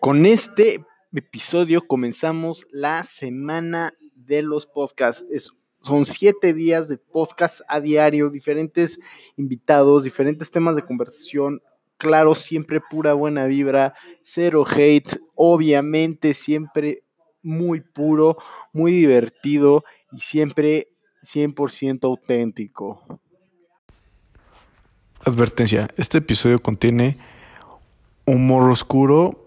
[0.00, 5.52] Con este episodio comenzamos la semana de los podcasts.
[5.82, 8.98] Son siete días de podcast a diario, diferentes
[9.36, 11.62] invitados, diferentes temas de conversación.
[11.96, 17.02] Claro, siempre pura buena vibra, cero hate, obviamente siempre
[17.42, 18.36] muy puro,
[18.72, 20.88] muy divertido y siempre
[21.22, 23.02] 100% auténtico.
[25.24, 27.18] Advertencia, este episodio contiene
[28.26, 29.45] humor oscuro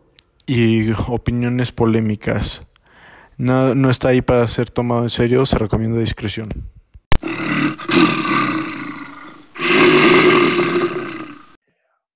[0.49, 2.63] y opiniones polémicas.
[3.37, 6.49] No, no está ahí para ser tomado en serio, se recomienda discreción.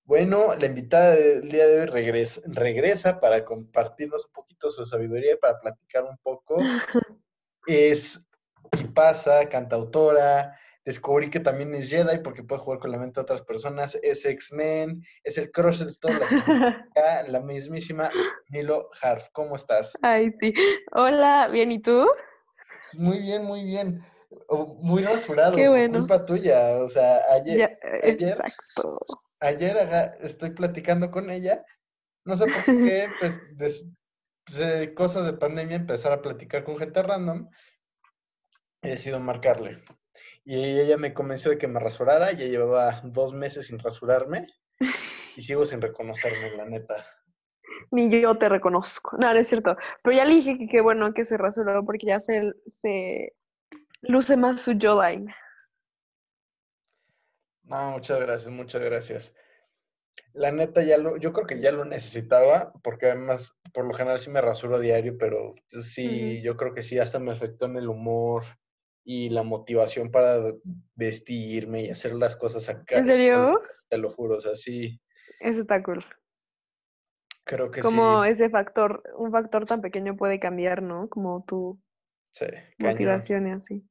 [0.05, 5.33] Bueno, la invitada del día de hoy regresa, regresa para compartirnos un poquito su sabiduría
[5.33, 6.57] y para platicar un poco.
[7.65, 8.27] Es
[8.77, 10.59] y pasa, cantautora.
[10.85, 13.97] Descubrí que también es Jedi porque puede jugar con la mente de otras personas.
[14.03, 16.27] Es X-Men, es el crush de toda la
[17.27, 18.09] la mismísima
[18.49, 19.29] Milo Harf.
[19.31, 19.93] ¿Cómo estás?
[20.01, 20.53] Ay, sí.
[20.91, 22.05] Hola, bien, ¿y tú?
[22.93, 24.03] Muy bien, muy bien.
[24.49, 25.99] Muy rasurado, Qué bueno.
[25.99, 26.77] culpa tuya.
[26.77, 28.99] O sea, ayer, Ya, ayer- exacto.
[29.39, 29.77] ayer
[30.21, 31.63] estoy platicando con ella.
[32.25, 33.89] No sé por qué, pues, des-
[34.45, 37.47] pues, de cosas de pandemia, empezar a platicar con gente random.
[38.81, 39.81] He decidido marcarle.
[40.45, 42.31] Y ella me convenció de que me rasurara.
[42.31, 44.47] Ya llevaba dos meses sin rasurarme.
[45.35, 47.05] Y sigo sin reconocerme, la neta.
[47.91, 49.17] Ni yo te reconozco.
[49.17, 49.77] No, no es cierto.
[50.03, 53.33] Pero ya le dije que qué bueno que se rasuró porque ya se, se
[54.01, 55.33] luce más su jawline.
[57.63, 59.35] No, muchas gracias, muchas gracias.
[60.33, 64.19] La neta, ya lo, yo creo que ya lo necesitaba, porque además, por lo general
[64.19, 67.77] sí me rasuro a diario, pero sí, yo creo que sí, hasta me afectó en
[67.77, 68.43] el humor
[69.03, 70.53] y la motivación para
[70.95, 72.99] vestirme y hacer las cosas acá.
[72.99, 73.61] ¿En serio?
[73.89, 74.99] Te lo juro, o sea, sí,
[75.39, 76.03] Eso está cool.
[77.43, 78.31] creo que Como sí.
[78.31, 81.09] ese factor, un factor tan pequeño puede cambiar, ¿no?
[81.09, 81.79] Como tu
[82.31, 82.45] Sí,
[82.79, 83.83] motivación y así.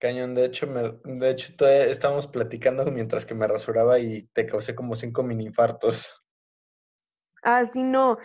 [0.00, 4.74] Cañón, de hecho, me, de hecho, estábamos platicando mientras que me rasuraba y te causé
[4.74, 6.10] como cinco mini infartos.
[7.42, 8.18] Ah, sí, no.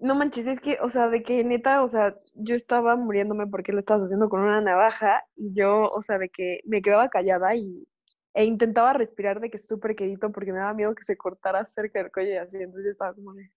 [0.00, 3.72] No manches, es que, o sea, de que neta, o sea, yo estaba muriéndome porque
[3.72, 7.54] lo estabas haciendo con una navaja y yo, o sea, de que me quedaba callada
[7.54, 7.86] y
[8.34, 11.98] e intentaba respirar de que súper quedito porque me daba miedo que se cortara cerca
[12.02, 13.50] del cuello y así, entonces yo estaba como de...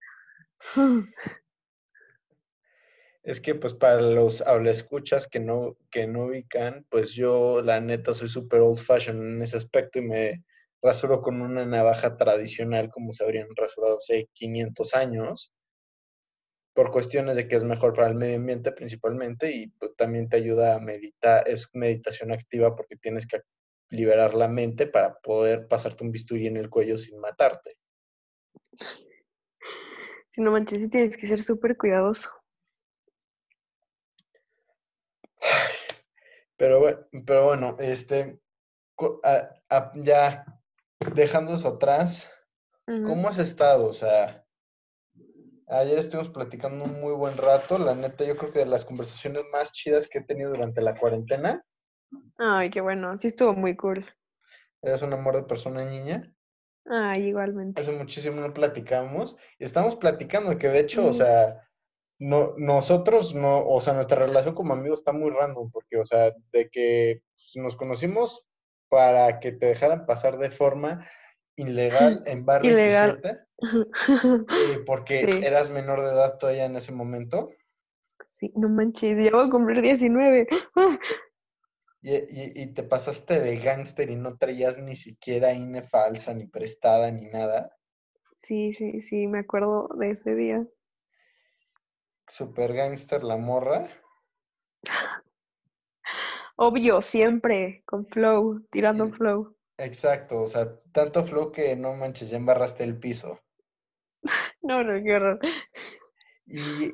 [3.23, 8.13] Es que pues para los escuchas que no, que no ubican, pues yo la neta
[8.13, 10.43] soy súper old fashion en ese aspecto y me
[10.85, 15.51] rasuro con una navaja tradicional como se habrían rasurado hace 500 años,
[16.75, 20.37] por cuestiones de que es mejor para el medio ambiente principalmente y pues, también te
[20.37, 23.41] ayuda a meditar, es meditación activa porque tienes que
[23.89, 27.77] liberar la mente para poder pasarte un bisturí en el cuello sin matarte.
[30.27, 32.29] Si no manches, sí tienes que ser súper cuidadoso.
[36.57, 38.39] Pero bueno, pero bueno, este,
[38.95, 40.45] co- a- a- ya
[41.13, 42.29] dejando eso atrás.
[42.85, 43.87] ¿cómo has estado?
[43.87, 44.45] O sea,
[45.67, 49.43] ayer estuvimos platicando un muy buen rato, la neta, yo creo que de las conversaciones
[49.51, 51.65] más chidas que he tenido durante la cuarentena,
[52.37, 54.05] Ay, qué bueno, sí estuvo muy cool.
[54.81, 56.31] eres un amor de persona niña,
[56.85, 57.81] Ay, igualmente.
[57.81, 61.67] hace muchísimo no platicamos, y estamos platicando que de hecho, o sea,
[62.19, 66.31] no, nosotros no, o sea, nuestra relación como amigos está muy random, porque, o sea,
[66.51, 68.45] de que pues, nos conocimos
[68.89, 71.07] para que te dejaran pasar de forma
[71.55, 73.21] ilegal en Bar Ilegal.
[73.21, 73.39] 27,
[74.57, 75.45] eh, porque Sí.
[75.45, 77.49] eras menor de edad todavía en ese momento,
[78.25, 80.47] Sí, no manches, ya voy a cumplir 19.
[82.01, 86.47] y, y- y te pasaste de gángster y no traías ni siquiera INE falsa, ni
[86.47, 87.75] prestada, ni nada.
[88.37, 90.65] Sí, sí, sí, me acuerdo de ese día.
[92.27, 93.89] Super gángster la morra.
[96.57, 99.55] Obvio, siempre con flow, tirando flow.
[99.77, 103.39] Exacto, o sea, tanto flow que no manches, ya embarraste el piso.
[104.61, 105.39] No, no, qué horror.
[106.47, 106.91] Y,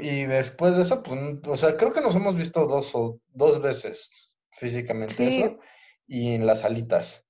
[0.00, 3.60] y después de eso, pues, o sea, creo que nos hemos visto dos o dos
[3.62, 5.42] veces físicamente Sí.
[5.42, 5.58] eso,
[6.06, 7.24] y en las alitas.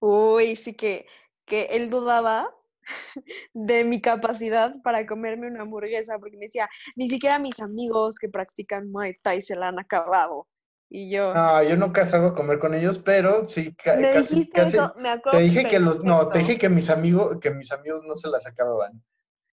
[0.00, 1.06] Uy, sí que,
[1.44, 2.54] que él dudaba
[3.54, 8.28] de mi capacidad para comerme una hamburguesa, porque me decía, ni siquiera mis amigos que
[8.28, 10.48] practican Muay Thai se la han acabado.
[10.88, 14.34] Y yo, No, yo nunca salgo a comer con ellos, pero sí, ca- me casi,
[14.34, 17.38] dijiste casi, eso, me acuerdo te dije que los, no, te dije que mis amigos,
[17.40, 19.02] que mis amigos no se las acababan.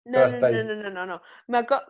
[0.05, 1.21] No, no, no, no, no, no, no.
[1.47, 1.85] Me acuerdo.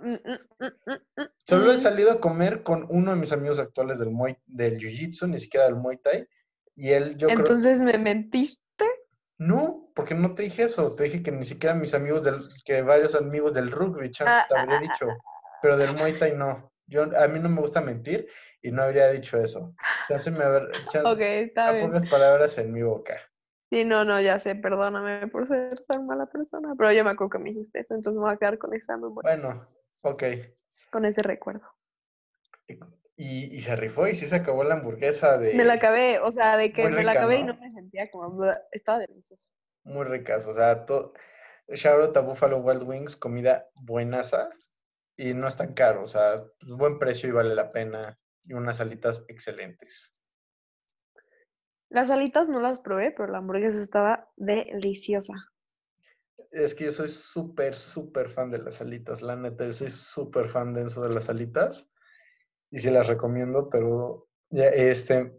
[1.46, 1.80] Solo he Mm.
[1.82, 5.66] salido a comer con uno de mis amigos actuales del Muay, del Jiu-Jitsu, ni siquiera
[5.66, 6.26] del Muay Thai,
[6.76, 8.63] y él, yo creo, Entonces me mentiste.
[9.38, 10.96] No, porque no te dije eso.
[10.96, 12.36] Te dije que ni siquiera mis amigos del,
[12.66, 15.08] que varios amigos del rugby, chance Ah, te ah, habría ah, dicho.
[15.62, 16.72] Pero del Muay Thai no.
[16.88, 18.28] Yo, a mí no me gusta mentir
[18.62, 19.74] y no habría dicho eso.
[20.10, 21.88] Chance me haber, chan- Ok, está no bien.
[21.88, 23.20] pongas palabras en mi boca.
[23.72, 27.32] Sí, no, no, ya sé, perdóname por ser tan mala persona, pero yo me acuerdo
[27.32, 29.68] que me dijiste eso, entonces me voy a quedar con esa memoria, Bueno,
[30.04, 30.24] ok.
[30.92, 31.66] con ese recuerdo.
[33.26, 36.30] Y, y se rifó y sí se acabó la hamburguesa de Me la acabé, o
[36.34, 37.56] sea, de que muy me la acabé y ¿no?
[37.56, 38.44] me sentía como,
[38.74, 39.50] estaba deliciosa.
[39.86, 40.46] muy ricas.
[40.46, 41.14] O sea, todo.
[41.70, 44.50] Shout out a Buffalo Wild Wings, comida buenaza
[45.16, 46.04] y no es tan caro.
[46.04, 48.14] O sea, pues, buen precio y vale la pena.
[48.44, 50.22] Y unas alitas excelentes.
[51.88, 55.34] Las alitas no las probé, pero la hamburguesa estaba deliciosa.
[56.52, 59.22] Es que yo soy súper, súper fan de las alitas.
[59.22, 61.90] La neta, yo soy súper fan de eso de las alitas.
[62.74, 65.32] Y sí las recomiendo, pero ya este.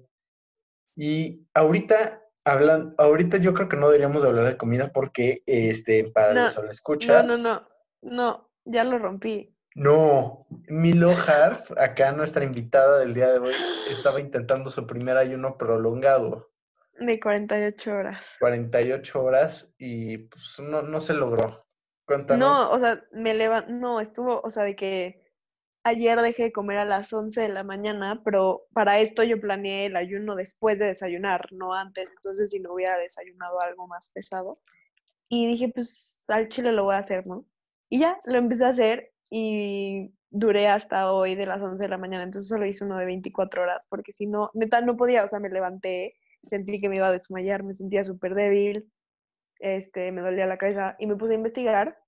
[0.96, 6.04] Y ahorita hablan, ahorita yo creo que no deberíamos de hablar de comida porque este,
[6.12, 7.26] para No, los No, escuchas.
[7.26, 7.69] no, no,
[8.02, 9.52] no, ya lo rompí.
[9.75, 13.54] No, Milo Harf, acá nuestra invitada del día de hoy,
[13.90, 16.52] estaba intentando su primer ayuno prolongado,
[17.00, 18.36] De 48 horas.
[18.38, 21.56] 48 horas, y pues no, no se logró.
[22.06, 22.38] Cuéntanos.
[22.48, 25.24] No, o sea, me levanto, no, estuvo, o sea, de que
[25.84, 29.86] ayer dejé de comer a las 11 de la mañana, pero para esto yo planeé
[29.86, 34.60] el ayuno después de desayunar, no antes, entonces si no hubiera desayunado algo más pesado.
[35.28, 37.46] Y dije, pues al chile lo voy a hacer, ¿no?
[37.90, 41.98] Y ya, lo empecé a hacer y duré hasta hoy de las 11 de la
[41.98, 45.28] mañana, entonces solo hice uno de 24 horas, porque si no, neta, no podía, o
[45.28, 46.14] sea, me levanté,
[46.46, 48.90] sentí que me iba a desmayar, me sentía súper débil,
[49.60, 51.98] este, me dolía la cabeza y me puse a investigar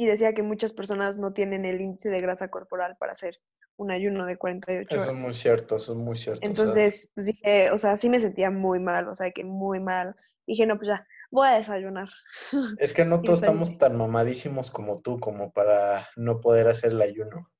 [0.00, 3.38] y decía que muchas personas no tienen el índice de grasa corporal para hacer
[3.76, 5.22] un ayuno de 48 Eso es horas.
[5.22, 6.38] muy cierto, eso es muy cierto.
[6.38, 9.44] o sea, Entonces, pues dije, o sea, sí me sentía muy mal, o sea, que
[9.44, 10.14] muy mal.
[10.46, 12.08] Dije, no, pues ya, voy a desayunar.
[12.78, 17.02] es que no todos estamos tan mamadísimos como tú, como para no poder hacer el
[17.02, 17.50] ayuno.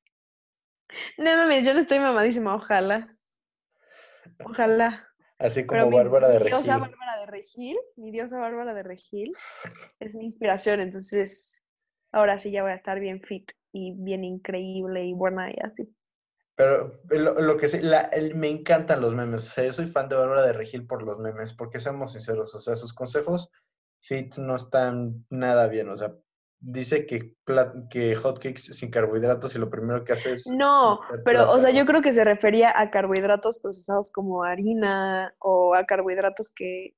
[1.18, 3.14] No mames, yo no estoy mamadísima, ojalá.
[4.42, 5.06] Ojalá.
[5.38, 6.80] Así Pero como mi, Bárbara de mi diosa Regil.
[6.80, 9.32] Bárbara de Regil, mi diosa Bárbara de Regil,
[9.98, 10.80] es mi inspiración.
[10.80, 11.59] Entonces,
[12.12, 15.88] ahora sí ya voy a estar bien fit y bien increíble y buena y así.
[16.56, 19.44] Pero lo, lo que sí, la, el- me encantan los memes.
[19.44, 22.54] O sea, yo soy fan de Bárbara de Regil por los memes, porque seamos sinceros,
[22.54, 23.50] o sea, sus consejos
[24.00, 25.88] fit no están nada bien.
[25.88, 26.12] O sea,
[26.58, 27.34] dice que,
[27.88, 31.86] que hotcakes sin carbohidratos y lo primero que hace es No, pero, o sea, yo
[31.86, 36.94] creo que se refería a carbohidratos procesados como harina o a carbohidratos que,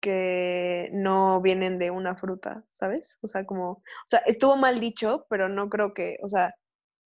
[0.00, 3.18] que no vienen de una fruta, ¿sabes?
[3.22, 6.54] O sea, como, o sea, estuvo mal dicho, pero no creo que, o sea,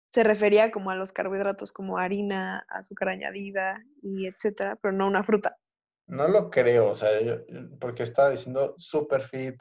[0.08, 5.24] se refería como a los carbohidratos como harina, azúcar añadida y etcétera, pero no una
[5.24, 5.58] fruta.
[6.06, 7.44] No lo creo, o sea, yo-
[7.80, 9.56] porque estaba diciendo super fit,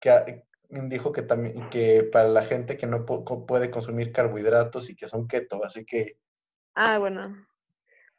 [0.00, 0.24] que a-
[0.70, 5.26] dijo que también que para la gente que no puede consumir carbohidratos y que son
[5.28, 6.18] keto, así que,
[6.74, 7.46] Ah, bueno.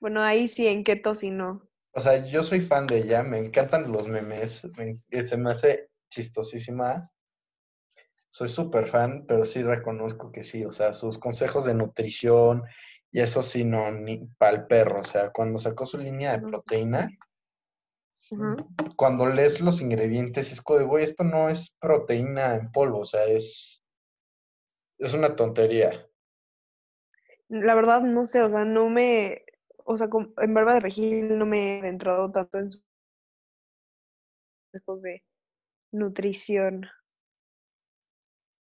[0.02, 1.69] Bueno, ahí sí, en keto sí no.
[1.92, 5.52] O sea, yo soy fan de ella, me encantan los memes, me- eh, se me
[5.52, 7.12] hace chistosísima.
[8.30, 12.64] Soy súper fan, pero sí reconozco que sí, o sea, sus consejos de nutrición
[13.12, 17.10] y eso sí, no, ni pa'l perro, o sea, cuando sacó su línea de proteína,
[18.96, 23.06] cuando lees los ingredientes, es como de, güey, esto no es proteína en polvo, o
[23.06, 23.84] sea, es,
[25.00, 26.06] es una tontería.
[27.48, 29.44] La verdad, no sé, o sea, no me,
[29.90, 32.84] o sea, en Barba de Regil no me he adentrado tanto en sus
[34.72, 35.24] consejos de
[35.92, 36.86] nutrición.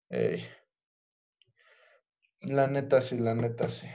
[0.09, 0.47] Ey.
[2.41, 3.87] La neta sí, la neta sí.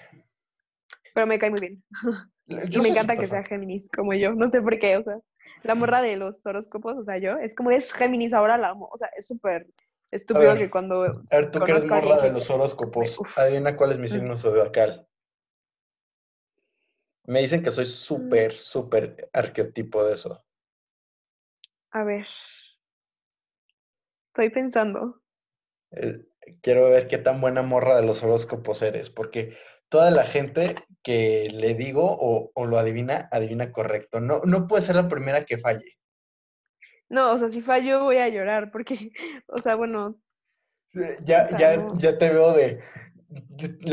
[1.16, 1.84] Pero me cae muy bien.
[2.46, 3.42] Y me encanta que sea.
[3.42, 4.34] Géminis, como yo.
[4.34, 5.18] No sé por qué, o sea,
[5.64, 8.90] la morra de los horóscopos, o sea, yo, es como es Géminis, ahora la amo.
[8.92, 9.66] O sea, es súper
[10.12, 13.38] estúpido ver, que cuando A ver, tú que eres morra de los horóscopos, uf.
[13.38, 15.08] adivina cuál es mi signo zodiacal.
[17.26, 20.44] Me dicen que soy súper, súper arquetipo de eso.
[21.92, 22.28] A ver.
[24.28, 25.22] Estoy pensando.
[25.92, 26.26] Eh,
[26.62, 29.56] quiero ver qué tan buena morra de los horóscopos eres, porque
[29.90, 34.20] toda la gente que le digo o, o lo adivina, adivina correcto.
[34.20, 35.98] No, no puede ser la primera que falle.
[37.10, 39.12] No, o sea, si fallo voy a llorar, porque,
[39.48, 40.20] o sea, bueno,
[41.24, 41.96] Ya, ya, no.
[41.98, 42.82] ya te veo de-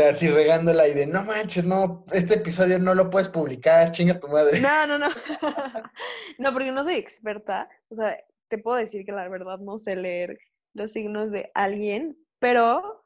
[0.08, 4.28] así regándola y de no manches, no, este episodio no lo puedes publicar, chinga tu
[4.28, 4.60] madre.
[4.60, 5.08] no, no, no.
[6.38, 7.68] No, porque no soy experta.
[7.88, 8.18] O sea,
[8.48, 10.38] te puedo decir que la verdad no sé leer
[10.74, 13.04] los signos de alguien, pero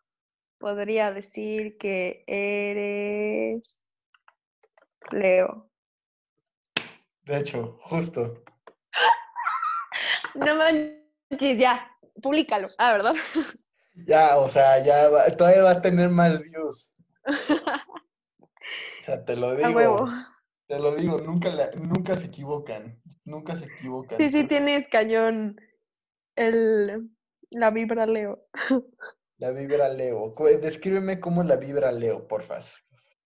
[0.58, 3.82] podría decir que eres
[5.10, 5.70] Leo.
[7.24, 8.42] De hecho, justo.
[10.34, 11.88] No manches, ya,
[12.20, 12.68] públicalo.
[12.78, 13.14] Ah, ¿verdad?
[13.94, 16.90] Ya, o sea, ya va- todavía va a tener más views.
[19.00, 19.72] O sea, te lo A digo.
[19.74, 20.08] huevo.
[20.66, 23.02] Te lo digo, nunca, la- nunca se equivocan.
[23.26, 24.18] Nunca se equivocan.
[24.18, 25.60] Sí, sí, tienes cañón
[26.36, 27.10] el,
[27.50, 28.46] la vibra Leo.
[29.36, 30.32] La vibra Leo.
[30.62, 32.80] Descríbeme cómo es la vibra Leo, porfas.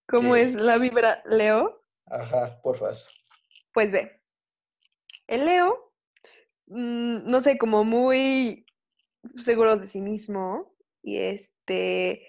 [0.09, 0.43] ¿Cómo ¿Qué?
[0.43, 1.85] es la vibra Leo?
[2.07, 3.09] Ajá, porfas.
[3.73, 4.21] Pues ve,
[5.27, 5.93] el Leo,
[6.67, 8.65] mm, no sé, como muy
[9.37, 12.23] seguros de sí mismo y este,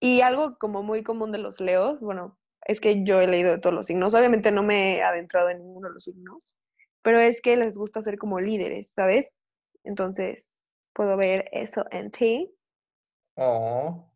[0.00, 3.58] y algo como muy común de los Leos, bueno, es que yo he leído de
[3.58, 6.56] todos los signos, obviamente no me he adentrado en ninguno de los signos,
[7.02, 9.36] pero es que les gusta ser como líderes, ¿sabes?
[9.84, 10.62] Entonces,
[10.94, 12.54] puedo ver eso en ti.
[13.36, 14.10] Oh,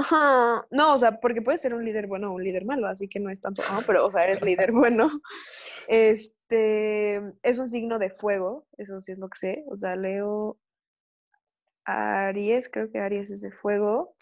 [0.00, 3.06] Ajá, no, o sea, porque puedes ser un líder bueno o un líder malo, así
[3.06, 5.10] que no es tanto, ah, pero, o sea, eres líder bueno.
[5.88, 10.56] Este, es un signo de fuego, eso sí es lo que sé, o sea, Leo,
[11.84, 14.16] Aries, creo que Aries es de fuego,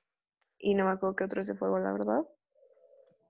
[0.59, 2.23] y no me acuerdo qué otro es de fuego, la verdad.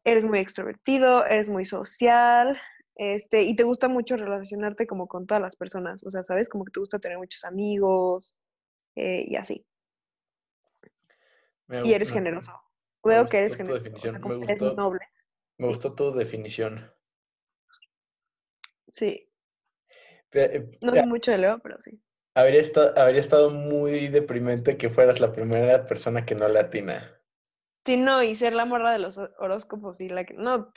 [0.04, 2.58] Eres muy extrovertido, eres muy social,
[2.94, 6.49] este, y te gusta mucho relacionarte como con todas las personas, o sea, ¿sabes?
[6.49, 8.35] Como que te gusta tener muchos amigos,
[8.97, 9.66] eh, y así.
[11.66, 12.52] me Y eres me- generoso.
[13.04, 15.00] me Veo que eres generoso, o sea, definición, me eres noble.
[15.58, 16.90] Me gustó tu definición.
[18.88, 19.30] Sí,
[20.80, 22.00] no sé mucho de Leo, pero sí.
[22.38, 27.21] Habría estado, habría estado muy deprimente que fueras la primera persona que no latina.
[27.85, 30.35] Sí, no, y ser la morra de los ho- horóscopos y la que.
[30.35, 30.73] No.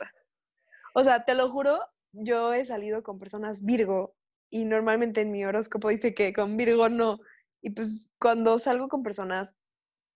[0.95, 1.79] O sea, te lo juro,
[2.13, 4.15] yo he salido con personas Virgo
[4.49, 7.19] y normalmente en mi horóscopo dice que con Virgo no.
[7.61, 9.55] Y pues cuando salgo con personas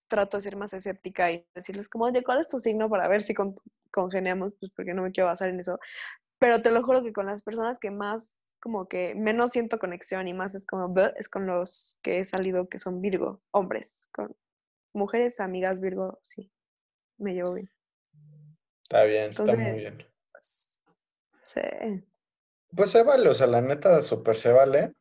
[0.08, 3.22] trato de ser más escéptica y decirles como, oye, ¿cuál es tu signo para ver
[3.22, 3.54] si con-
[3.92, 4.54] congeniamos?
[4.60, 5.78] Pues porque no me quiero basar en eso.
[6.40, 10.28] Pero te lo juro que con las personas que más, como que menos siento conexión
[10.28, 14.36] y más es como, es con los que he salido que son Virgo, hombres, con
[14.92, 16.52] mujeres, amigas Virgo, sí,
[17.20, 17.70] me llevo bien.
[18.82, 20.08] Está bien, está muy bien.
[20.32, 20.82] pues,
[21.44, 21.62] sí.
[22.76, 24.96] Pues se vale, o sea, la neta, súper se vale.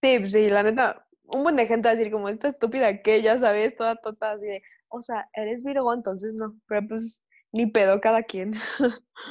[0.00, 3.02] Sí, pues sí, la neta, un buen de gente va a decir como esta estúpida
[3.02, 7.22] que ya sabes, toda tota así de, o sea, eres Virgo, entonces no, pero pues
[7.52, 8.54] ni pedo cada quien.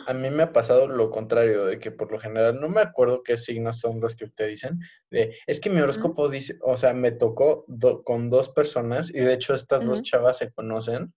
[0.08, 3.22] A mí me ha pasado lo contrario, de que por lo general no me acuerdo
[3.24, 4.80] qué signos son los que te dicen.
[5.12, 9.20] De, es que mi horóscopo dice, o sea, me tocó do- con dos personas y
[9.20, 11.14] de hecho estas dos chavas se conocen.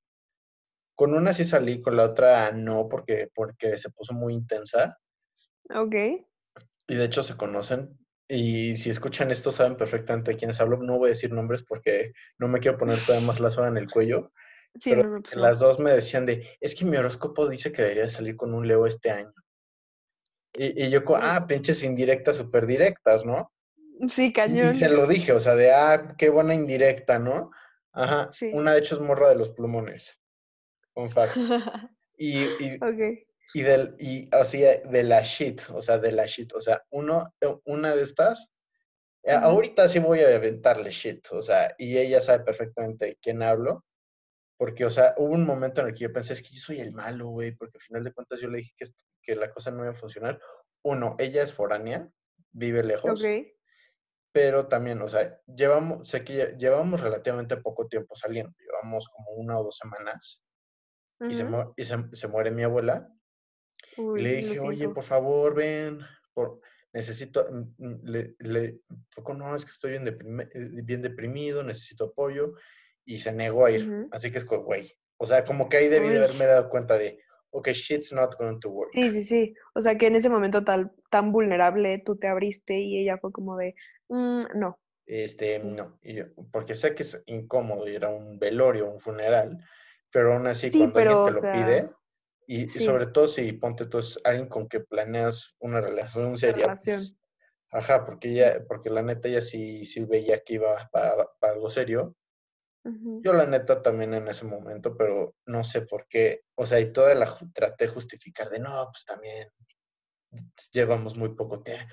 [0.95, 4.99] Con una sí salí, con la otra no, porque, porque se puso muy intensa.
[5.75, 5.95] Ok.
[6.89, 7.99] Y de hecho se conocen.
[8.29, 10.77] Y si escuchan esto, saben perfectamente de quiénes hablo.
[10.79, 13.79] No voy a decir nombres porque no me quiero poner todavía más la soga en
[13.79, 14.33] el cuello.
[14.81, 17.73] Sí, Pero no, no, pues las dos me decían de, es que mi horóscopo dice
[17.73, 19.33] que debería salir con un Leo este año.
[20.55, 23.53] Y, y yo, ah, pinches indirectas, súper directas, ¿no?
[24.09, 24.75] Sí, cañón.
[24.75, 27.51] y se lo dije, o sea, de, ah, qué buena indirecta, ¿no?
[27.93, 28.51] Ajá, Sí.
[28.55, 30.19] una de hecho es morra de los plumones.
[30.95, 31.35] Un fact.
[32.19, 32.79] Y, y,
[33.55, 36.53] y, del, y así de la shit, o sea, de la shit.
[36.55, 38.49] O sea, uno, eh, una de estas,
[39.25, 43.43] eh, ahorita sí voy a aventarle shit, o sea, y ella sabe perfectamente de quién
[43.43, 43.85] hablo.
[44.63, 46.79] Porque, o sea, hubo un momento en el que yo pensé, es que yo soy
[46.79, 48.87] el malo, güey, porque al final de cuentas yo le dije que,
[49.21, 50.39] que la cosa no iba a funcionar.
[50.85, 52.09] Uno, ella es foránea,
[52.53, 53.11] vive lejos,
[54.31, 59.33] pero también, o sea, llevamos, sé que lle- llevamos relativamente poco tiempo saliendo, llevamos como
[59.33, 60.45] una o dos semanas,
[61.29, 63.09] y, se, mu- y se, se muere mi abuela,
[63.97, 65.99] Uy, le dije, oye, por favor, ven,
[66.35, 66.61] por,
[66.93, 68.81] necesito, mm, mm, le, le,
[69.37, 72.53] no, es que estoy bien, deprime- eh, bien deprimido, necesito apoyo,
[73.05, 73.91] y se negó a ir.
[74.11, 76.99] Así que es, co- güey, o sea, como que ahí debí de haberme dado cuenta
[76.99, 77.19] de,
[77.51, 78.91] ok, shit's not going to work.
[78.93, 79.55] Sí, sí, sí.
[79.75, 83.33] O sea, que en ese momento tal, tan vulnerable tú te abriste y ella fue
[83.33, 83.75] como de,
[84.09, 84.79] "Mm, no.
[85.07, 85.67] Este, Sí.
[85.67, 89.59] no, y yo- porque sé que es incómodo ir a un velorio, un funeral,
[90.13, 91.91] pero aún así Sí, cuando alguien te lo sea, pide,
[92.47, 96.65] y, sobre todo si ponte tú es alguien con que planeas una relación la seria,
[96.65, 97.01] relación.
[97.01, 97.15] pues,
[97.71, 101.71] ajá, porque ella, porque la neta ella sí, sí veía que iba para, para algo
[101.71, 102.17] serio.
[102.85, 106.93] Yo la neta también en ese momento, pero no sé por qué, o sea, y
[106.93, 109.49] toda la traté de justificar de, no, pues también
[110.73, 111.85] llevamos muy poco tiempo.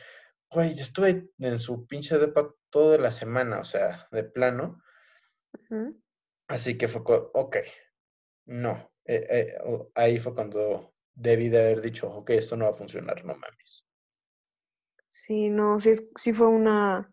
[0.52, 4.82] Güey, estuve en su pinche depa toda la semana, o sea, de plano.
[6.48, 7.58] Así que fue, ok,
[8.48, 8.92] no.
[9.06, 9.58] Eh, eh,
[9.94, 13.86] ahí fue cuando debí de haber dicho, ok, esto no va a funcionar, no mames.
[15.08, 17.12] Sí, no, sí, sí fue una,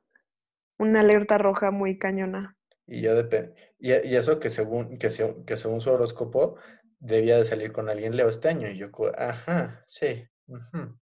[0.79, 2.57] una alerta roja muy cañona.
[2.87, 3.66] Y yo depende.
[3.79, 6.57] Y, y eso que según, que, se- que según su horóscopo
[6.99, 8.69] debía de salir con alguien Leo este año.
[8.71, 10.27] Y yo, ajá, sí.
[10.49, 10.99] ujú".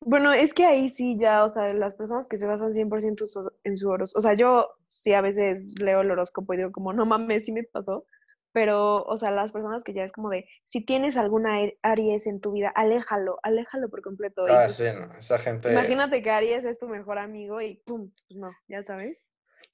[0.00, 3.52] Bueno, es que ahí sí ya, o sea, las personas que se basan 100% so-
[3.64, 6.92] en su horóscopo, o sea, yo sí a veces leo el horóscopo y digo como,
[6.92, 8.04] no mames, sí me pasó,
[8.52, 12.26] pero, o sea, las personas que ya es como de, si tienes alguna Ar- Aries
[12.26, 14.48] en tu vida, aléjalo, aléjalo por completo.
[14.48, 15.70] Y Ah, sí, pues, no, esa gente...
[15.72, 19.18] imagínate que Aries es tu mejor amigo y pum, pues no, ya sabes.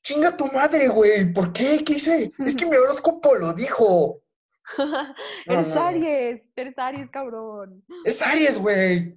[0.02, 1.33] Chinga tu madre, güey.
[1.33, 1.83] ¿Por qué?
[1.85, 2.33] ¿Qué hice?
[2.38, 4.23] Es que mi horóscopo lo dijo.
[5.47, 5.81] No, Eres no, no.
[5.81, 7.83] Aries, eres Aries, cabrón.
[8.05, 9.17] Es Aries, güey.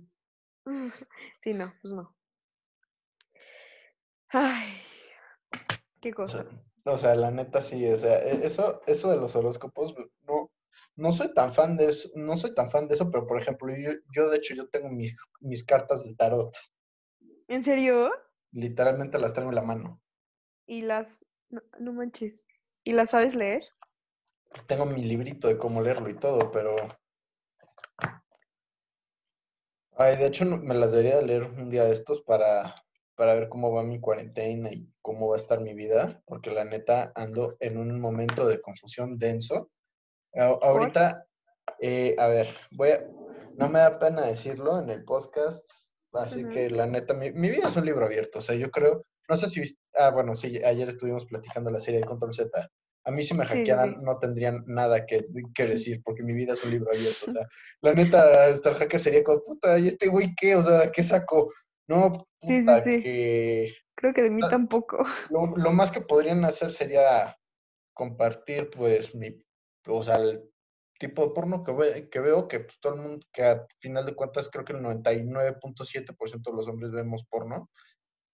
[1.40, 2.16] Sí, no, pues no.
[4.30, 4.70] Ay,
[6.02, 6.46] qué cosa.
[6.86, 9.94] o sea, la neta sí, o sea, e- eso, eso de los horóscopos,
[10.28, 10.52] no,
[10.96, 13.74] no soy tan fan de eso, no soy tan fan de eso, pero por ejemplo,
[13.76, 16.56] yo, yo de hecho yo tengo mis, mis cartas del tarot,
[17.50, 18.10] ¿En serio?
[18.54, 20.02] literalmente las tengo en la mano.
[20.72, 22.48] Y las, no, no manches,
[22.86, 23.62] ¿y las sabes leer?
[24.68, 26.78] Tengo mi librito de cómo leerlo y todo, pero...
[29.98, 32.74] Ay, de hecho me las debería de leer un día de estos para,
[33.16, 36.64] para ver cómo va mi cuarentena y cómo va a estar mi vida, porque la
[36.64, 39.72] neta ando en un momento de confusión denso.
[40.34, 41.28] A- ahorita,
[41.82, 43.06] eh, a ver, voy a,
[43.58, 45.70] no me da pena decirlo en el podcast,
[46.14, 49.06] así que la neta, mi, mi vida es un libro abierto, o sea, yo creo,
[49.32, 52.50] no sé si viste, ah, bueno, sí, ayer estuvimos platicando la serie de Control Z.
[53.06, 54.00] A mí si me sí, hackearan sí.
[54.02, 57.48] no tendrían nada que, que decir, porque mi vida es un libro abierto, o sea,
[57.82, 60.56] la neta, estar hacker sería como, puta, ¿y este güey qué?
[60.58, 61.52] O sea, ¿qué saco?
[61.88, 63.02] No, puta, sí.
[63.02, 64.98] que Creo que de mí tampoco.
[65.32, 67.38] lo, lo más que podrían hacer sería
[67.94, 69.30] compartir, pues, mi,
[69.88, 70.44] o sea, el
[71.00, 74.06] tipo de porno que, ve- que veo, que pues, todo el mundo, que a final
[74.06, 77.70] de cuentas creo que el 99.7% de los hombres vemos porno,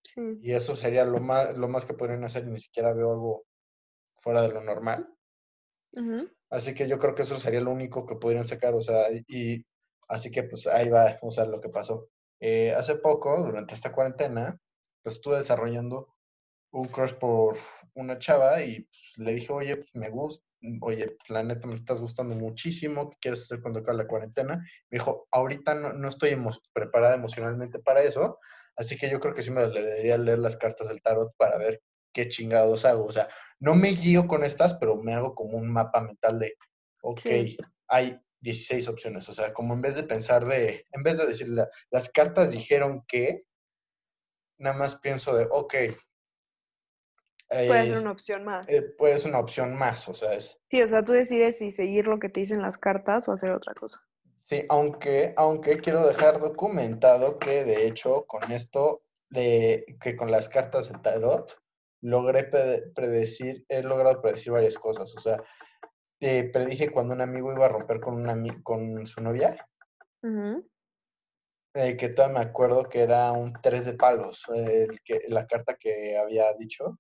[0.08, 0.22] Sí.
[0.42, 3.46] y eso sería lo más, lo más que podrían hacer, y ni siquiera veo algo
[4.16, 5.14] fuera de lo normal.
[6.50, 9.66] Así que yo creo que eso sería lo único que podrían sacar, o sea, y
[10.08, 12.10] así que pues ahí va, o sea, lo que pasó.
[12.40, 14.58] Eh, hace poco, durante esta cuarentena,
[15.04, 16.14] pues estuve desarrollando
[16.72, 17.58] un crush por
[17.96, 20.46] una chava y pues, le dije, oye, pues me gusta,
[20.82, 24.56] oye, pues, la neta me estás gustando muchísimo, ¿qué quieres hacer cuando acabe la cuarentena?
[24.90, 28.40] Me dijo, ahorita no, no estoy emo- preparada emocionalmente para eso,
[28.78, 31.58] así que yo creo que sí me le debería leer las cartas del tarot para
[31.58, 31.82] ver
[32.14, 33.06] qué chingados hago.
[33.06, 33.28] O sea,
[33.60, 36.56] no me guío con estas, pero me hago como un mapa mental de,
[37.02, 37.58] ok, Sí.
[37.88, 39.28] hay 16 opciones.
[39.30, 42.52] O sea, como en vez de pensar de, en vez de decir, la- las cartas
[42.52, 43.44] dijeron que,
[44.60, 45.74] nada más pienso de, ok,
[47.50, 48.68] Puede ser es- una opción más.
[48.70, 52.08] eh, pues una opción más, o sea, es, Sí, o sea, tú decides si seguir
[52.08, 54.00] lo que te dicen las cartas o hacer otra cosa.
[54.48, 60.48] Sí, aunque, aunque quiero dejar documentado que de hecho con esto, de, que con las
[60.48, 61.62] cartas del tarot,
[62.02, 65.38] logré pre- predecir, he logrado predecir varias cosas, o sea,
[66.22, 69.68] eh, predije cuando un amigo iba a romper con, una, con su novia,
[71.74, 75.46] eh, que todavía me acuerdo que era un tres de palos, eh, el que, la
[75.46, 77.00] carta que había dicho,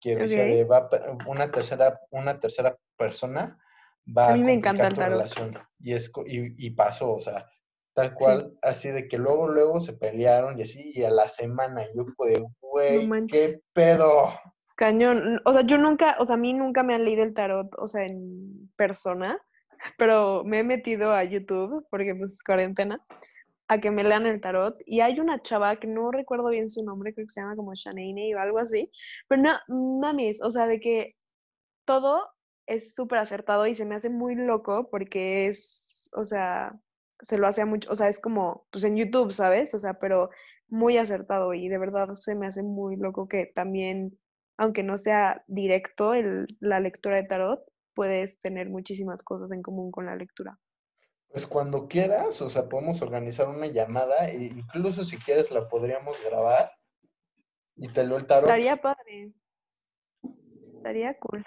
[0.00, 0.48] que decía Ok.
[0.50, 0.88] de va,
[1.26, 3.58] una tercera, una tercera persona
[4.06, 5.12] va A a mí me encanta el tarot.
[5.18, 5.58] relación.
[5.80, 7.46] Y, es, y, y pasó, o sea,
[7.94, 8.14] tal Sí.
[8.18, 12.04] cual, así de que luego, luego se pelearon y así, y a la semana yo
[12.26, 13.62] de, No güey, ¿qué manches.
[13.72, 14.34] pedo?
[14.76, 15.40] Cañón.
[15.44, 17.86] O sea, yo nunca, o sea, a mí nunca me han leído el tarot, o
[17.86, 19.38] sea, en persona,
[19.98, 23.00] pero me he metido a YouTube, porque pues cuarentena,
[23.68, 24.76] a que me lean el tarot.
[24.86, 27.72] Y hay una chava que no recuerdo bien su nombre, creo que se llama como
[27.74, 28.90] Shanaine o algo así,
[29.28, 31.14] pero no, mames, o sea, de que
[31.84, 32.26] todo
[32.66, 36.78] es súper acertado y se me hace muy loco porque es, o sea,
[37.20, 39.74] se lo hace a mucho, o sea, es como, pues en YouTube, ¿sabes?
[39.74, 40.30] O sea, pero
[40.68, 44.18] muy acertado y de verdad se me hace muy loco que también,
[44.56, 49.90] aunque no sea directo el, la lectura de tarot, puedes tener muchísimas cosas en común
[49.90, 50.58] con la lectura.
[51.28, 56.16] Pues cuando quieras, o sea, podemos organizar una llamada, e incluso si quieres la podríamos
[56.24, 56.70] grabar
[57.76, 58.48] y te leo el tarot.
[58.48, 59.32] Estaría padre.
[60.76, 61.44] Estaría cool.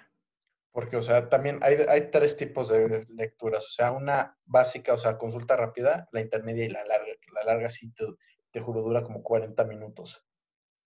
[0.77, 3.65] Porque, o sea, también hay, hay tres tipos de lecturas.
[3.65, 7.13] O sea, una básica, o sea, consulta rápida, la intermedia y la larga.
[7.33, 8.05] La larga sí te,
[8.51, 10.23] te juro dura como 40 minutos.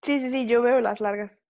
[0.02, 1.44] Sí, sí, sí, yo veo las largas.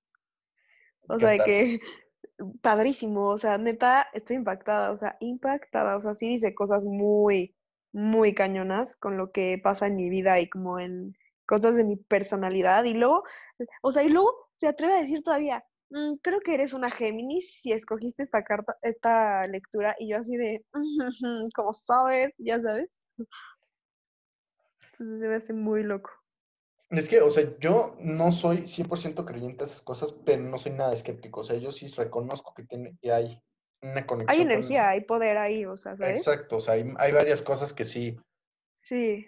[1.08, 1.46] O ¿Qué sea, de tal?
[1.46, 1.80] que
[2.64, 7.56] padrísimo, o sea, neta, estoy impactada, o sea, impactada, o sea, sí dice cosas muy,
[7.94, 11.96] muy cañonas con lo que pasa en mi vida y como en cosas de mi
[11.96, 13.22] personalidad y luego,
[13.84, 17.62] o sea, y luego se atreve a decir todavía, "Mm, creo que eres una Géminis
[17.62, 20.66] si escogiste esta carta, esta lectura y yo así de,
[21.56, 23.00] como sabes, ya sabes.
[24.94, 26.10] Entonces se me hace muy loco.
[26.90, 30.74] Es que, o sea, yo no soy 100% creyente a esas cosas, pero no soy
[30.74, 31.40] nada escéptico.
[31.40, 33.42] O sea, yo sí reconozco que, tiene, que hay
[33.82, 34.52] una Hay conexión con...
[34.52, 36.20] energía, hay poder ahí, o sea, ¿sabes?
[36.20, 38.18] Exacto, o sea, hay, hay varias cosas que sí,
[38.74, 39.28] Sí,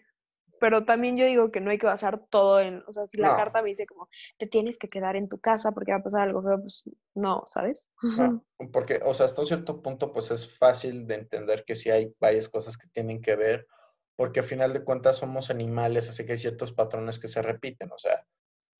[0.63, 3.31] pero también yo digo que no hay que basar todo en, o sea, si la
[3.31, 3.35] No.
[3.35, 6.21] carta me dice como, te tienes que quedar en tu casa porque va a pasar
[6.21, 7.91] algo feo, pues no, ¿sabes?
[8.01, 11.89] No, porque, o sea, hasta un cierto punto, pues es fácil de entender que sí
[11.89, 13.67] hay varias cosas que tienen que ver,
[14.15, 17.91] porque a final de cuentas somos animales, así que hay ciertos patrones que se repiten.
[17.91, 18.25] O sea,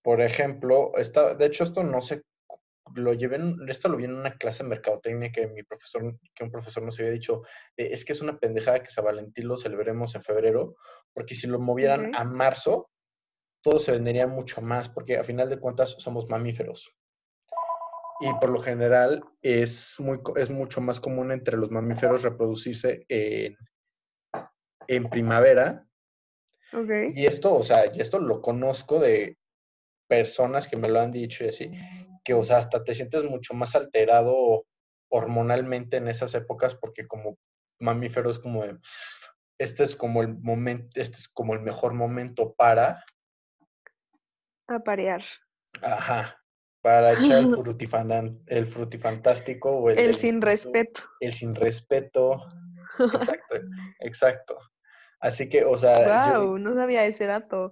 [0.01, 2.21] por ejemplo, esta, de hecho, esto no sé,
[2.95, 6.43] lo llevé, en- esto lo vi en una clase de mercadotecnia que mi profesor, que
[6.43, 7.41] un profesor nos había dicho,
[7.77, 10.75] eh, es que es una pendejada que San Valentín lo celebremos en febrero,
[11.13, 12.89] porque si lo movieran a marzo,
[13.61, 16.95] todo se vendería mucho más, porque a final de cuentas somos mamíferos.
[18.19, 23.57] Y por lo general es, muy, es mucho más común entre los mamíferos reproducirse en,
[24.87, 25.85] en primavera.
[26.73, 26.89] Ok.
[27.15, 29.37] Y esto, o sea, y esto lo conozco de
[30.07, 31.71] personas que me lo han dicho y así,
[32.23, 34.65] que, o sea, hasta te sientes mucho más alterado
[35.09, 37.37] hormonalmente en esas épocas porque como
[37.79, 38.77] mamífero es como de,
[39.59, 43.03] este es como el momento, este es como el mejor momento para,
[44.67, 45.23] A parear.
[45.81, 46.37] ajá,
[46.81, 51.03] para echar el frutifanan- el frutifantástico o el, El sin respeto.
[51.19, 52.45] el sin respeto,
[53.13, 53.55] exacto,
[53.99, 54.57] exacto.
[55.19, 57.71] Así que, o sea, yo, Wow, no sabía ese dato.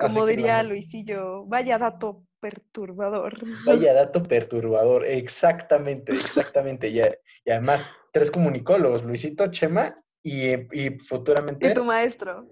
[0.00, 3.34] Como diría Luisillo, vaya dato perturbador.
[3.64, 6.88] Vaya dato perturbador, exactamente, exactamente.
[6.88, 12.46] Y, y además, tres comunicólogos, Luisito, Chema y, y ¿Y futuramente tu maestro?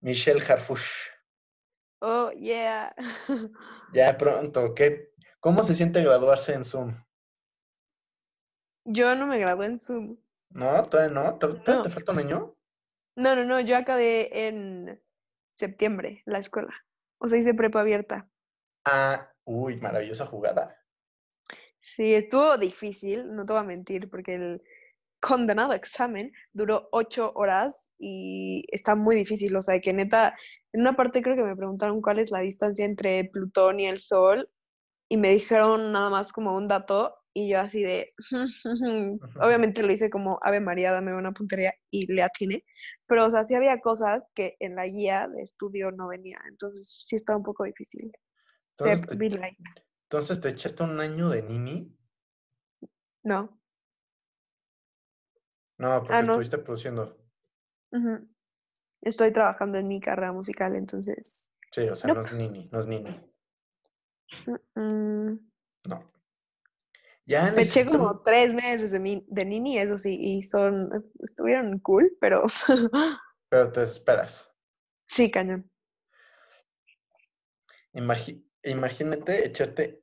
[0.00, 1.08] Michelle Harfush.
[2.00, 2.92] Oh, yeah.
[3.92, 5.10] Ya pronto, ¿qué?
[5.40, 6.94] ¿Cómo se siente graduarse en Zoom?
[8.84, 10.16] Yo no me gradué en Zoom.
[10.50, 10.84] ¿No?
[10.84, 11.38] ¿Todavía no?
[11.38, 11.82] ¿Tod- ¿Todavía No.
[11.82, 12.56] te falta un año?
[13.16, 15.00] No, no, no, yo acabé en
[15.50, 16.72] septiembre la escuela.
[17.18, 18.28] O sea, hice prepa abierta.
[18.92, 20.76] Ah, uy, maravillosa jugada.
[21.80, 24.62] Sí, estuvo difícil, no te voy a mentir, porque el
[25.20, 29.54] condenado examen duró ocho horas y está muy difícil.
[29.54, 30.36] O sea, que neta,
[30.72, 34.00] en una parte creo que me preguntaron cuál es la distancia entre Plutón y el
[34.00, 34.50] Sol
[35.08, 38.12] y me dijeron nada más como un dato y yo así de,
[39.40, 42.64] obviamente lo hice como Ave María, dame una puntería y le atiné,
[43.06, 47.04] pero o sea, sí había cosas que en la guía de estudio no venía, entonces
[47.06, 48.10] sí estaba un poco difícil.
[48.78, 49.56] Entonces te, be like,
[50.04, 51.96] entonces te echaste un año de nini.
[53.22, 53.58] no.
[55.78, 56.32] No, porque Ah, no.
[56.32, 57.16] estuviste produciendo.
[59.02, 61.52] Estoy trabajando en mi carrera musical, entonces.
[61.72, 63.08] Sí, o sea, no es nini, no es nini.
[65.88, 66.12] No.
[67.26, 70.90] Ya Me eché necesito como tres meses de, mi- de nini, eso sí, y son,
[71.20, 72.44] estuvieron cool, pero
[73.48, 74.48] Pero te esperas.
[75.06, 75.70] sí, cañón.
[77.94, 80.02] Imagi- imagínate echarte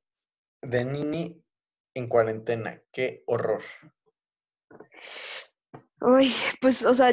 [0.61, 1.43] de nini
[1.95, 2.81] en cuarentena.
[2.91, 3.61] Qué horror.
[6.01, 7.11] Uy, pues, o sea,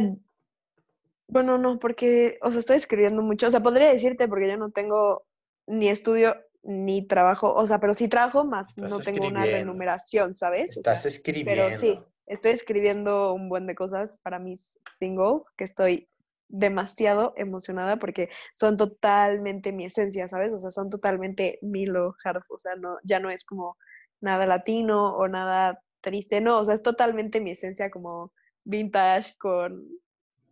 [1.28, 4.70] bueno, no, porque, o sea, estoy escribiendo mucho, o sea, podría decirte porque yo no
[4.70, 5.26] tengo
[5.66, 10.34] ni estudio ni trabajo, o sea, pero sí trabajo más, Estás no tengo una remuneración,
[10.34, 10.76] ¿sabes?
[10.76, 11.50] O sea, Estás escribiendo.
[11.50, 16.08] pero sí, estoy escribiendo un buen de cosas para mis singles, que estoy
[16.56, 20.52] demasiado emocionada porque son totalmente mi esencia, ¿sabes?
[20.52, 23.76] O sea, son totalmente Milo Harf, o sea, no, ya no es como
[24.20, 28.32] nada latino o nada triste, no, o sea, es totalmente mi esencia como
[28.64, 29.84] vintage con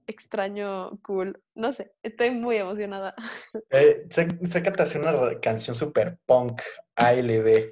[0.09, 3.15] extraño, cool, no sé, estoy muy emocionada.
[3.71, 6.61] Eh, sé- sácate así una re- canción super punk,
[6.97, 7.71] ALB.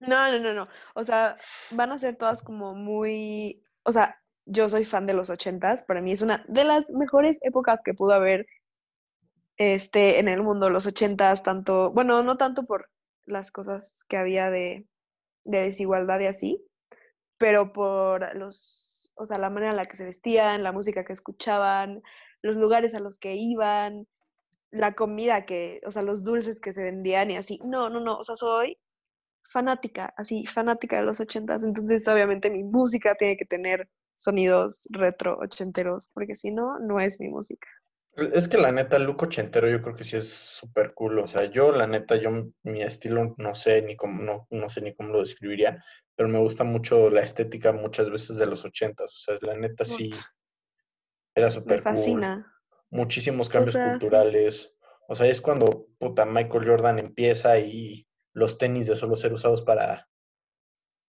[0.00, 1.36] No, no, no, no, o sea,
[1.70, 6.00] van a ser todas como muy, o sea, yo soy fan de los ochentas, para
[6.00, 8.46] mí es una de las mejores épocas que pudo haber
[9.56, 12.90] este, en el mundo, los ochentas, tanto, bueno, no tanto por
[13.26, 14.86] las cosas que había de,
[15.44, 16.64] de desigualdad y así,
[17.38, 21.12] pero por los, o sea, la manera en la que se vestían, la música que
[21.12, 22.02] escuchaban,
[22.42, 24.06] los lugares a los que iban,
[24.70, 27.60] la comida que, o sea, los dulces que se vendían y así.
[27.64, 28.78] No, no, no, o sea, soy
[29.52, 35.38] fanática, así, fanática de los ochentas, entonces obviamente mi música tiene que tener sonidos retro
[35.38, 37.68] ochenteros, porque si no, no es mi música.
[38.16, 41.18] Es que la neta, el look ochentero yo creo que sí es súper cool.
[41.18, 42.30] O sea, yo la neta, yo
[42.62, 46.38] mi estilo no sé ni cómo, no, no sé ni cómo lo describiría, pero me
[46.38, 49.12] gusta mucho la estética muchas veces de los ochentas.
[49.12, 50.10] O sea, la neta sí
[51.34, 51.92] era súper cool.
[51.92, 52.52] fascina.
[52.88, 54.74] Muchísimos O cambios sea, culturales.
[55.08, 59.60] O sea, es cuando puta Michael Jordan empieza y los tenis de solo ser usados
[59.60, 60.08] para,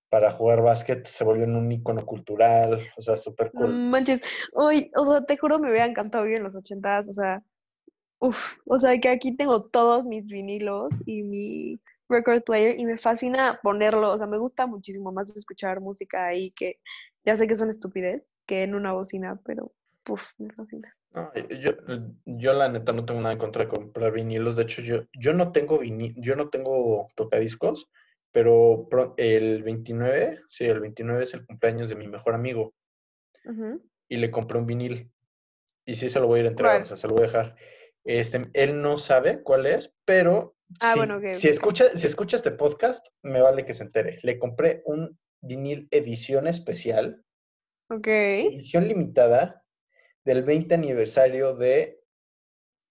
[0.09, 2.79] para jugar básquet se volvieron un icono cultural.
[2.97, 3.73] O sea, súper No cool.
[3.73, 4.21] manches.
[4.53, 7.43] Uy, o sea, te juro me hubiera encantado vivir en los ochentas, o sea,
[8.19, 12.97] uff, o sea, que aquí tengo todos mis vinilos y mi record player y me
[12.97, 16.79] fascina ponerlo, o sea, me gusta muchísimo más escuchar música ahí que
[17.25, 19.73] ya sé que es una estupidez que en una bocina, pero
[20.07, 20.95] uff, me fascina.
[21.13, 21.71] No, yo,
[22.25, 24.55] yo la neta no tengo nada en contra de comprar vinilos.
[24.55, 27.89] De hecho, yo, yo no tengo vini, yo no tengo tocadiscos,
[28.31, 28.87] pero
[29.17, 32.73] el 29, sí, el 29 es el cumpleaños de mi mejor amigo
[34.09, 35.11] y le compré un vinil.
[35.85, 37.27] Y sí se lo voy a ir a entregar, o sea, se lo voy a
[37.27, 37.55] dejar.
[38.03, 41.33] Este, él no sabe cuál es, pero Ah, si, bueno, ok.
[41.35, 44.17] si escucha, si escucha este podcast, me vale que se entere.
[44.23, 47.23] Le compré un vinil edición especial,
[47.89, 48.07] Ok.
[48.07, 49.63] edición limitada,
[50.25, 52.01] del 20 aniversario de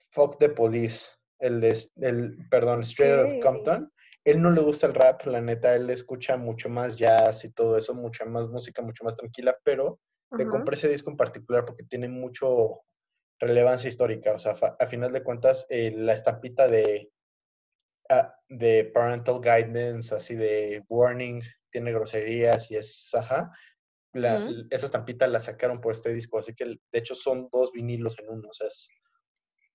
[0.09, 3.43] Fuck the Police, el de, el, perdón, Straight Outta Ok.
[3.43, 3.93] Compton.
[4.27, 7.79] Él no le gusta el rap, la neta, él escucha mucho más jazz y todo
[7.79, 10.01] eso, mucha más música, mucho más tranquila, pero
[10.37, 12.83] le compré ese disco en particular porque tiene mucho
[13.41, 17.11] relevancia histórica, o sea, a final de cuentas, eh, la estampita de,
[18.11, 23.51] ah, de parental guidance, así de warning, tiene groserías y es, ajá,
[24.15, 24.39] la-
[24.71, 28.31] esa estampita la sacaron por este disco, así que de hecho son dos vinilos en
[28.31, 28.89] uno, o sea, es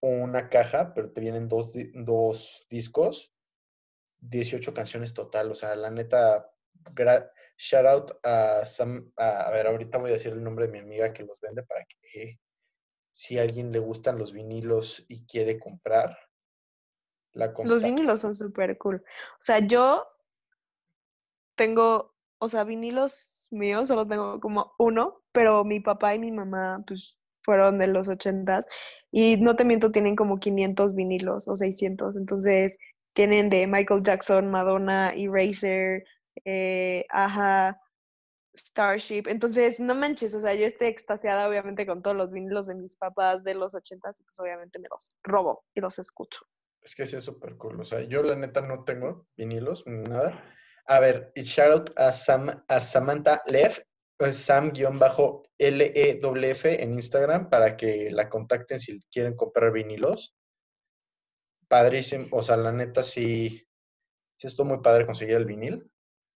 [0.02, 3.32] una caja, pero te vienen dos, dos discos,
[4.22, 6.50] 18 canciones total, o sea, la neta,
[7.58, 10.80] shout out a Sam, a, a ver, ahorita voy a decir el nombre de mi
[10.80, 12.40] amiga que los vende para que
[13.12, 16.18] si a alguien le gustan los vinilos y quiere comprar,
[17.34, 17.78] la Los compra.
[17.80, 19.04] vinilos son súper cool.
[19.06, 20.08] O sea, yo
[21.56, 26.84] tengo, o sea, vinilos míos, solo tengo como uno, pero mi papá y mi mamá,
[26.88, 28.68] pues, fueron de los ochentas
[29.12, 32.16] y no te miento, tienen como 500 vinilos o 600.
[32.16, 32.78] Entonces,
[33.14, 36.04] tienen de Michael Jackson, Madonna, Eraser,
[36.46, 37.80] eh, Aja,
[38.56, 39.24] Starship.
[39.28, 42.96] Entonces, no manches, o sea, yo estoy extasiada obviamente con todos los vinilos de mis
[42.96, 46.42] papás de los ochentas y pues obviamente me los robo y los escucho.
[46.82, 47.80] Es que sí es súper cool.
[47.80, 50.44] O sea, yo la neta no tengo vinilos ni nada.
[50.86, 53.86] A ver, y shout out a, Sam, a Samantha Lev,
[54.18, 60.36] pues, Sam-LEWF en Instagram para que la contacten si quieren comprar vinilos.
[61.72, 62.28] Padrísimo.
[62.32, 63.66] O sea, la neta sí,
[64.38, 65.90] sí estuvo muy padre conseguir el vinil.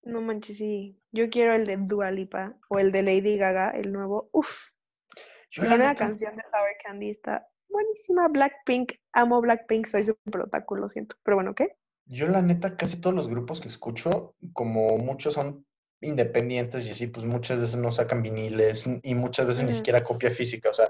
[0.04, 0.98] No manches, sí.
[1.12, 4.30] Yo quiero el de Dua Lipa o el de Lady Gaga, el nuevo.
[4.32, 4.70] Uf,
[5.52, 8.30] Yo la nueva neta, canción de Sour Candy está buenísima.
[8.30, 11.18] Blackpink, amo Blackpink, soy súper otaku, lo siento.
[11.22, 11.76] Pero bueno, ¿qué?
[12.06, 15.66] yo la neta, casi todos los grupos que escucho, como muchos son
[16.00, 20.30] independientes y así, pues muchas veces no sacan viniles y muchas veces ni siquiera copia
[20.30, 20.70] física.
[20.70, 20.90] O sea,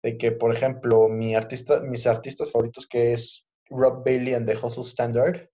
[0.00, 4.54] de que, por ejemplo, mi artista, mis artistas favoritos, que es Rob Bailey and the
[4.54, 5.48] Hustle Standard,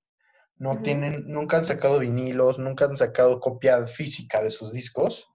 [0.58, 5.28] no tienen, nunca han sacado vinilos, nunca han sacado copia física de sus discos.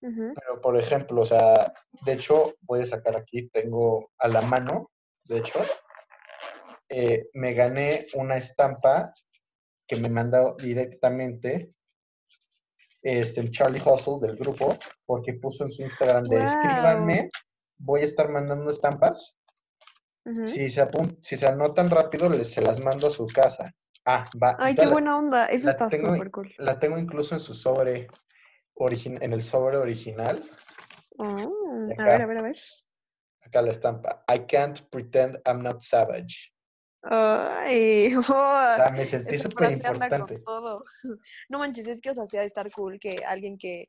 [0.00, 1.72] Pero, por ejemplo, o sea,
[2.04, 4.90] de hecho, voy a sacar aquí, tengo a la mano,
[5.24, 5.60] de hecho,
[6.88, 9.12] eh, me gané una estampa
[9.86, 11.72] que me mandó directamente
[13.02, 16.44] este, el Charlie Hustle del grupo, porque puso en su Instagram de Wow.
[16.44, 17.28] escríbanme,
[17.78, 19.36] voy a estar mandando estampas.
[20.44, 20.84] Si se,
[21.20, 23.72] si se anotan rápido, les, se las mando a su casa.
[24.04, 24.56] Ah, va.
[24.58, 25.46] Ay, qué la- buena onda.
[25.46, 26.52] Eso está súper cool.
[26.58, 28.08] La tengo incluso en su sobre,
[28.74, 30.42] origin- en el sobre original.
[31.18, 31.22] Y
[32.00, 32.56] a ver, a ver, a ver.
[33.44, 34.24] Acá la estampa.
[34.28, 36.52] I can't pretend I'm not savage.
[37.02, 40.42] Ay, O sea, me sentí súper importante.
[41.48, 43.88] No manches, es que, o sea, sí ha de estar cool que alguien que,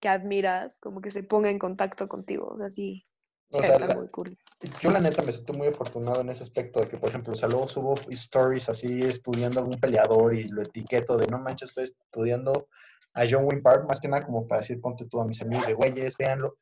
[0.00, 2.48] que admiras, como que se ponga en contacto contigo.
[2.48, 3.06] O sea, sí
[3.54, 4.36] O ha de sea, estar la- muy cool.
[4.80, 7.36] Yo la neta me siento muy afortunado en ese aspecto de que, por ejemplo, o
[7.36, 11.84] sea, luego subo stories así estudiando algún peleador y lo etiqueto de no manches, estoy
[11.84, 12.68] estudiando
[13.12, 15.66] a John Wayne Park, más que nada como para decir, ponte tú a mis amigos
[15.66, 16.56] de güeyes, véanlo,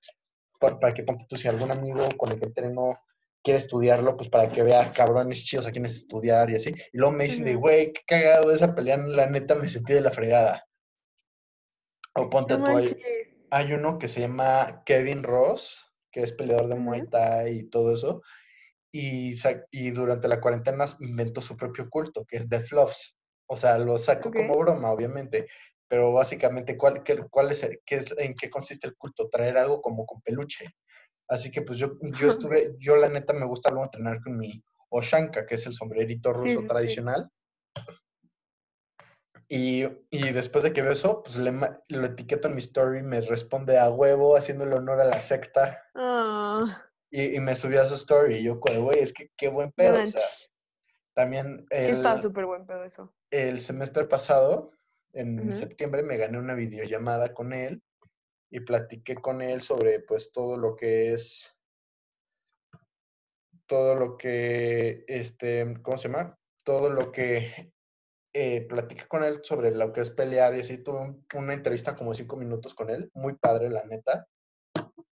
[0.58, 2.94] pa- para que ponte tú si algún amigo con el que entreno
[3.42, 6.70] quiere estudiarlo, pues para que vea cabrones chidos a quienes estudiar y así.
[6.92, 10.00] Y luego me dicen de, güey, qué cagado esa pelea, la neta me sentí de
[10.00, 10.66] la fregada.
[12.14, 12.96] O ponte No tú, manches.
[13.50, 17.08] hay uno que se llama Kevin Ross, que es peleador de Muay.
[17.08, 18.22] Thai y todo eso,
[18.92, 19.32] y,
[19.70, 23.16] y durante la cuarentena inventó su propio culto, que es The Fluffs.
[23.46, 24.36] O sea, lo sacó Ok.
[24.36, 25.48] como broma, obviamente,
[25.88, 29.28] pero básicamente, ¿cuál, qué, cuál es, qué es, ¿en qué consiste el culto?
[29.28, 30.66] Traer algo como con peluche.
[31.28, 34.62] Así que pues yo, yo estuve, yo la neta me gusta luego entrenar con mi
[34.90, 36.68] Oshanka, que es el sombrerito ruso sí, sí.
[36.68, 37.28] tradicional.
[39.54, 41.52] Y, y después de que veo eso, pues le,
[41.88, 45.78] lo etiqueto en mi story, me responde a huevo, haciéndole honor a la secta.
[45.94, 46.64] Ah,
[47.10, 49.72] Y, y me subí a su story y yo, güey, es que qué buen no
[49.76, 49.92] pedo.
[49.92, 50.52] O sea, manches.
[51.12, 53.14] también está súper buen pedo eso.
[53.30, 54.72] el semestre pasado,
[55.12, 57.82] en septiembre, me gané una videollamada con él
[58.50, 61.54] y platiqué con él sobre pues todo lo que es,
[63.66, 66.38] todo lo que, este, ¿cómo se llama?
[66.64, 67.71] Todo lo que
[68.34, 70.78] eh, platiqué con él sobre lo que es pelear y así.
[70.78, 74.26] Tuve un- una entrevista como de cinco minutos con él, muy padre, la neta.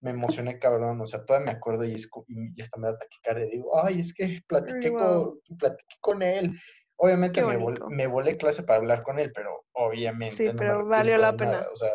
[0.01, 3.47] me emocioné cabrón, o sea, todavía me acuerdo y, escu- y, hasta me da taquicardia
[3.47, 5.41] digo, ay, es que platiqué, Wow.
[5.45, 6.53] con, platiqué con él.
[6.95, 7.89] Obviamente me, vol- bonito.
[7.89, 11.51] me volé clase para hablar con él, pero obviamente Sí, no pero valió la pena.
[11.51, 11.89] nada, O sea,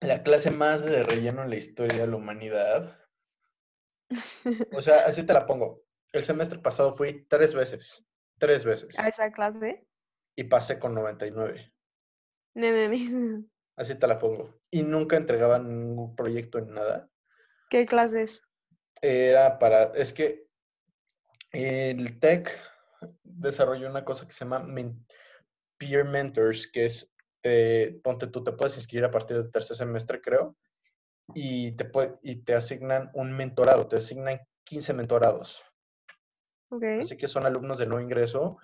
[0.00, 2.98] la clase más de relleno en la historia de la humanidad.
[4.72, 5.82] O sea, así te la pongo.
[6.12, 8.04] El semestre pasado fui tres veces,
[8.38, 9.86] tres veces, A esa clase.
[10.36, 11.72] y pasé con 99.
[12.54, 13.44] Ne, ne, ne.
[13.76, 14.58] Así te la pongo.
[14.70, 17.08] Y nunca entregaban ningún proyecto en nada.
[17.70, 18.42] ¿Qué clases?
[19.00, 20.46] Era para, es que
[21.52, 22.50] el TEC
[23.22, 25.06] desarrolló una cosa que se llama men-
[25.78, 30.20] Peer Mentors, que es, te, ponte tú, te puedes inscribir a partir del tercer semestre,
[30.20, 30.56] creo,
[31.34, 31.90] y te,
[32.22, 35.64] y te asignan un mentorado, te asignan 15 mentorados.
[37.00, 38.58] Así que son alumnos de no ingreso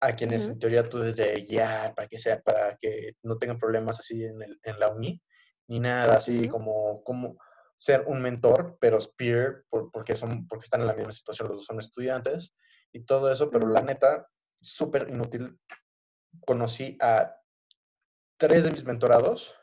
[0.00, 3.98] a quienes en teoría tú desde guiar para que sea, para que no tengan problemas
[4.00, 5.22] así en, el- en la uni,
[5.68, 7.38] ni nada así como, como
[7.76, 11.58] ser un mentor, pero peer, por- porque, son, porque están en la misma situación, los
[11.58, 12.54] dos son estudiantes
[12.92, 14.28] y todo eso, pero la neta,
[14.60, 15.58] súper inútil.
[16.46, 17.36] Conocí a
[18.36, 19.54] tres de mis mentorados,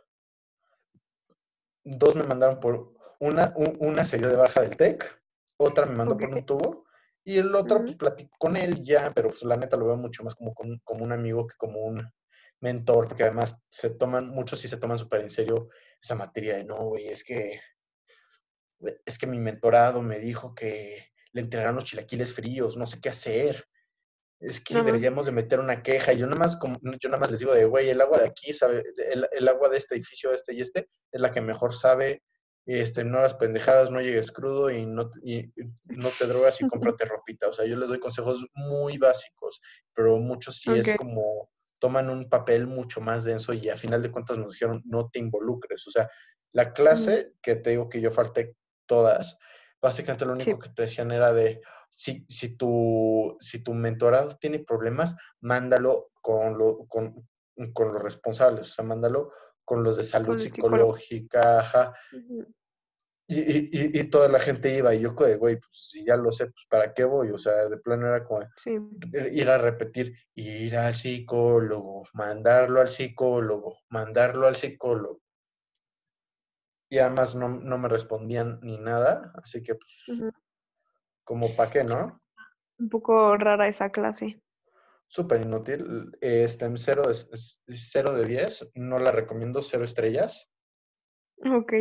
[1.84, 5.22] dos me mandaron por, una, un- una se dio de baja del TEC,
[5.58, 6.86] otra me mandó por un tubo,
[7.24, 10.24] y el otro, pues platico con él ya, pero pues la neta lo veo mucho
[10.24, 12.02] más como, como, como un amigo que como un
[12.60, 15.70] mentor, porque además se toman, muchos sí se toman súper en serio
[16.02, 17.60] esa materia de no, güey, es que,
[19.06, 23.10] es que mi mentorado me dijo que le entregaron los chilaquiles fríos, no sé qué
[23.10, 23.66] hacer.
[24.40, 26.14] Es que No deberíamos de meter una queja.
[26.14, 28.28] Y yo nada más, como- yo nada más les digo de, güey, el agua de
[28.28, 31.76] aquí, sabe, el, el agua de este edificio, este y este, es la que mejor
[31.76, 32.24] sabe.
[32.66, 35.52] Este, no hagas pendejadas, no llegues crudo y no, y,
[35.86, 37.48] no te drogas y cómprate ropita.
[37.48, 39.62] O sea, yo les doy consejos muy básicos,
[39.94, 41.50] pero muchos sí es como
[41.82, 45.18] toman un papel mucho más denso y a final de cuentas nos dijeron, no te
[45.18, 45.88] involucres.
[45.88, 46.08] O sea,
[46.54, 49.38] la clase que te digo que yo falté todas,
[49.82, 50.60] básicamente lo único Sí.
[50.62, 56.56] que te decían era de, si, si, tu, si tu mentorado tiene problemas, mándalo con,
[56.58, 57.28] lo, con,
[57.74, 59.32] con los responsables, o sea, mándalo
[59.66, 61.94] con los de salud psicológica, ajá.
[63.28, 66.18] Y, y, y- y toda la gente iba, y yo, de, güey, pues si ya
[66.18, 67.30] lo sé, pues ¿para qué voy?
[67.30, 68.78] O sea, de plano era como Sí.
[69.32, 75.22] ir a repetir, ir al psicólogo, mandarlo al psicólogo, mandarlo al psicólogo.
[76.90, 80.04] Y además no, no me respondían ni nada, así que pues,
[81.24, 81.86] como para qué.
[81.86, 82.22] ¿no?
[82.80, 84.42] Un poco rara esa clase.
[85.12, 86.10] Súper inútil.
[86.22, 87.16] Este, en 0 de,
[87.76, 90.50] 0 de 10, no la recomiendo, cero estrellas,
[91.44, 91.74] Ok.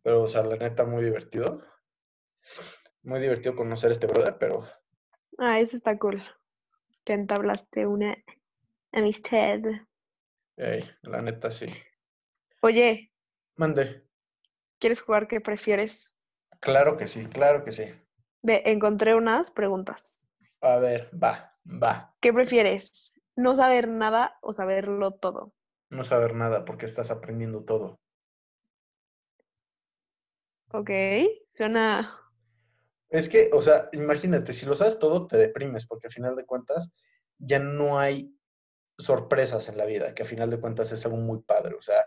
[0.00, 1.60] pero, o sea, la neta, muy divertido.
[3.02, 4.64] Muy divertido conocer a este brother, pero
[5.38, 6.22] Ah, eso está cool.
[7.04, 8.16] Que entablaste una
[8.92, 9.58] amistad.
[10.56, 11.66] ey, la neta sí.
[12.62, 13.12] Oye,
[13.56, 14.06] Mande.
[14.78, 16.16] ¿quieres jugar qué prefieres?
[16.60, 17.84] Claro que sí, claro que sí.
[18.42, 20.23] Ve, encontré unas preguntas.
[20.64, 22.14] A ver, va, va.
[22.20, 23.12] ¿Qué prefieres?
[23.36, 25.52] ¿No saber nada o saberlo todo?
[25.90, 28.00] No saber nada porque estás aprendiendo todo.
[30.72, 30.90] Ok,
[31.50, 32.18] suena...
[33.10, 36.46] Es que, o sea, imagínate, si lo sabes todo, te deprimes, porque al final de
[36.46, 36.90] cuentas
[37.38, 38.34] ya no hay
[38.96, 41.74] sorpresas en la vida, que al final de cuentas es algo muy padre.
[41.74, 42.06] O sea,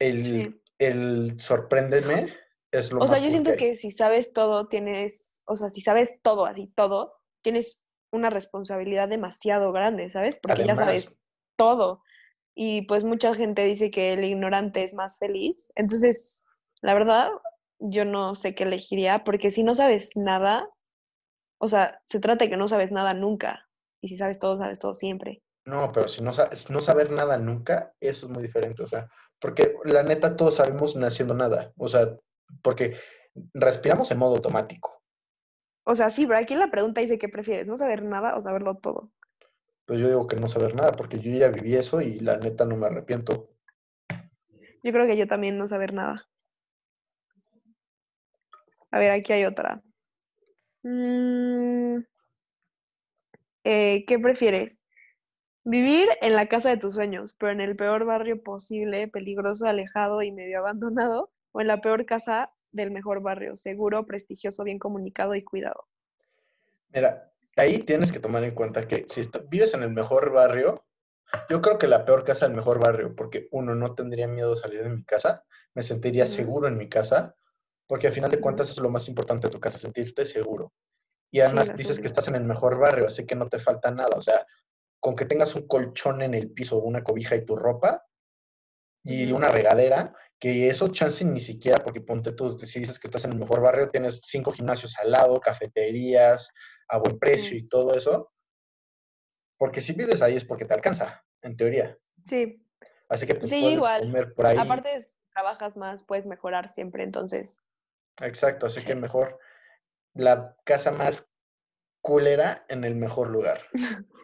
[0.00, 0.60] el, Sí.
[0.78, 2.34] el sorpréndeme
[2.72, 5.54] es lo O sea, más yo cool siento que que si sabes todo, tienes, o
[5.54, 7.14] sea, si sabes todo, así todo,
[7.46, 10.40] tienes una responsabilidad demasiado grande, ¿sabes?
[10.42, 11.12] Porque ya sabes
[11.54, 12.02] todo.
[12.56, 15.68] Y pues mucha gente dice que el ignorante es más feliz.
[15.76, 16.44] Entonces,
[16.80, 17.30] la verdad,
[17.78, 20.68] yo no sé qué elegiría, porque si no sabes nada,
[21.58, 23.68] o sea, se trata de que no sabes nada nunca.
[24.00, 25.44] Y si sabes todo, sabes todo siempre.
[25.64, 26.32] no, pero si no,
[26.70, 28.82] no saber nada nunca, eso es muy diferente.
[28.82, 31.72] O sea, porque la neta todos sabemos naciendo nada.
[31.76, 32.16] O sea,
[32.60, 32.96] porque
[33.54, 34.95] respiramos en modo automático.
[35.88, 38.76] O sea, sí, pero aquí la pregunta dice qué prefieres, no saber nada o saberlo
[38.78, 39.12] todo.
[39.84, 42.64] Pues yo digo que no saber nada, porque yo ya viví eso y la neta
[42.64, 43.50] no me arrepiento.
[44.82, 46.28] Yo creo que yo también no saber nada.
[48.90, 49.80] A ver, aquí hay otra.
[50.82, 51.98] Mm,
[53.62, 54.84] eh, ¿qué prefieres?
[55.62, 60.20] ¿Vivir en la casa de tus sueños, pero en el peor barrio posible, peligroso, alejado
[60.22, 61.30] y medio abandonado?
[61.52, 65.88] ¿O en la peor casa del mejor barrio, seguro, prestigioso, bien comunicado y cuidado?
[66.90, 70.84] Mira, ahí tienes que tomar en cuenta que si está- vives en el mejor barrio,
[71.50, 74.60] yo creo que la peor casa del mejor barrio, porque uno, no tendría miedo de
[74.60, 77.34] salir de mi casa, me sentiría seguro en mi casa,
[77.88, 80.72] porque al final de cuentas es lo más importante de tu casa, sentirte seguro.
[81.32, 84.16] Y además dices que estás en el mejor barrio, así que no te falta nada,
[84.16, 84.46] o sea,
[85.00, 88.04] con que tengas un colchón en el piso, una cobija y tu ropa,
[89.02, 93.24] y una regadera, que eso chance ni siquiera, porque ponte tú, si dices que estás
[93.24, 96.52] en el mejor barrio, tienes cinco gimnasios al lado, cafeterías,
[96.88, 98.32] a buen precio y todo eso.
[99.58, 101.98] Porque si vives ahí es porque te alcanza, en teoría.
[102.24, 102.62] Sí.
[103.08, 104.00] Así que pues Sí, puedes igual.
[104.02, 104.58] comer por ahí.
[104.58, 104.98] Aparte,
[105.32, 107.62] trabajas más, puedes mejorar siempre, entonces.
[108.20, 109.38] Exacto, así que mejor
[110.14, 111.28] la casa más
[112.02, 113.62] culera en el mejor lugar.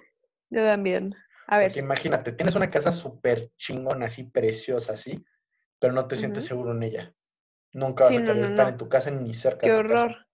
[0.50, 1.14] Yo también.
[1.46, 5.24] A ver, Porque imagínate, tienes una casa súper chingona, así preciosa, así,
[5.82, 7.12] pero no te sientes seguro en ella.
[7.72, 8.70] Nunca vas Sí, a no, querer no, estar no.
[8.70, 10.04] en tu casa ni cerca qué de tu casa.
[10.06, 10.26] horror.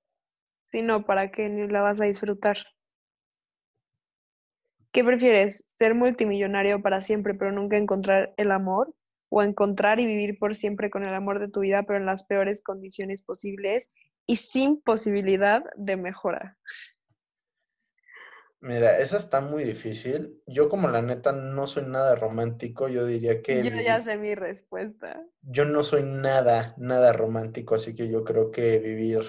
[0.67, 2.59] Si no, ¿para qué ni la vas a disfrutar?
[4.93, 5.65] ¿Qué prefieres?
[5.67, 8.95] ¿Ser multimillonario para siempre, pero nunca encontrar el amor?
[9.31, 12.25] ¿O encontrar y vivir por siempre con el amor de tu vida, pero en las
[12.25, 13.89] peores condiciones posibles
[14.27, 16.59] y sin posibilidad de mejora?
[18.61, 20.43] Mira, esa está muy difícil.
[20.47, 24.35] Yo como la neta no soy nada romántico, yo diría que Yo ya sé mi
[24.35, 25.25] respuesta.
[25.43, 29.21] yo no soy nada, nada romántico, así que yo creo que vivir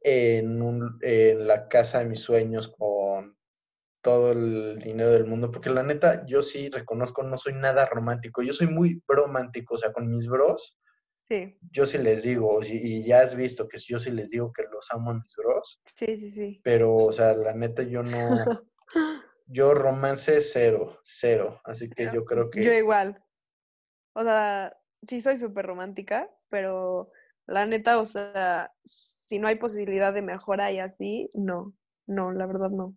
[0.00, 3.36] en, un, en la casa de mis sueños con
[4.02, 8.42] todo el dinero del mundo, porque la neta yo sí reconozco, no soy nada romántico,
[8.42, 10.78] yo soy muy romántico, o sea, con mis bros,
[11.30, 14.62] Sí, yo sí les digo, y, ya has visto que yo sí les digo que
[14.62, 16.60] los amo a mis bros, sí, sí, sí.
[16.64, 18.18] pero, o sea, la neta yo no,
[19.46, 23.22] yo romance cero, cero, así que yo creo Yo que, igual.
[24.14, 27.12] O sea, sí soy súper romántica, pero
[27.46, 31.74] la neta, o sea, si no hay posibilidad de mejora y así, no,
[32.06, 32.96] no, la verdad no.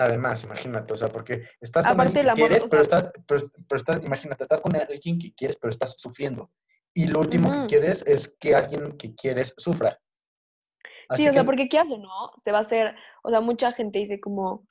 [0.00, 2.84] además, imagínate, o sea, porque estás con Aparte alguien el que amor, quieres, o pero
[2.84, 6.50] sea, estás, pero, pero estás, imagínate, estás con alguien que quieres, pero estás sufriendo.
[6.94, 9.98] Y lo último que quieres es que alguien que quieres sufra.
[11.16, 13.72] Sí, o sea, que, porque quieras o no, se va a hacer, o sea, mucha
[13.72, 14.66] gente dice como,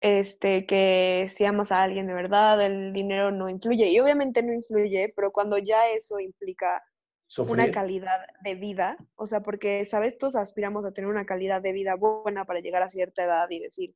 [0.00, 3.88] este, que si amas a alguien de verdad, el dinero no influye.
[3.88, 6.84] Y obviamente no influye, pero cuando ya eso implica una
[7.26, 10.16] sufrir, calidad de vida, o sea, porque, ¿sabes?
[10.16, 13.60] Todos aspiramos a tener una calidad de vida buena para llegar a cierta edad y
[13.60, 13.94] decir,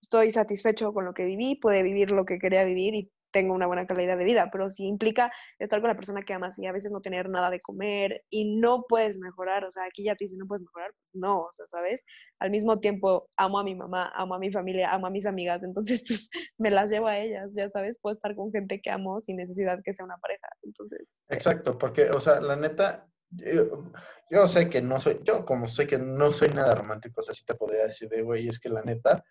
[0.00, 3.66] estoy satisfecho con lo que viví, pude vivir lo que quería vivir y tengo una
[3.66, 6.72] buena calidad de vida, pero si implica estar con la persona que amas y a
[6.72, 10.24] veces no tener nada de comer y no puedes mejorar, o sea, aquí ya te
[10.24, 12.04] dicen no puedes mejorar, no, o sea, ¿sabes?
[12.38, 15.62] Al mismo tiempo amo a mi mamá, amo a mi familia, amo a mis amigas,
[15.62, 19.20] entonces pues me las llevo a ellas, ya sabes, puedo estar con gente que amo
[19.20, 21.34] sin necesidad que sea una pareja, entonces, sí.
[21.34, 23.90] exacto, porque, o sea, la neta, yo,
[24.30, 27.34] yo sé que no soy, yo como sé que no soy nada romántico, o sea,
[27.34, 29.24] sí te podría decir de, güey, es que la neta,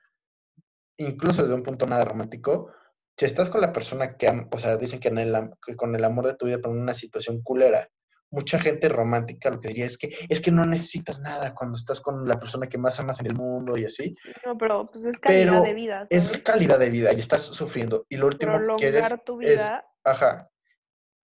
[0.98, 2.72] incluso desde un punto nada romántico,
[3.18, 5.96] si estás con la persona que, o sea, dicen que, en el am- que con
[5.96, 7.90] el amor de tu vida, pero en una situación culera,
[8.32, 12.02] mucha gente romántica lo que diría es que es que no necesitas nada cuando estás
[12.02, 15.06] con la persona que más amas en el mundo y así, Sí, no, pero pues
[15.06, 18.76] es calidad de vida, es calidad de vida y estás sufriendo y lo último que
[18.76, 20.44] quieres tu es, vida, ajá,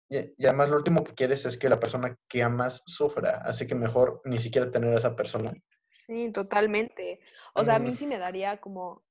[0.08, 3.66] y, y además lo último que quieres es que la persona que amas sufra, así
[3.66, 5.52] que mejor ni siquiera tener a esa persona.
[5.88, 7.20] sí, totalmente.
[7.54, 9.04] O sea, a Mm, mí sí me daría como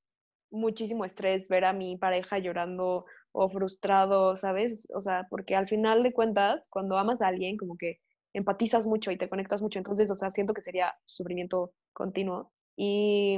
[0.52, 4.88] muchísimo estrés ver a mi pareja llorando o frustrado, ¿sabes?
[4.94, 8.00] O sea, porque al final de cuentas, cuando amas a alguien, como que
[8.34, 12.52] empatizas mucho y te conectas mucho, entonces, o sea, siento que sería sufrimiento continuo.
[12.76, 13.38] Y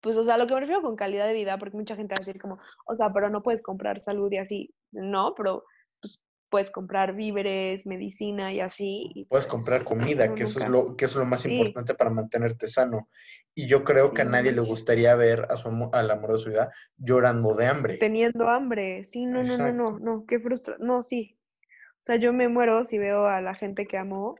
[0.00, 2.18] pues, o sea, lo que me refiero con calidad de vida, porque mucha gente va
[2.18, 4.74] a decir como, o sea, pero no puedes comprar salud y así.
[4.92, 5.64] No, pero
[6.00, 6.22] pues
[6.54, 10.68] puedes comprar víveres, medicina y así, y puedes comprar pues comida, uno que eso es
[10.68, 13.08] lo, que eso es lo más Sí, importante para mantenerte sano.
[13.54, 16.32] Y yo creo sí, que a no nadie le gustaría ver a su al amor
[16.32, 17.98] de su vida llorando de hambre.
[17.98, 21.38] Teniendo hambre, sí, no, no, no, no, no, qué frustra, no, sí.
[22.02, 24.36] O sea, yo me muero si veo a la gente que amo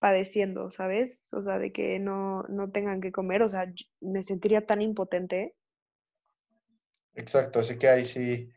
[0.00, 1.32] padeciendo, ¿sabes?
[1.34, 5.56] O sea, de que no, no tengan que comer, o sea, me sentiría tan impotente.
[7.14, 8.50] Exacto, así que ahí sí,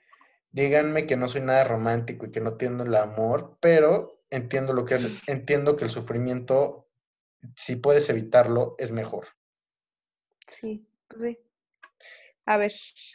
[0.54, 4.86] díganme que no soy nada romántico y que no entiendo el amor, pero entiendo lo
[4.86, 6.88] que es, entiendo que el sufrimiento,
[7.56, 9.26] si puedes evitarlo, es mejor.
[10.47, 10.88] Sí,
[11.20, 11.38] sí.
[12.45, 12.74] A ver,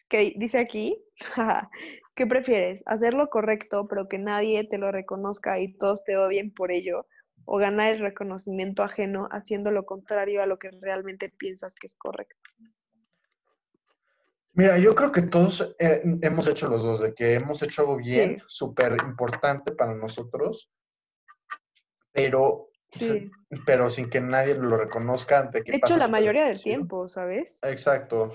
[0.09, 1.03] ¿qué dice aquí?
[2.15, 2.83] ¿Qué prefieres?
[2.87, 7.07] ¿Hacer lo correcto pero que nadie te lo reconozca y todos te odien por ello?
[7.45, 11.95] ¿O ganar el reconocimiento ajeno haciendo lo contrario a lo que realmente piensas que es
[11.95, 12.38] correcto?
[14.59, 17.97] Mira, yo creo que todos eh, hemos hecho los dos, de que hemos hecho algo
[17.97, 20.69] bien, Sí, súper importante para nosotros,
[22.11, 23.31] pero, sí.
[23.65, 27.61] pero sin que nadie lo reconozca, de que De hecho, la mayoría del tiempo, ¿sabes?
[27.63, 28.33] Exacto,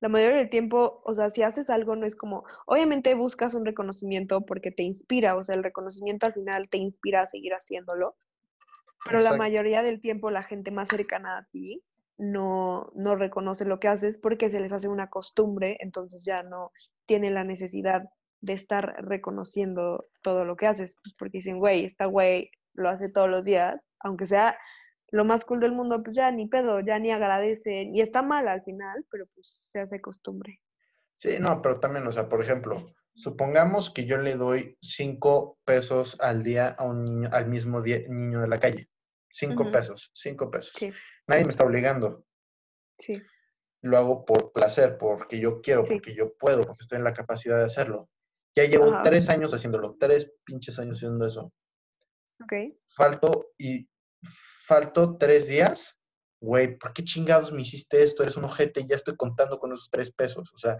[0.00, 3.64] La mayoría del tiempo, o sea, si haces algo no es como, obviamente buscas un
[3.64, 8.18] reconocimiento porque te inspira, o sea, el reconocimiento al final te inspira a seguir haciéndolo,
[9.06, 9.38] pero la exacto.
[9.38, 11.82] mayoría del tiempo la gente más cercana a ti
[12.20, 16.70] no, no reconoce lo que haces porque se les hace una costumbre, entonces ya no
[17.06, 18.04] tiene la necesidad
[18.42, 23.08] de estar reconociendo todo lo que haces, pues porque dicen, güey, esta güey lo hace
[23.08, 24.58] todos los días, aunque sea
[25.10, 28.48] lo más cool del mundo, pues ya ni pedo, ya ni agradecen, y está mal
[28.48, 30.60] al final, pero pues se hace costumbre.
[31.16, 36.18] Sí, no, pero también, o sea, por ejemplo, supongamos que yo le doy cinco pesos
[36.20, 38.88] al día a un niño, al mismo niño de la calle.
[39.32, 40.72] Cinco pesos, cinco pesos.
[40.76, 40.92] Sí.
[41.26, 42.24] Nadie me está obligando.
[42.98, 43.22] Sí.
[43.82, 47.58] Lo hago por placer, porque yo quiero, porque yo puedo, porque estoy en la capacidad
[47.58, 48.10] de hacerlo.
[48.56, 51.52] Ya llevo tres años haciéndolo, tres pinches años haciendo eso.
[52.42, 52.52] Ok.
[52.88, 53.88] Falto y
[54.66, 55.96] falto tres días.
[56.42, 58.22] Güey, ¿por qué chingados me hiciste esto?
[58.22, 60.50] Eres un ojete y ya estoy contando con esos tres pesos.
[60.54, 60.78] O sea,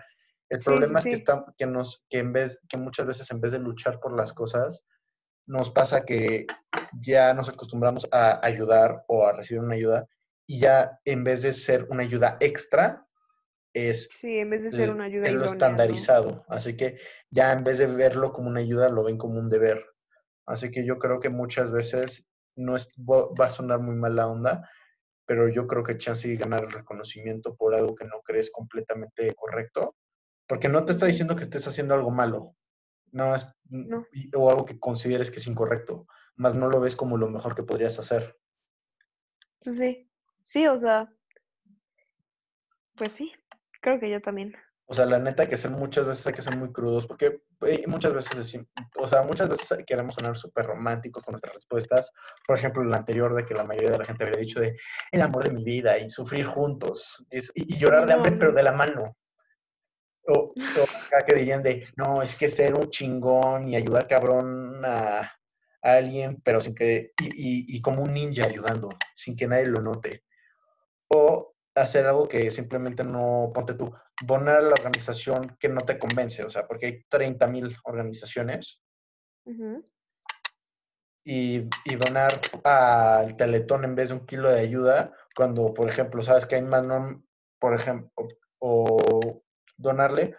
[0.49, 3.53] el problema es que, está, que, nos, que, en vez, que muchas veces en vez
[3.53, 4.83] de luchar por las cosas,
[5.51, 6.47] nos pasa que
[7.01, 10.07] ya nos acostumbramos a ayudar o a recibir una ayuda
[10.47, 13.05] y ya en vez de ser una ayuda extra,
[13.73, 16.45] es, sí, en vez de ser una ayuda lo estandarizado.
[16.49, 16.99] Así que
[17.31, 19.85] ya en vez de verlo como una ayuda, lo ven como un deber.
[20.47, 22.27] Así que yo creo que muchas veces
[22.57, 24.71] no es, va a sonar muy mal la onda,
[25.27, 29.35] pero yo creo que chance de ganar el reconocimiento por algo que no crees completamente
[29.35, 29.97] correcto
[30.47, 32.57] porque no te está diciendo que estés haciendo algo malo,
[33.13, 33.47] no es,
[34.35, 36.07] o algo que consideres que es incorrecto,
[36.37, 38.37] más no lo ves como lo mejor que podrías hacer.
[39.63, 40.11] Pues sí,
[40.43, 41.13] sí, o sea,
[42.97, 43.33] pues sí,
[43.81, 44.55] creo que yo también.
[44.87, 47.85] O sea, la neta que ser muchas veces hay que ser muy crudos, porque eh,
[47.87, 48.67] muchas veces decimos,
[48.97, 52.13] o sea, muchas veces queremos sonar súper románticos con nuestras respuestas.
[52.45, 54.77] Por ejemplo, la anterior de que la mayoría de la gente habría dicho de
[55.13, 58.73] el amor de mi vida y sufrir juntos y, llorar de hambre, pero de la
[58.73, 59.17] mano.
[60.27, 60.53] O,
[61.07, 65.33] acá que dirían de, no, es que ser un chingón y ayudar cabrón a,
[65.83, 70.25] alguien, pero sin que, y, y, como un ninja ayudando, sin que nadie lo note.
[71.09, 73.93] O hacer algo que simplemente no, ponte tú,
[74.23, 78.83] donar a la organización que no te convence, o sea, porque hay 30 mil organizaciones.
[81.25, 86.23] y, y, donar al teletón en vez de un kilo de ayuda, cuando, por ejemplo,
[86.23, 87.23] sabes que hay más, no,
[87.59, 89.43] por ejemplo, o
[89.81, 90.37] donarle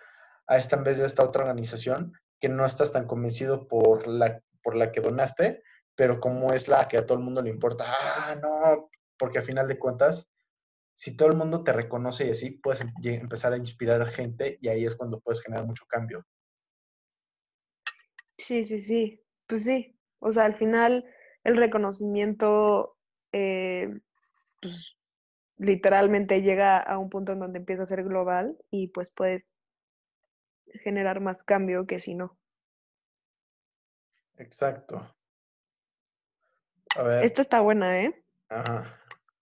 [0.47, 4.41] a esta en vez de esta otra organización que no estás tan convencido por la,
[4.63, 5.63] por la que donaste,
[5.95, 9.43] pero como es la que a todo el mundo le importa, ah, no, porque a
[9.43, 10.29] final de cuentas,
[10.95, 14.57] si todo el mundo te reconoce y así, puedes em, empezar a inspirar a gente
[14.61, 16.25] y ahí es cuando puedes generar mucho cambio.
[18.37, 21.05] Sí, sí, sí, pues sí, o sea, al final
[21.43, 22.97] el reconocimiento,
[23.31, 23.99] eh,
[24.59, 24.97] pues,
[25.61, 29.53] literalmente llega a un punto en donde empieza a ser global y pues puedes
[30.83, 32.37] generar más cambio que si no.
[34.37, 35.15] Exacto.
[36.97, 37.23] A ver.
[37.23, 38.23] Esta está buena, ¿eh?
[38.49, 38.97] Ajá.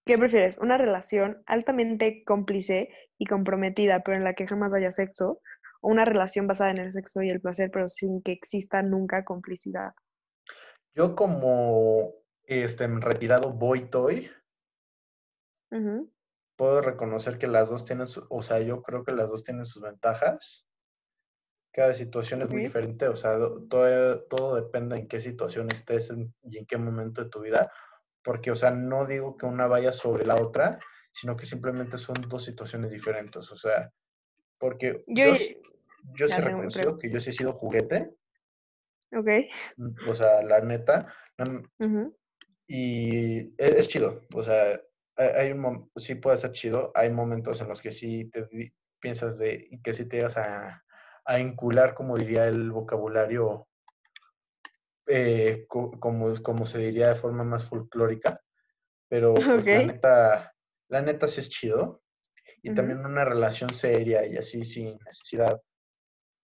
[0.05, 0.57] ¿Qué prefieres?
[0.57, 5.41] ¿Una relación altamente cómplice y comprometida, pero en la que jamás haya sexo?
[5.79, 9.23] ¿O una relación basada en el sexo y el placer, pero sin que exista nunca
[9.23, 9.93] complicidad?
[10.95, 12.11] Yo como
[12.43, 14.29] este, retirado boy toy,
[16.55, 19.81] Puedo reconocer que las dos tienen, o sea, yo creo que las dos tienen sus
[19.81, 20.67] ventajas.
[21.71, 23.37] Cada situación es muy diferente, o sea,
[23.69, 26.11] todo, todo depende en qué situación estés
[26.43, 27.71] y en qué momento de tu vida,
[28.23, 30.79] porque, o sea, no digo que una vaya sobre la otra,
[31.13, 33.91] sino que simplemente son dos situaciones diferentes, o sea,
[34.57, 35.27] porque yo,
[36.15, 38.13] yo, sí he reconocido que yo sí he sido juguete.
[39.15, 39.29] Ok.
[40.07, 41.11] O sea, la neta.
[42.67, 44.79] Y e, es, chido, o sea,
[45.19, 48.47] hay un sí puede ser chido, hay momentos en los que sí te
[48.99, 50.83] piensas de que sí te llegas a,
[51.25, 53.67] a incular, como diría el vocabulario,
[55.07, 58.41] eh, como, como se diría de forma más folclórica,
[59.09, 60.55] pero pues, la, neta,
[60.87, 62.01] la neta sí es chido.
[62.61, 65.61] Y también una relación seria y así sin necesidad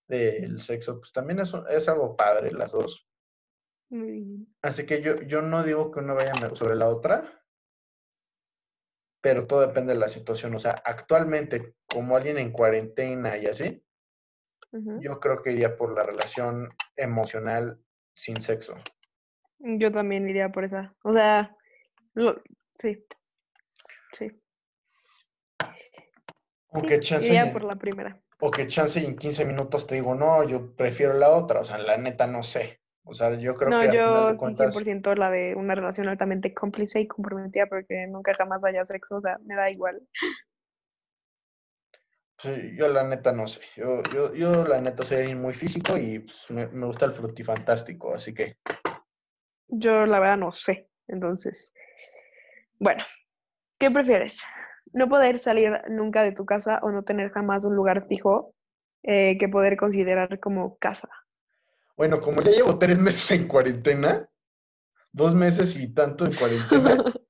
[0.08, 3.10] del sexo, pues también es, es algo padre las dos.
[4.62, 7.44] Así que yo, yo no digo que una vaya sobre la otra,
[9.26, 10.54] pero todo depende de la situación.
[10.54, 13.84] O sea, actualmente, como alguien en cuarentena y así,
[14.72, 17.82] yo creo que iría por la relación emocional
[18.14, 18.76] sin sexo.
[19.58, 20.94] Yo también iría por esa.
[21.04, 21.58] O sea,
[22.76, 23.04] sí.
[24.12, 24.32] Sí.
[26.68, 27.28] O que chance.
[27.28, 28.22] Iría por la primera.
[28.42, 31.62] O que chance y en 15 minutos te digo, no, yo prefiero la otra.
[31.62, 32.80] O sea, la neta no sé.
[33.06, 33.88] O sea, yo creo que.
[33.88, 38.64] No, yo sí, 100% la de una relación altamente cómplice y comprometida, porque nunca jamás
[38.66, 40.02] haya sexo, o sea, me da igual.
[42.42, 43.62] Sí, yo la neta no sé.
[43.76, 48.14] Yo, yo, yo la neta soy muy físico y pues, me, me, gusta el frutifantástico,
[48.14, 48.58] así que.
[49.68, 50.90] Yo la verdad no sé.
[51.08, 51.74] Entonces,
[52.80, 53.04] bueno,
[53.78, 54.44] ¿qué prefieres?
[54.94, 58.54] ¿No poder salir nunca de tu casa o no tener jamás un lugar fijo
[59.04, 61.10] eh, que poder considerar como casa?
[61.98, 64.30] Bueno, como ya llevo tres meses en cuarentena,
[65.12, 67.04] dos meses y tanto en cuarentena,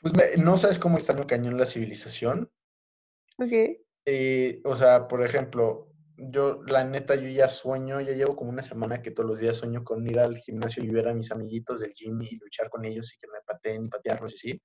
[0.00, 2.50] pues me- no sabes cómo extraño cañón la civilización.
[3.38, 3.52] Ok.
[4.04, 8.62] Eh, o sea, por ejemplo, yo, la neta, yo ya sueño, ya llevo como una
[8.62, 11.80] semana que todos los días sueño con ir al gimnasio y ver a mis amiguitos
[11.80, 14.62] del gym y luchar con ellos y que me pateen y patearlos y así.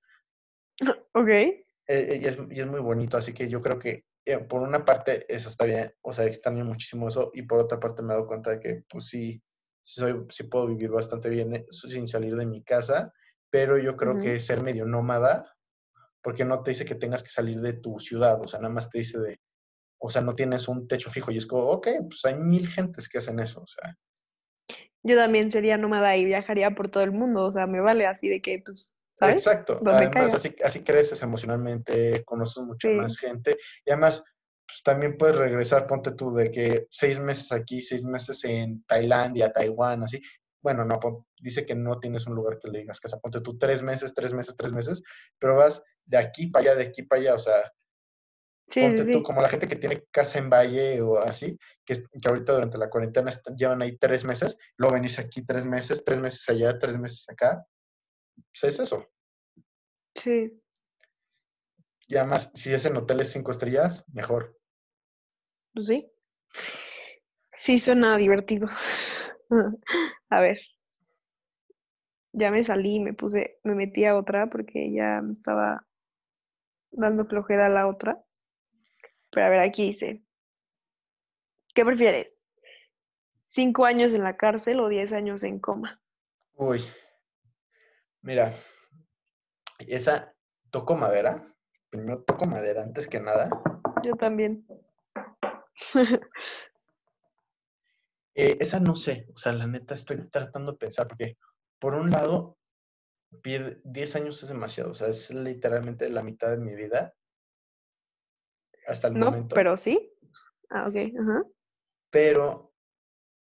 [1.14, 1.28] Ok.
[1.30, 4.62] Eh, eh, y, es, y es muy bonito, así que yo creo que eh, por
[4.62, 8.14] una parte eso está bien, o sea, extraño muchísimo eso y por otra parte me
[8.14, 9.42] he dado cuenta de que pues sí,
[9.82, 13.12] sí soy, sí puedo vivir bastante bien eh, sin salir de mi casa,
[13.50, 15.56] pero yo creo que ser medio nómada,
[16.22, 18.90] porque no te dice que tengas que salir de tu ciudad, o sea, nada más
[18.90, 19.40] te dice de,
[20.00, 23.10] o sea, no tienes un techo fijo y es como, ok, pues hay mil gentes
[23.10, 23.98] que hacen eso, o sea,
[25.04, 28.30] Yo también sería nómada y viajaría por todo el mundo, o sea, me vale así
[28.30, 29.36] de que, pues, ¿sabes?
[29.38, 29.80] Exacto.
[29.86, 32.96] Además, así, así creces emocionalmente, conoces mucha Sí.
[32.96, 34.24] más gente y además,
[34.68, 39.52] pues también puedes regresar, ponte tú, de que seis meses aquí, seis meses en Tailandia,
[39.52, 40.22] Taiwán, así.
[40.64, 41.00] Bueno, no,
[41.40, 44.32] dice que no tienes un lugar que le digas casa, ponte tú tres meses, tres
[44.34, 45.02] meses, tres meses,
[45.40, 47.72] pero vas de aquí para allá, de aquí para allá, o sea,
[48.70, 52.02] Sí, ponte sí, tú como la gente que tiene casa en Valle o así, que,
[52.26, 56.20] ahorita durante la cuarentena están- llevan ahí tres meses, luego venís aquí tres meses, tres
[56.22, 57.66] meses allá, tres meses acá,
[58.52, 59.08] pues es eso.
[60.16, 60.62] Sí.
[62.08, 64.60] Y además, si es en hoteles cinco estrellas, mejor.
[65.74, 66.12] Pues sí.
[67.56, 68.68] Sí, suena divertido.
[70.30, 70.60] A ver.
[72.34, 75.86] Ya me salí, me puse, me metí a otra porque ya me estaba
[76.92, 78.24] dando flojera a la otra.
[79.32, 80.24] Pero a ver, aquí dice,
[81.74, 82.48] ¿qué prefieres?
[83.46, 86.02] ¿Cinco años en la cárcel o diez años en coma?
[86.56, 86.82] Uy,
[88.22, 88.54] mira,
[89.80, 90.34] esa
[90.70, 91.48] toco madera.
[91.90, 93.50] Primero toco madera antes que nada.
[94.04, 94.66] Yo también.
[98.34, 101.38] Eh, esa no sé, o sea, la neta estoy tratando de pensar porque,
[101.80, 102.58] por un lado,
[103.44, 107.14] pier- 10 años es demasiado, o sea, es literalmente la mitad de mi vida
[108.88, 109.54] hasta el No, momento.
[109.56, 110.14] pero sí.
[110.70, 110.96] Ah, ok.
[111.20, 111.44] Ajá.
[112.10, 112.74] pero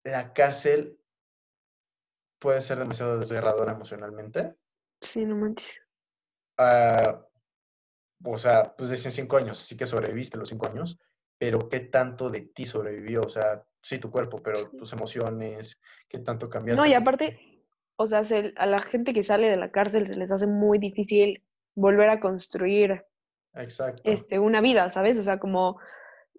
[0.05, 0.99] la cárcel
[2.39, 4.55] puede ser demasiado desgarradora emocionalmente.
[5.05, 5.81] Sí, no manches.
[6.59, 7.27] Ah,
[8.25, 10.99] o sea, pues decían cinco años, así que sobreviviste los cinco años,
[11.39, 13.23] pero ¿qué tanto de ti sobrevivió?
[13.23, 16.83] O sea, sí, tu cuerpo, pero tus emociones, ¿qué tanto cambiaste?
[16.83, 17.39] No, y aparte,
[17.97, 20.79] o sea, se- a la gente que sale de la cárcel se les hace muy
[20.79, 21.43] difícil
[21.75, 23.05] volver a construir
[23.55, 24.03] Exacto.
[24.11, 25.19] este, una vida, ¿sabes?
[25.19, 25.79] O sea, como,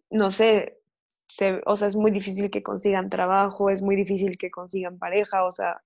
[0.09, 0.79] no sé,
[1.27, 5.45] se, o sea, es muy difícil que consigan trabajo, es muy difícil que consigan pareja,
[5.45, 5.81] o sea,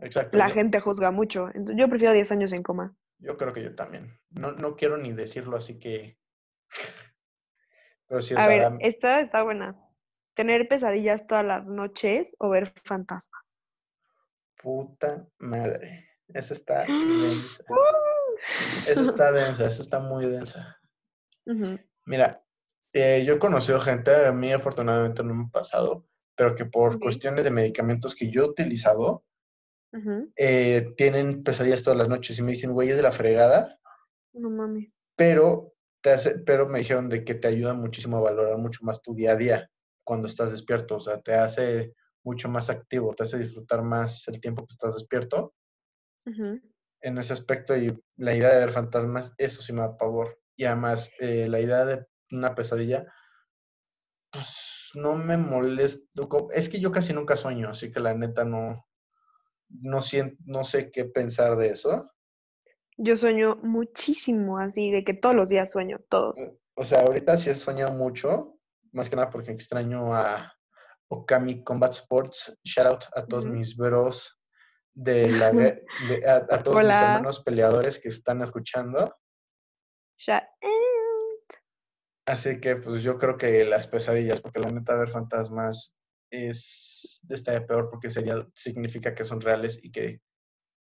[0.00, 0.36] Exacto.
[0.38, 1.48] la yo, gente juzga mucho.
[1.48, 2.94] Entonces, yo prefiero 10 años en coma.
[3.18, 4.18] yo creo que yo también.
[4.30, 6.18] No, no quiero ni decirlo, así que.
[8.08, 9.76] Pero sí, A ver, da- esta está buena.
[10.34, 13.58] ¿Tener pesadillas todas las noches o ver fantasmas?
[14.62, 16.08] puta madre.
[16.28, 16.86] Esa está
[17.20, 17.64] densa.
[18.86, 20.78] Esa está densa, esa está muy densa.
[22.04, 22.44] Mira,
[22.92, 26.98] eh, yo he conocido gente, a mí afortunadamente no me ha pasado, pero que por
[27.00, 29.24] cuestiones de medicamentos que yo he utilizado,
[30.36, 33.78] eh, tienen pesadillas todas las noches y me dicen, güey, es de la fregada,
[34.32, 35.00] No mames.
[35.16, 39.02] pero, te hace, pero me dijeron de que te ayuda muchísimo a valorar mucho más
[39.02, 39.70] tu día a día
[40.04, 44.40] cuando estás despierto, o sea, te hace mucho más activo, te hace disfrutar más el
[44.40, 45.54] tiempo que estás despierto.
[47.02, 50.38] En ese aspecto y la idea de ver fantasmas, eso sí me da pavor.
[50.56, 53.06] Y además, eh, la idea de una pesadilla,
[54.30, 56.02] pues no me molesta.
[56.28, 58.86] co- Es que yo casi nunca sueño, así que la neta no,
[59.70, 62.10] no, sien- no sé qué pensar de eso.
[62.96, 66.50] Yo sueño muchísimo así, de que todos los días sueño, todos.
[66.74, 68.58] O sea, ahorita sí he soñado mucho,
[68.92, 70.52] más que nada porque extraño a
[71.08, 72.58] Okami Combat Sports.
[72.64, 74.38] Shout out a todos mis bros
[74.92, 75.50] de la
[76.08, 79.14] de- a, a todos mis hermanos peleadores que están escuchando.
[80.26, 80.48] Ya.
[82.26, 85.96] Así que pues yo creo que las pesadillas, porque la neta ver fantasmas
[86.30, 90.20] es estaría peor porque sería significa que son reales y que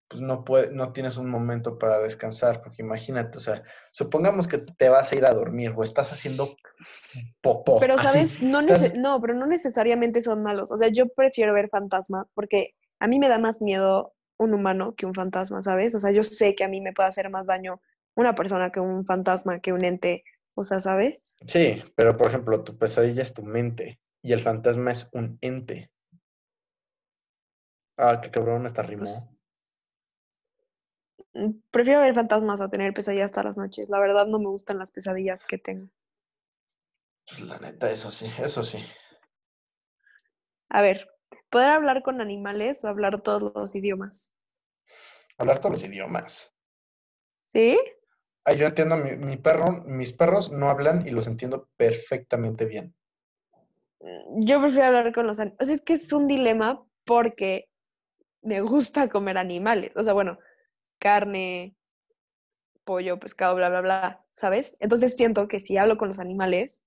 [0.08, 4.60] pues no puede, no tienes un momento para descansar, porque imagínate, o sea, supongamos que
[4.60, 6.56] te vas a ir a dormir o estás haciendo
[7.42, 7.80] popó.
[7.80, 8.44] Pero, así, ¿sabes?
[8.44, 10.72] No, estás- nece- no, pero no necesariamente son malos.
[10.72, 14.94] O sea, yo prefiero ver fantasma porque a mí me da más miedo un humano
[14.96, 15.96] que un fantasma, ¿sabes?
[15.96, 17.82] O sea, yo sé que a mí me puede hacer más daño
[18.16, 20.24] una persona que un fantasma, que un ente.
[20.56, 21.36] O sea, ¿sabes?
[21.48, 25.92] Sí, pero por ejemplo, tu pesadilla es tu mente y el fantasma es un ente.
[27.98, 29.04] Ah, qué cabrón, hasta rimó.
[29.04, 29.30] Pues,
[31.34, 33.90] Mm, Prefiero ver fantasmas a tener pesadillas todas las noches.
[33.90, 35.90] La verdad no me gustan las pesadillas que tengo.
[37.28, 38.84] Pues, la neta, eso sí, eso sí.
[40.70, 41.10] A ver,
[41.50, 44.34] ¿poder hablar con animales o hablar todos los idiomas?
[45.38, 46.54] Hablar todos los idiomas.
[47.46, 47.80] ¿Sí?
[48.46, 52.96] Ay, yo entiendo, mi, mi perro, mis perros no hablan y los entiendo perfectamente bien.
[54.38, 55.62] Yo prefiero hablar con los animales.
[55.62, 57.70] O sea, es que es un dilema porque
[58.42, 59.92] me gusta comer animales.
[59.96, 60.38] O sea, bueno,
[61.00, 61.76] carne,
[62.84, 64.76] pollo, pescado, bla, bla, bla, ¿sabes?
[64.80, 66.84] Entonces siento que si hablo con los animales,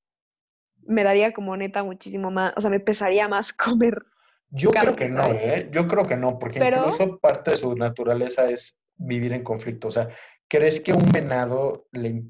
[0.83, 4.05] me daría como neta muchísimo más, o sea, me pesaría más comer.
[4.51, 5.25] Yo creo que no.
[5.25, 5.69] ¿eh?
[5.73, 9.89] Yo creo que no, porque Pero- incluso parte de su naturaleza es vivir en conflicto.
[9.89, 10.09] O sea,
[10.49, 12.25] ¿crees que un venado le...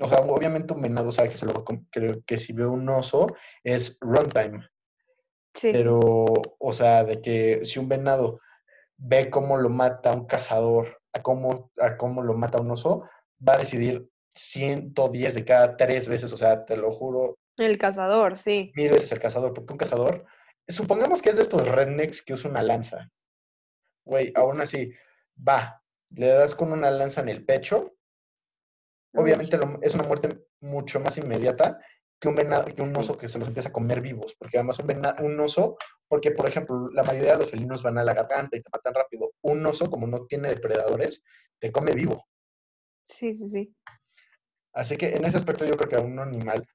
[0.00, 3.26] O sea, obviamente un venado sabe que se lo com- que, si ve un oso
[3.64, 4.68] es runtime.
[5.54, 5.72] Sí.
[5.72, 6.24] Pero,
[6.58, 8.40] o sea, de que si un venado
[8.96, 13.08] ve cómo lo mata un cazador, a cómo, a cómo lo mata un oso,
[13.46, 16.32] va a decidir 110 de cada tres veces.
[16.32, 18.72] O sea, te lo juro, El cazador, sí.
[18.76, 20.26] mil veces el cazador, porque un cazador,
[20.68, 23.10] supongamos que es de estos rednecks que usa una lanza.
[24.04, 24.92] Güey, aún así,
[25.36, 25.82] va,
[26.14, 27.96] le das con una lanza en el pecho.
[29.14, 31.78] Obviamente lo- es una muerte mucho más inmediata
[32.20, 34.78] que un venado, que un oso que se los empieza a comer vivos, porque además
[34.80, 35.76] un, vena- un oso,
[36.08, 38.94] porque por ejemplo, la mayoría de los felinos van a la garganta y te matan
[38.94, 39.30] rápido.
[39.42, 41.22] Un oso, como no tiene depredadores,
[41.60, 42.26] te come vivo.
[43.02, 43.74] Sí, sí, sí.
[44.72, 46.66] Así que en ese aspecto yo creo que a un animal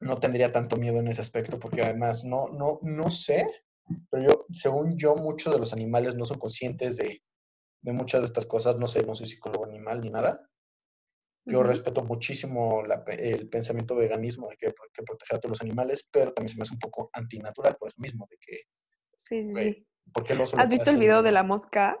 [0.00, 3.46] no tendría tanto miedo en ese aspecto, porque además no, no, no sé,
[4.10, 7.22] pero yo, según yo, muchos de los animales no son conscientes de,
[7.82, 8.76] de muchas de estas cosas.
[8.76, 10.48] No sé, no soy psicólogo animal ni nada.
[11.46, 15.60] Yo respeto muchísimo la el pensamiento veganismo de que hay que proteger a todos los
[15.60, 18.60] animales, pero también se me hace un poco antinatural por eso mismo, de que,
[19.16, 19.86] Sí, sí, güey, sí.
[20.12, 21.98] ¿por qué el oso lo ¿Has visto el video de la mosca?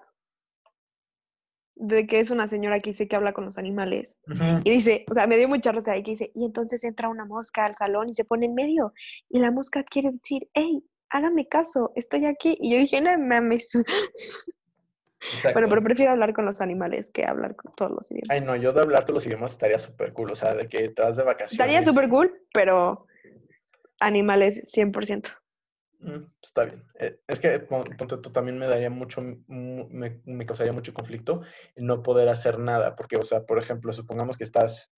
[1.76, 4.20] De que es una señora que dice que habla con los animales.
[4.64, 7.24] Y dice, o sea, me dio mucha risa ahí que dice, y entonces entra una
[7.24, 8.92] mosca al salón y se pone en medio.
[9.28, 12.56] Y la mosca quiere decir, hey, hágame caso, estoy aquí.
[12.60, 13.72] Y yo dije, no mames.
[15.32, 15.52] Exacto.
[15.54, 18.46] Bueno, pero prefiero hablar con los animales que hablar con todos los Ay, idiomas.
[18.46, 21.02] no, yo de hablar todos los idiomas estaría súper cool, o sea, de que te
[21.02, 21.52] vas de vacaciones.
[21.52, 23.06] Estaría súper cool, pero
[24.00, 25.30] animales 100%.
[26.00, 26.84] Mm, Está bien.
[26.98, 30.92] Eh, Es que pon- ponte tú también me daría mucho, mu- me, me causaría mucho
[30.92, 31.40] conflicto
[31.74, 34.92] el no poder hacer nada, porque, o sea, por ejemplo, supongamos que estás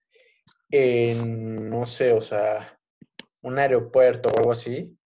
[0.71, 2.79] en, no sé, o sea,
[3.43, 4.97] un aeropuerto o algo así,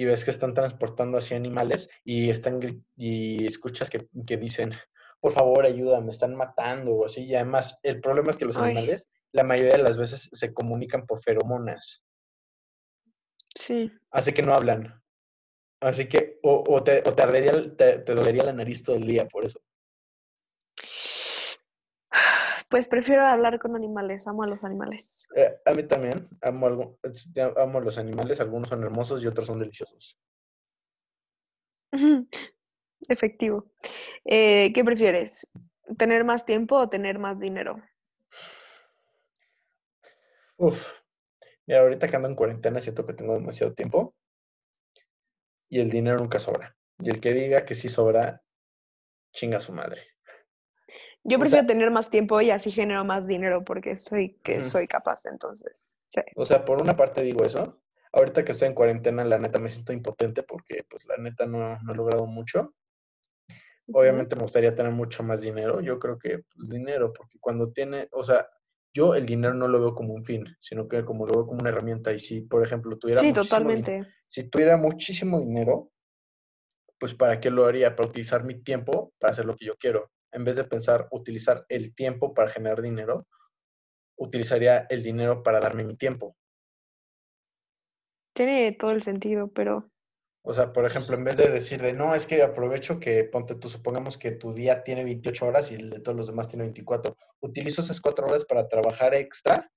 [0.00, 2.58] y ves que están transportando así animales y están
[2.96, 4.72] y escuchas que, que dicen,
[5.20, 8.56] por favor, ayuda, me están matando o así, y además el problema es que los
[8.56, 8.70] Ay.
[8.70, 12.02] animales, la mayoría de las veces se comunican por feromonas.
[13.54, 13.92] Sí.
[14.10, 15.02] Así que no hablan.
[15.80, 18.96] Así que, o, o te, o te, ardería el- te, te dolería la nariz todo
[18.96, 19.60] el día por eso.
[22.70, 25.26] Pues prefiero hablar con animales, amo a los animales.
[25.34, 26.98] Eh, a mí también, amo, algo,
[27.56, 30.16] amo los animales, algunos son hermosos y otros son deliciosos.
[33.08, 33.72] Efectivo.
[34.24, 35.48] Eh, ¿qué prefieres?
[35.98, 37.82] ¿Tener más tiempo o tener más dinero?
[40.56, 40.92] Uf,
[41.66, 44.14] mira, ahorita que ando en cuarentena siento que tengo demasiado tiempo
[45.68, 46.76] y el dinero nunca sobra.
[47.00, 48.44] Y el que diga que sí sobra,
[49.32, 50.02] chinga a su madre.
[51.22, 54.62] Yo O prefiero sea- tener más tiempo y así genero más dinero porque soy que
[54.62, 55.98] soy capaz, entonces.
[56.06, 56.20] Sí.
[56.34, 57.80] O sea, por una parte digo eso.
[58.12, 61.78] Ahorita que estoy en cuarentena, la neta me siento impotente porque, pues, la neta no,
[61.82, 62.74] no he logrado mucho.
[63.92, 65.80] Obviamente me gustaría tener mucho más dinero.
[65.80, 68.48] Yo creo que, pues, dinero, porque cuando tiene, o sea,
[68.94, 71.60] yo el dinero no lo veo como un fin, sino que como lo veo como
[71.60, 72.12] una herramienta.
[72.12, 74.06] Y si, por ejemplo, tuviera Sí, muchísimo totalmente.
[74.26, 75.90] si tuviera muchísimo dinero,
[76.98, 77.94] pues ¿para qué lo haría?
[77.96, 80.10] Para utilizar mi tiempo para hacer lo que yo quiero.
[80.32, 83.26] En vez de pensar utilizar el tiempo para generar dinero,
[84.16, 86.36] utilizaría el dinero para darme mi tiempo.
[88.34, 89.90] Tiene todo el sentido, pero
[90.42, 93.54] O sea, por ejemplo, en vez de decir de no, es que aprovecho que, ponte
[93.56, 96.64] tú, supongamos que tu día tiene 28 horas y el de todos los demás tiene
[96.64, 97.16] 24.
[97.40, 99.70] Utilizo esas cuatro horas para trabajar extra,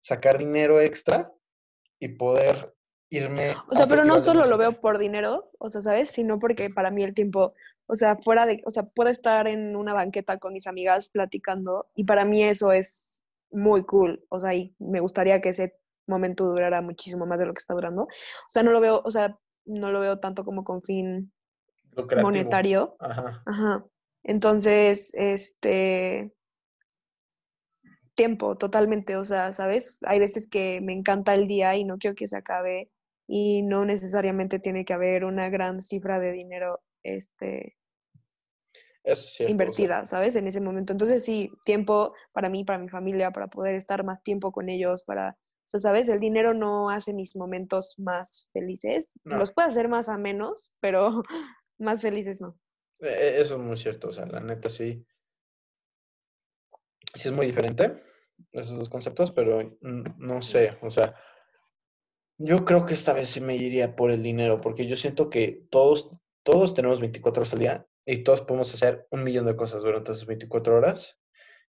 [0.00, 1.32] sacar dinero extra
[2.00, 2.74] y poder
[3.10, 3.54] irme.
[3.70, 6.10] O sea, pero no solo lo veo por dinero, o sea, ¿sabes?
[6.10, 7.54] Sino porque para mí el tiempo,
[7.88, 11.86] o sea, fuera de, o sea, puedo estar en una banqueta con mis amigas platicando
[11.94, 15.74] y para mí eso es muy cool, o sea, y me gustaría que ese
[16.06, 18.02] momento durara muchísimo más de lo que está durando.
[18.02, 18.08] O
[18.48, 21.32] sea, no lo veo, o sea, no lo veo tanto como con fin
[22.22, 22.96] monetario.
[23.00, 23.42] Ajá.
[23.46, 23.84] Ajá.
[24.22, 26.32] Entonces, este
[28.14, 29.98] tiempo, totalmente, o sea, ¿sabes?
[30.02, 32.90] Hay veces que me encanta el día y no quiero que se acabe
[33.28, 37.77] y no necesariamente tiene que haber una gran cifra de dinero este
[39.04, 39.70] es cierto.
[39.70, 40.36] o sea, invertida, ¿sabes?
[40.36, 40.92] En ese momento.
[40.92, 45.02] Entonces, sí, tiempo para mí, para mi familia, para poder estar más tiempo con ellos,
[45.04, 45.36] para
[45.68, 46.08] sea, ¿sabes?
[46.08, 49.18] El dinero no hace mis momentos más felices.
[49.24, 49.36] No.
[49.36, 51.22] Los puede hacer más a menos, pero
[51.78, 52.58] más felices no.
[53.00, 55.04] E- e- Eso es muy cierto, o sea, la neta sí.
[57.14, 58.02] Sí es muy diferente
[58.52, 61.16] esos dos conceptos, pero no sé, o sea,
[62.38, 65.66] yo creo que esta vez sí me iría por el dinero, porque yo siento que
[65.70, 66.10] todos,
[66.44, 70.12] todos tenemos 24 horas al día y todos podemos hacer un millón de cosas durante
[70.12, 71.18] esas 24 horas.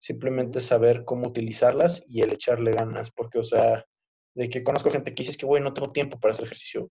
[0.01, 3.87] Simplemente saber cómo utilizarlas y el echarle ganas, porque, o sea,
[4.35, 6.91] de que conozco gente que dice es que, güey, no tengo tiempo para hacer ejercicio,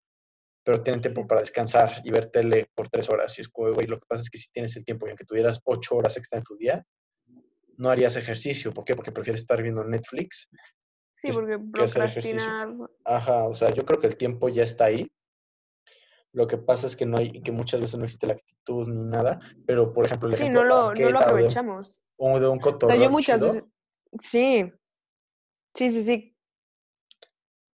[0.64, 3.38] pero tienen tiempo para descansar y ver tele por tres horas.
[3.38, 5.60] Y es güey, lo que pasa es que si tienes el tiempo y aunque tuvieras
[5.64, 6.84] ocho horas extra en tu día,
[7.76, 8.74] no harías ejercicio.
[8.74, 8.96] ¿Por qué?
[8.96, 10.48] Porque prefieres estar viendo Netflix.
[11.22, 12.52] Sí, es- porque que hacer ejercicio.
[13.04, 15.08] Ajá, o sea, yo creo que el tiempo ya está ahí.
[16.32, 19.02] Lo que pasa es que no hay, que muchas veces no existe la actitud ni
[19.04, 22.02] nada, pero por ejemplo, el Sí, ejemplo no lo, no lo o de un- aprovechamos.
[22.16, 23.64] o de un O sea, cotorreo yo muchas chido, veces.
[24.20, 24.72] Sí.
[25.74, 26.34] Sí, sí, sí.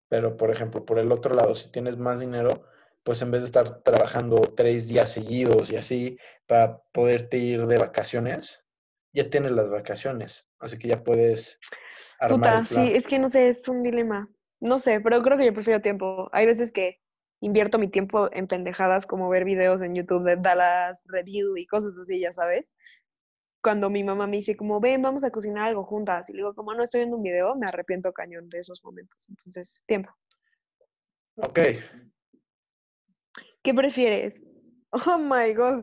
[0.08, 2.64] pero por ejemplo, por el otro lado, si tienes más dinero,
[3.02, 7.78] pues en vez de estar trabajando tres días seguidos y así para poderte ir de
[7.78, 8.64] vacaciones,
[9.12, 11.58] ya tienes las vacaciones, así que ya puedes
[12.20, 12.86] armar Puta, el plan.
[12.86, 14.28] sí, es que no sé, es un dilema.
[14.60, 16.28] No sé, pero creo que yo prefiero tiempo.
[16.32, 17.00] Hay veces que
[17.44, 21.96] invierto mi tiempo en pendejadas como ver videos en YouTube de Dallas Review y cosas
[21.98, 22.74] así, ya sabes.
[23.62, 26.28] Cuando mi mamá me dice como, ven, vamos a cocinar algo juntas.
[26.30, 29.26] Y le digo, como no estoy viendo un video, me arrepiento cañón de esos momentos.
[29.28, 30.10] Entonces, tiempo.
[31.36, 31.58] Ok,
[33.62, 34.42] ¿Qué prefieres?
[35.06, 35.82] Oh my God.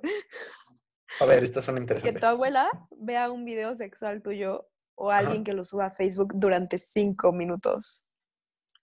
[1.19, 2.21] a ver, estas son Que interesantes.
[2.21, 5.19] tu abuela vea un video sexual tuyo o Ajá.
[5.19, 8.05] alguien que lo suba a Facebook durante cinco minutos.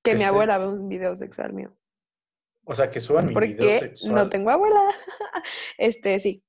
[0.02, 1.74] Que Que mi abuela vea un video sexual mío.
[2.70, 4.78] O sea, que suban mi video Porque sexual, no tengo abuela.
[5.78, 6.44] Este, sí.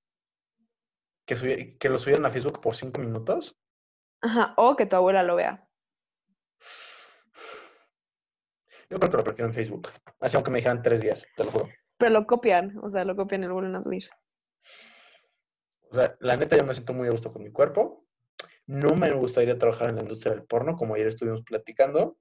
[1.26, 3.57] que, subi- que lo subieran a Facebook por cinco minutos.
[4.22, 4.53] Ajá.
[4.57, 5.65] O que tu abuela lo vea.
[8.89, 9.89] Yo creo que lo prefiero en Facebook.
[10.20, 11.70] Así aunque me dijeran tres días, te lo juro.
[11.97, 12.78] Pero lo copian.
[12.82, 14.09] O sea, lo copian y lo vuelven a subir.
[15.91, 18.05] O sea, la neta yo me siento muy a gusto con mi cuerpo.
[18.65, 22.17] No me gustaría trabajar en la industria del porno, como ayer estuvimos platicando.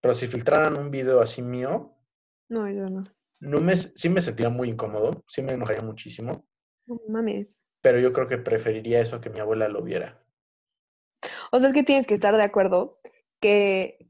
[0.00, 1.96] Pero si filtraran un video así mío,
[2.52, 3.00] No, yo no.
[3.40, 6.46] no me, sí me sentiría muy incómodo, sí me enojaría muchísimo.
[6.84, 7.62] No mames.
[7.80, 10.22] Pero yo creo que preferiría eso que mi abuela lo viera.
[11.50, 13.00] O sea, es que tienes que estar de acuerdo
[13.40, 14.06] que,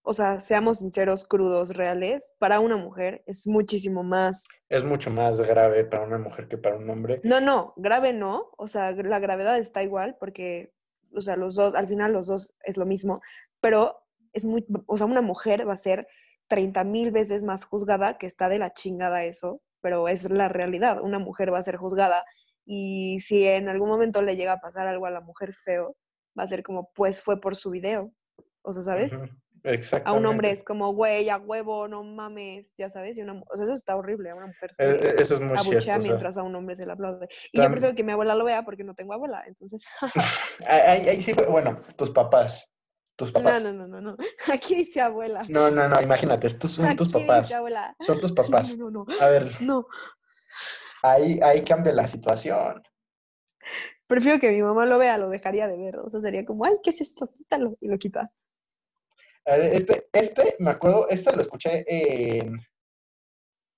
[0.00, 4.48] o sea, seamos sinceros, crudos, reales, para una mujer es muchísimo más.
[4.70, 7.20] Es mucho más grave para una mujer que para un hombre.
[7.24, 8.52] No, no, grave no.
[8.56, 10.72] O sea, la gravedad está igual porque,
[11.14, 13.20] o sea, los dos, al final los dos es lo mismo,
[13.60, 13.98] pero
[14.32, 16.08] es muy, o sea, una mujer va a ser
[16.52, 21.00] 30 mil veces más juzgada, que está de la chingada eso, pero es la realidad.
[21.00, 22.26] Una mujer va a ser juzgada
[22.66, 25.96] y si en algún momento le llega a pasar algo a la mujer feo,
[26.38, 28.12] va a ser como, pues fue por su video.
[28.60, 29.14] O sea, ¿sabes?
[29.14, 30.28] Ujú, A un Exactamente.
[30.28, 33.16] hombre es como, güey, a huevo, no mames, ya sabes.
[33.16, 34.28] Y una, o sea, eso está horrible.
[34.28, 35.80] A una mujer Eh, se eh, Eso es muy abuchea cierto.
[35.80, 37.28] o sea, mientras a un hombre se le aplaude.
[37.50, 39.42] Y yo prefiero que mi abuela lo vea porque no tengo abuela.
[39.46, 39.86] Entonces,
[40.68, 42.68] ahí, ahí sí, fue- bueno, tus papás.
[43.22, 43.62] Tus no, papás.
[43.62, 44.16] no, no, no, no.
[44.52, 45.44] Aquí dice abuela.
[45.48, 47.42] No, no, no, imagínate, estos son tus papás.
[47.42, 47.94] dice abuela.
[48.00, 48.76] Son tus No, papás.
[48.76, 49.86] no, no, A ver, no.
[51.04, 52.82] ahí, ahí cambia la situación.
[54.08, 55.98] Prefiero que mi mamá lo vea, lo dejaría de ver.
[56.00, 57.30] O sea, sería como, ay, ¿qué es esto?
[57.32, 57.76] Quítalo.
[57.80, 58.32] Y lo quita.
[59.46, 62.56] A ver, este, este, me acuerdo, este lo escuché en...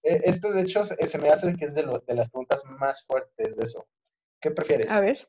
[0.03, 2.63] e- Este, de hecho, se, se me hace que es de, lo- de las preguntas
[2.65, 3.87] más fuertes de eso.
[4.41, 4.91] ¿Qué prefieres?
[4.91, 5.29] A ver.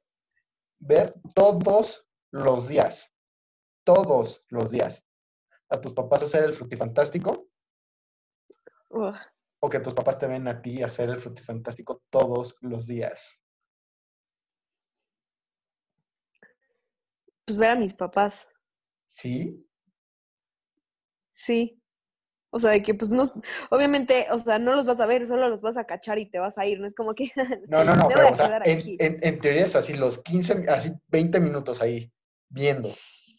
[0.79, 3.13] Ver todos los días,
[3.85, 5.05] todos los días,
[5.69, 7.47] a tus papás hacer el frutifantástico
[8.89, 9.15] Ugh.
[9.59, 13.41] o que tus papás te ven a ti hacer el frutifantástico todos los días.
[17.45, 18.49] Pues ver a mis papás.
[19.05, 19.63] ¿Sí?
[21.31, 21.79] Sí.
[22.49, 23.23] O sea, de que pues no,
[23.69, 26.39] obviamente, o sea, no los vas a ver, solo los vas a cachar y te
[26.39, 26.79] vas a ir.
[26.79, 27.31] No es como que
[27.67, 31.81] No, no, no, pero o sea, en teoría es así, los 15, así 20 minutos
[31.81, 32.11] ahí,
[32.49, 32.89] viendo.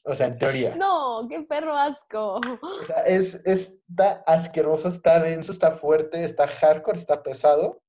[0.09, 0.77] O sea, en teoría.
[0.77, 2.41] No, qué perro asco.
[2.63, 7.83] O sea, es, está asqueroso, está denso, está fuerte, está hardcore, está pesado.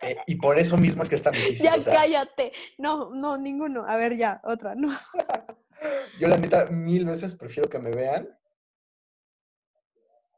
[0.00, 1.64] eh, y por eso mismo es que es tan difícil.
[1.66, 2.52] Ya o sea, cállate.
[2.78, 3.84] No, no, ninguno.
[3.86, 4.74] A ver, ya, otra.
[4.74, 4.88] No.
[6.18, 8.34] yo la neta mil veces prefiero que me vean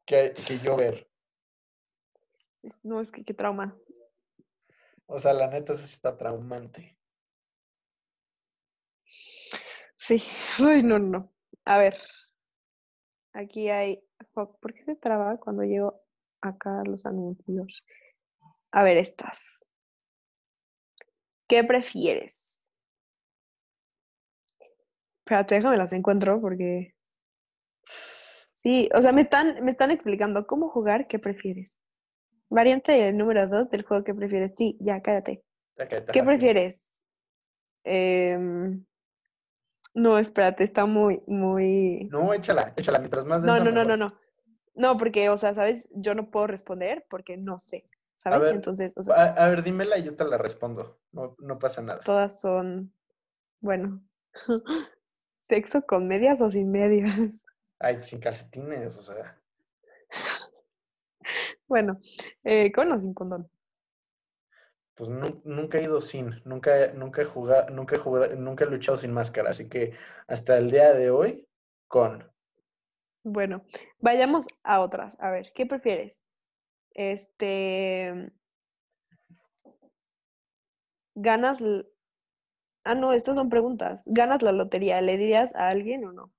[0.04, 1.08] que, que yo ver.
[2.82, 3.78] No, es que qué trauma.
[5.06, 6.99] O sea, la neta eso está traumante.
[10.10, 10.24] Sí.
[10.58, 11.32] Uy, no, no.
[11.64, 11.96] A ver.
[13.32, 14.02] Aquí hay.
[14.32, 16.02] ¿Por qué se traba cuando llego
[16.40, 17.84] acá los anuncios?
[18.72, 19.68] A ver, estas.
[21.46, 22.70] ¿Qué prefieres?
[25.20, 26.96] Espérate, déjame las encuentro porque.
[27.84, 31.82] Sí, o sea, me están, me están explicando cómo jugar, ¿qué prefieres?
[32.48, 34.56] Variante número dos del juego, ¿qué prefieres?
[34.56, 35.44] Sí, ya, cállate.
[35.76, 37.04] Que ¿Qué prefieres?
[37.84, 38.84] Em,
[39.94, 42.08] no, espérate, está muy, muy...
[42.10, 42.98] No, échala, échala.
[42.98, 44.18] Mientras más No, no, no, no, no.
[44.74, 45.88] No, porque, o sea, ¿sabes?
[45.94, 48.40] Yo no puedo responder porque no sé, A ¿sabes?
[48.46, 51.00] ver, Entonces, o sea, a, a ver, dímela y yo te la respondo.
[51.12, 52.00] No, no pasa nada.
[52.00, 52.94] todas son,
[53.60, 54.02] bueno,
[55.40, 57.44] sexo con medias o sin medias.
[57.78, 59.36] Ay, sin calcetines, o sea.
[61.66, 61.98] Bueno,
[62.44, 63.48] eh, con o sin condón.
[65.00, 68.68] Pues nu- nunca he ido sin, nunca, nunca he jugado, nunca he jugado, nunca he
[68.68, 69.94] luchado sin máscara, así que
[70.28, 71.48] hasta el día de hoy,
[71.88, 72.30] con.
[73.24, 73.64] Bueno,
[73.98, 75.16] vayamos a otras.
[75.18, 76.22] A ver, ¿qué prefieres?
[76.92, 78.30] Este,
[81.14, 81.62] ganas,
[82.84, 84.02] ah, no, estas son preguntas.
[84.04, 85.00] ¿Ganas la lotería?
[85.00, 86.30] ¿Le dirías a alguien o no?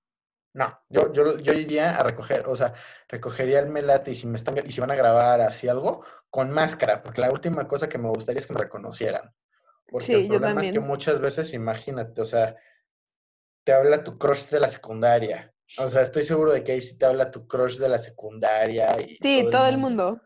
[0.54, 2.74] No, yo, yo, yo iría a recoger, o sea,
[3.08, 6.52] recogería el melate y si me están, y si van a grabar así algo, con
[6.52, 9.34] máscara, porque la última cosa que me gustaría es que me reconocieran.
[9.90, 12.56] Porque Sí, el yo problema es que muchas veces, imagínate, o sea,
[13.64, 15.54] te habla tu crush de la secundaria.
[15.78, 19.00] O sea, estoy seguro de que ahí sí te habla tu crush de la secundaria
[19.02, 20.20] y Sí, todo el mundo.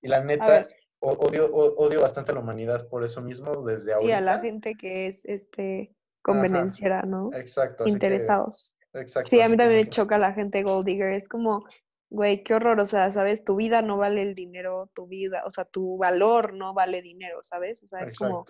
[0.00, 0.66] Y la neta,
[1.00, 5.08] odio, odio bastante a la humanidad por eso mismo desde sí, a la gente que
[5.08, 5.94] es, este,
[6.24, 7.30] Ajá, convenenciera, ¿no?
[7.34, 8.77] exacto, Interesados.
[8.94, 11.12] Exacto, Sí, a mí también me choca la gente gold digger.
[11.12, 11.64] Es como,
[12.10, 12.80] güey, qué horror.
[12.80, 13.44] O sea, ¿sabes?
[13.44, 17.42] Tu vida no vale el dinero, tu vida, o sea, tu valor no vale dinero,
[17.42, 17.82] ¿sabes?
[17.82, 18.46] O sea, es como,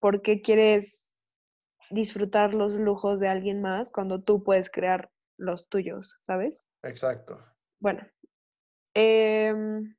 [0.00, 1.14] ¿por qué quieres
[1.90, 6.68] disfrutar los lujos de alguien más cuando tú puedes crear los tuyos, ¿sabes?
[6.82, 7.40] exacto.
[7.80, 8.06] Bueno,
[8.94, 9.96] em,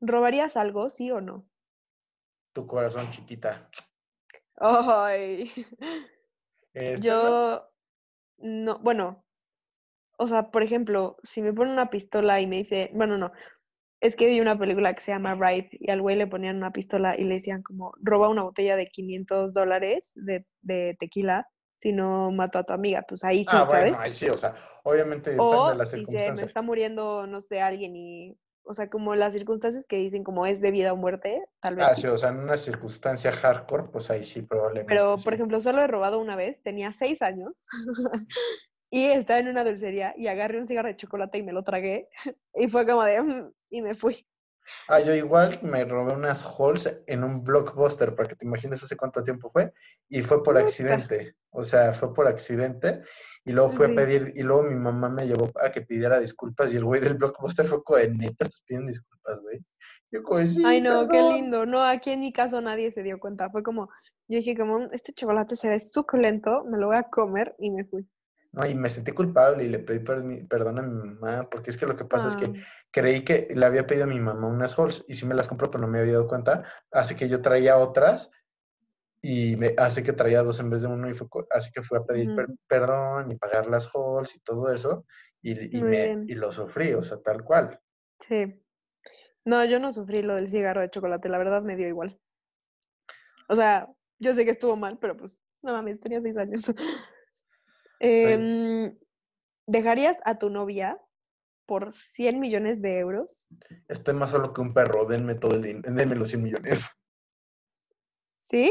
[0.00, 1.46] ¿robarías algo, sí o no?
[2.52, 3.68] Tu corazón chiquita.
[4.56, 5.50] Ay,
[6.72, 7.68] Este, yo
[8.38, 9.24] no, bueno,
[10.18, 13.32] o sea, por ejemplo, si me ponen una pistola y me dice, bueno, no,
[14.00, 16.72] es que vi una película que se llama Ride y al güey le ponían una
[16.72, 21.92] pistola y le decían como, roba una botella de 500 dólares de, de tequila si
[21.92, 23.04] no mato a tu amiga.
[23.06, 24.16] Pues ahí sí, ah, bueno, ahí ¿sabes?
[24.16, 27.60] sí, o sea, obviamente depende de O la si se me está muriendo, no sé,
[27.60, 31.42] alguien y, o sea, como las circunstancias que dicen como es de vida o muerte,
[31.60, 32.02] tal vez Ah, sí.
[32.02, 35.82] sí, o sea, en una circunstancia hardcore, pues ahí sí, probablemente Pero, por ejemplo, solo
[35.82, 37.66] he robado una vez, tenía seis años
[38.90, 42.08] y estaba en una dulcería y agarré un cigarro de chocolate y me lo tragué
[42.54, 44.26] y fue como de, "Mm", y me fui.
[44.88, 48.96] Ah, yo igual me robé unas halls en un blockbuster, para que te imagines hace
[48.96, 49.72] cuánto tiempo fue,
[50.08, 53.02] y fue por accidente, o sea, fue por accidente,
[53.44, 53.94] y luego fui a Sí.
[53.96, 57.14] pedir, y luego mi mamá me llevó a que pidiera disculpas, y el güey del
[57.14, 59.64] blockbuster fue como, de, neta, estás pidiendo disculpas, güey.
[60.10, 61.66] Yo como, sí, Ay, no, qué lindo.
[61.66, 63.50] No, aquí en mi caso nadie se dio cuenta.
[63.50, 63.88] Fue como,
[64.28, 67.70] yo dije como, "Mm, este chocolate se ve suculento, me lo voy a comer y
[67.70, 68.06] me fui.
[68.52, 69.98] No, y me sentí culpable y le pedí
[70.48, 72.52] perdón a mi mamá, porque es que lo que pasa es que Ah,
[72.90, 75.70] creí que le había pedido a mi mamá unas halls, y sí me las compró,
[75.70, 78.30] pero no me había dado cuenta, así que yo traía otras,
[79.22, 81.98] y me hace que traía dos en vez de uno y fue, así que fui
[81.98, 85.04] a pedir per- perdón y pagar las halls y todo eso
[85.42, 87.80] y, y me y lo sufrí, o sea, tal cual.
[88.20, 88.62] Sí.
[89.44, 92.20] No, yo no sufrí lo del cigarro de chocolate, la verdad me dio igual.
[93.48, 93.88] O sea,
[94.18, 96.72] yo sé que estuvo mal, pero pues, no mames, tenía seis años.
[98.00, 98.98] Em,
[99.66, 101.00] ¿dejarías a tu novia
[101.64, 103.48] por 100 millones de euros?
[103.88, 106.90] Estoy más solo que un perro, denme todo el dinero, denme los 100 millones.
[108.38, 108.70] ¿Sí?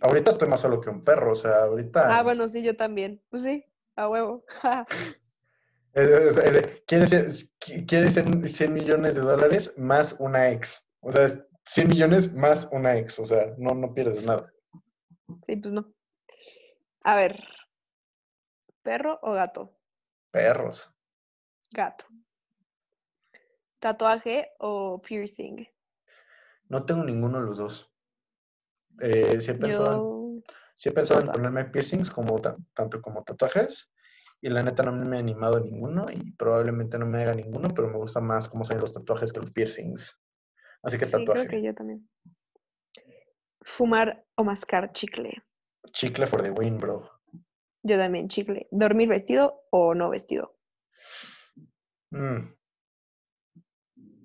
[0.00, 3.22] Ahorita estoy más solo que un perro, o sea, ahorita Ah, bueno, sí, yo también.
[3.30, 3.64] Pues sí,
[3.96, 4.44] a huevo.
[6.86, 7.50] ¿quieres,
[7.86, 10.88] quieres cien- 100 millones de dólares más una ex?
[11.00, 14.52] O sea, es 100 millones más una ex, o sea, no, no pierdes nada.
[15.44, 15.92] Sí, pues no.
[17.02, 17.42] A ver,
[18.82, 19.76] ¿perro o gato?
[20.30, 20.90] Perros.
[21.72, 22.06] Gato.
[23.80, 25.66] ¿Tatuaje o piercing?
[26.68, 27.90] No tengo ninguno de los dos.
[29.00, 30.42] Eh, sí he pensado en Yo,
[30.74, 31.48] Sí he pensado en tatuaje.
[31.50, 33.92] ponerme piercings como ta- tanto como tatuajes
[34.40, 37.68] y la neta no me he animado a ninguno y probablemente no me haga ninguno,
[37.74, 40.16] pero me gusta más cómo son los tatuajes que los piercings.
[40.82, 41.48] Así que Sí, creo tatuaje.
[41.48, 42.08] que yo también.
[43.62, 45.42] ¿Fumar o mascar chicle?
[45.92, 47.10] Chicle for the win, bro.
[47.82, 48.68] Yo también, chicle.
[48.70, 50.56] ¿Dormir vestido o no vestido?
[52.10, 52.54] Mm,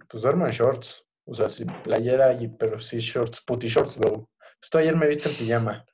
[0.10, 1.03] Pues duermo en shorts.
[1.26, 4.30] O sea, sí, playera, y, pero sí shorts, putty shorts, though.
[4.60, 5.86] Pues tú ayer me viste en pijama.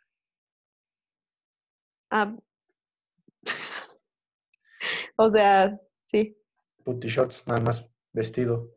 [2.11, 2.35] Ah.
[5.15, 6.35] o sea, sí.
[6.83, 8.71] Putty shorts, nada más vestido.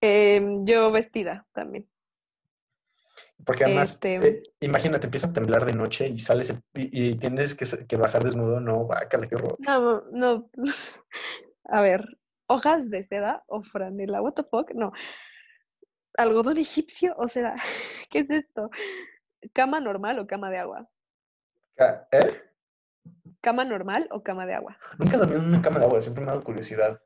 [0.00, 1.88] Em, yo vestida también.
[3.44, 7.96] Porque además, Este- eh, imagínate, empieza a temblar de noche y sales y tienes que
[7.96, 9.56] bajar desnudo, no, bácala, qué horror.
[9.60, 10.50] No, no.
[11.64, 12.04] A ver,
[12.48, 14.92] hojas de seda o franela, what the fuck, no.
[16.16, 17.14] ¿Algodón egipcio?
[17.16, 17.54] O sea,
[18.10, 18.70] ¿qué es esto?
[19.52, 20.88] ¿Cama normal o cama de agua?
[22.10, 22.42] ¿Eh?
[23.40, 24.76] ¿Cama normal o cama de agua?
[24.98, 27.00] Nunca dormí en una cama de agua, siempre me ha dado curiosidad.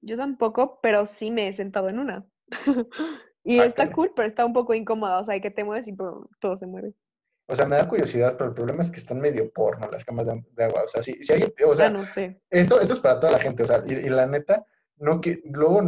[0.00, 2.26] Yo tampoco, pero sí me he sentado en una.
[3.44, 5.96] Y Ah, está cool, pero está un poco incómoda, o sea, que te mueves y
[5.96, 6.92] todo se mueve.
[7.46, 10.26] O sea, me da curiosidad, pero el problema es que están medio porno las camas
[10.26, 10.82] de, de agua.
[10.84, 12.42] O sea, si, si alguien, o sea, ah, no sé.
[12.50, 14.66] esto, esto es para toda la gente, o sea, y, y la neta,
[15.00, 15.80] no que luego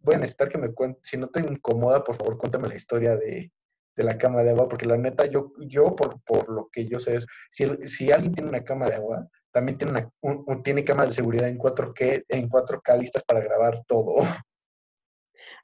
[0.00, 3.16] voy a necesitar que me cuente, si no te incomoda, por favor, cuéntame la historia
[3.16, 3.52] de,
[3.96, 6.98] de la cama de agua, porque la neta, yo, yo por, por lo que yo
[6.98, 10.62] sé es, si, si alguien tiene una cama de agua, también tiene, una, un- un-
[10.62, 14.16] tiene cámaras de seguridad en 4K, en 4K listas para grabar todo.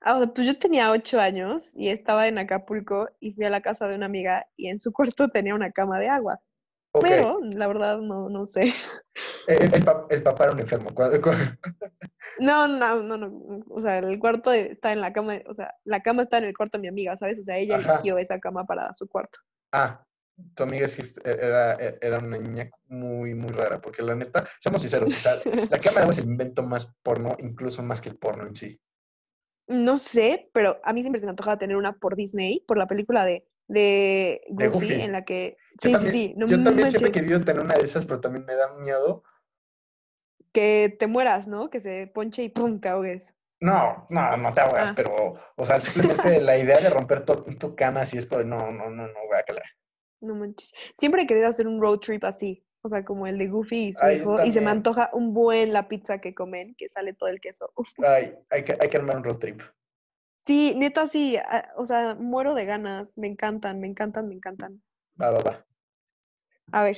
[0.00, 3.88] Ah, pues yo tenía ocho años y estaba en Acapulco y fui a la casa
[3.88, 6.40] de una amiga y en su cuarto tenía una cama de agua.
[7.00, 8.62] Pero la verdad no, no sé.
[9.46, 10.90] el, el pa- el papá era un enfermo.
[12.38, 13.60] No, no, no, no.
[13.68, 16.56] O sea, el cuarto está en la cama, o sea, la cama está en el
[16.56, 17.38] cuarto de mi amiga, ¿sabes?
[17.38, 17.94] O sea, ella Ajá.
[17.94, 19.38] eligió esa cama para su cuarto.
[19.70, 20.04] Ah,
[20.54, 25.12] tu amiga est- era, era una niña muy, muy rara, porque la neta, seamos sinceros,
[25.12, 25.34] o sea,
[25.70, 28.80] la cama es el invento más porno, incluso más que el porno en sí.
[29.68, 32.86] No sé, pero a mí siempre se me antojaba tener una por Disney, por la
[32.86, 35.56] película de, de De Goofy, en la que...
[35.80, 36.34] Sí, también, sí, sí.
[36.36, 39.24] No yo también siempre he querido tener una de esas, pero también me da miedo.
[40.52, 41.70] que te mueras, ¿no?
[41.70, 42.80] Que se ponche y ¡pum!
[42.80, 43.34] te ahogues.
[43.60, 44.92] No, no, no te ahogas, Ah.
[44.96, 48.70] pero, o sea, simplemente la idea de romper tu, tu cama así es como, no,
[48.70, 49.62] no, no, no, guácala.
[50.20, 50.72] No manches.
[50.98, 52.64] Siempre he querido hacer un road trip así.
[52.84, 54.42] O sea, como el de Goofy y su Ay, hijo.
[54.42, 57.72] Y se me antoja un buen la pizza que comen, que sale todo el queso.
[58.04, 59.62] Ay, hay que, hay que armar un road trip.
[60.44, 61.36] Sí, neta, sí.
[61.36, 63.16] ah, O sea, muero de ganas.
[63.16, 64.82] Me encantan, me encantan, me encantan.
[65.20, 65.66] Va, va, va.
[66.72, 66.96] A ver.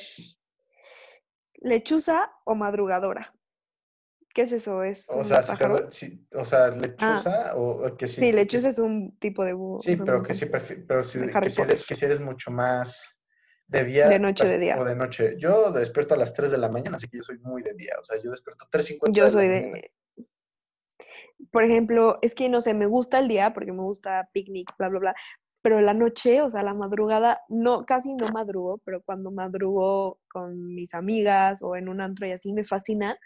[1.61, 3.35] ¿Lechuza o madrugadora?
[4.35, 4.83] ¿Qué es eso?
[4.83, 8.17] ¿Es O sea, si te si- o sea, lechuza o, o que sí.
[8.21, 9.79] Sí, que lechuza es un tipo de búho.
[9.81, 13.17] Sí, pero que prefi- pero de que si eres, que si eres mucho más
[13.69, 14.09] de día.
[14.09, 14.77] De noche, de día.
[14.79, 15.37] O de noche.
[15.39, 17.95] Yo despierto a las 3 de la mañana, así que yo soy muy de día.
[18.01, 19.79] O sea, yo despierto 3.50 Yo de la soy mañana.
[21.51, 24.89] Por ejemplo, es que no sé, me gusta el día porque me gusta picnic, bla,
[24.89, 25.15] bla, bla.
[25.63, 30.75] Pero la noche, o sea, la madrugada, no, casi no madrugo, pero cuando madrugo con
[30.75, 33.17] mis amigas o en un antro y así, me fascina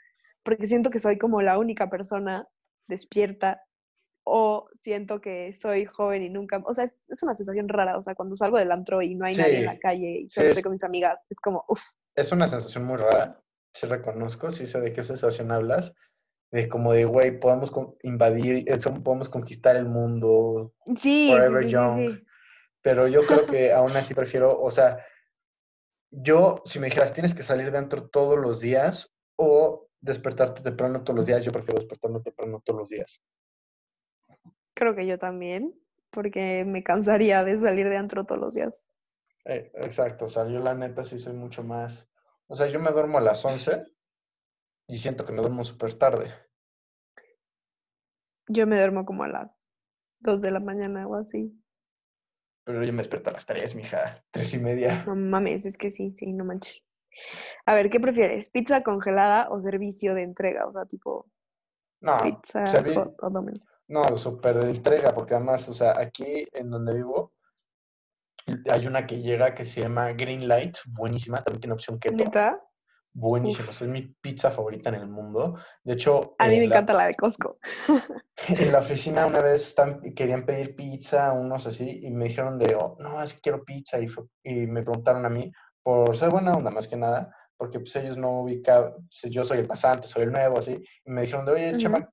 [0.45, 2.47] porque siento que soy como la única persona
[2.87, 3.63] despierta
[4.25, 8.03] o siento que soy joven y nunca, o sea, es, es una sensación rara, o
[8.03, 10.35] sea, cuando salgo del antro y no hay nadie en la Sí, calle y sí,
[10.35, 11.83] solo estoy con mis amigas, es como, uff,
[12.15, 13.43] Es una sensación muy rara.
[13.75, 15.95] Sí reconozco, sí sé de qué sensación hablas.
[16.51, 17.71] De como de, güey, podemos
[18.03, 21.99] invadir, eh, podemos conquistar el mundo, sí, sí, Forever sí, sí, young.
[21.99, 22.27] sí.
[22.81, 24.99] pero yo creo que aún así prefiero, o sea,
[26.11, 31.17] yo, si me dijeras, tienes que salir dentro todos los días o despertarte temprano todos
[31.17, 33.21] los días, yo prefiero despertarme temprano todos los días.
[34.75, 35.75] Creo que yo también,
[36.11, 38.89] porque me cansaría de salir de antro todos los días.
[39.45, 42.09] Eh, exacto, o sea, yo la neta sí soy mucho más,
[42.47, 43.83] o sea, yo me duermo a las 11
[44.89, 46.33] y siento que me duermo súper tarde.
[48.49, 49.55] Yo me duermo como a las
[50.21, 51.53] 2 de la mañana o así.
[52.65, 55.05] Pero yo me despierto a las 3, mija, tres y media.
[55.07, 56.85] No mames, es que sí, sí, no manches.
[57.67, 58.51] A ver, ¿qué prefieres?
[58.51, 60.67] ¿Pizza congelada o servicio de entrega?
[60.67, 61.31] O sea, tipo
[62.01, 63.63] No, pizza serví- o Domino's.
[63.89, 67.33] no, súper de entrega, porque además, o sea, aquí en donde vivo
[68.71, 72.63] hay una que llega que se llama Green Light, buenísima, también tiene opción keto, ¿Neta?
[73.13, 73.83] Buenísima, Uf.
[73.83, 75.57] es mi pizza favorita en el mundo.
[75.83, 77.59] De hecho, A mí me la- encanta la de Costco.
[78.49, 82.75] En la oficina una vez están- querían pedir pizza, unos así, y me dijeron de,
[82.77, 85.51] "Oh, no, es que quiero pizza, y, fue- y me preguntaron a mí,
[85.83, 89.59] por ser buena onda más que nada, porque pues ellos no ubicaban, pues, yo soy
[89.59, 90.73] el pasante, soy el nuevo, así,
[91.05, 92.09] y me dijeron de, oye, chama,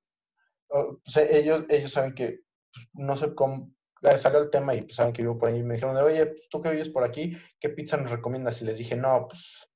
[0.68, 2.40] o, pues, ellos, ellos saben que,
[2.72, 3.70] pues, no sé cómo,
[4.16, 6.34] salió el tema y pues, saben que vivo por ahí, y me dijeron de, oye,
[6.50, 8.60] tú que vives por aquí, ¿qué pizza nos recomiendas?
[8.62, 9.68] Y les dije, no, pues,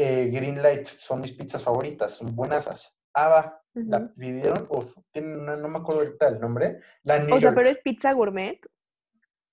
[0.00, 2.94] eh, Green Light son mis pizzas favoritas, son buenasas.
[3.14, 4.14] Ah, va, la Ujú.
[4.14, 7.54] pidieron, uf, tienen una- no me acuerdo ahorita el nombre, la O New sea, York,
[7.56, 8.60] pero es pizza gourmet.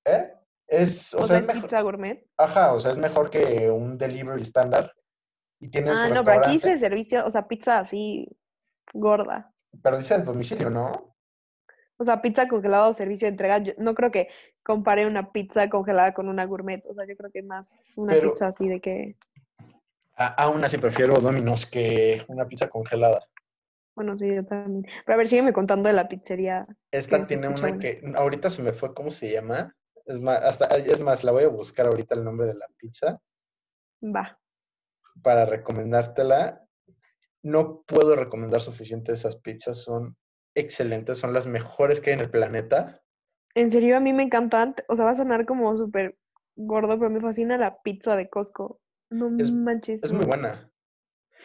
[0.06, 0.34] ¿eh?
[0.68, 2.28] Es, o, O, sea, sea, es es mejor, pizza gourmet.
[2.38, 4.94] ajá, o sea, es mejor que un delivery estándar
[5.60, 8.28] y tiene Ah, su no, pero aquí dice servicio, o sea, pizza así
[8.94, 9.52] gorda.
[9.82, 11.16] pero dice el domicilio, ¿no?
[11.98, 13.58] O sea, pizza congelada o servicio de entrega.
[13.60, 14.30] Yo no creo que
[14.64, 16.86] compare una pizza congelada con una gourmet.
[16.88, 19.16] O sea, yo creo que más una Pero- pizza así de que,
[20.18, 23.28] A- aún así prefiero Domino's que una pizza congelada.
[23.96, 24.86] bueno, sí, yo también.
[25.06, 26.68] Pero a ver, sígueme contando de la pizzería.
[26.92, 29.76] Esta tiene una que ahorita se me fue, ¿cómo se llama?
[30.06, 33.20] Es más, hasta, es más, la voy a buscar ahorita el nombre de la pizza
[34.02, 34.40] Va.
[35.24, 36.62] para recomendártela.
[37.44, 40.16] No puedo recomendar suficiente esas pizzas, son
[40.56, 43.02] excelentes, son las mejores que hay en el planeta.
[43.56, 44.76] En serio, a mí me encantan.
[44.88, 46.18] O sea, va a sonar como súper
[46.56, 48.80] gordo, pero me fascina la pizza de Costco.
[49.10, 50.04] No Es- manches.
[50.04, 50.72] Es muy buena.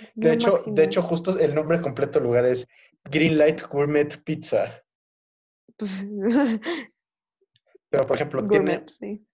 [0.00, 0.76] es De hecho, máximo.
[0.76, 2.66] de hecho, justo el nombre completo del lugar es
[3.04, 4.82] Greenlight Gourmet Pizza.
[5.76, 6.04] Pues,
[7.90, 9.26] Pero, por ejemplo, gourmet, tiene, sí.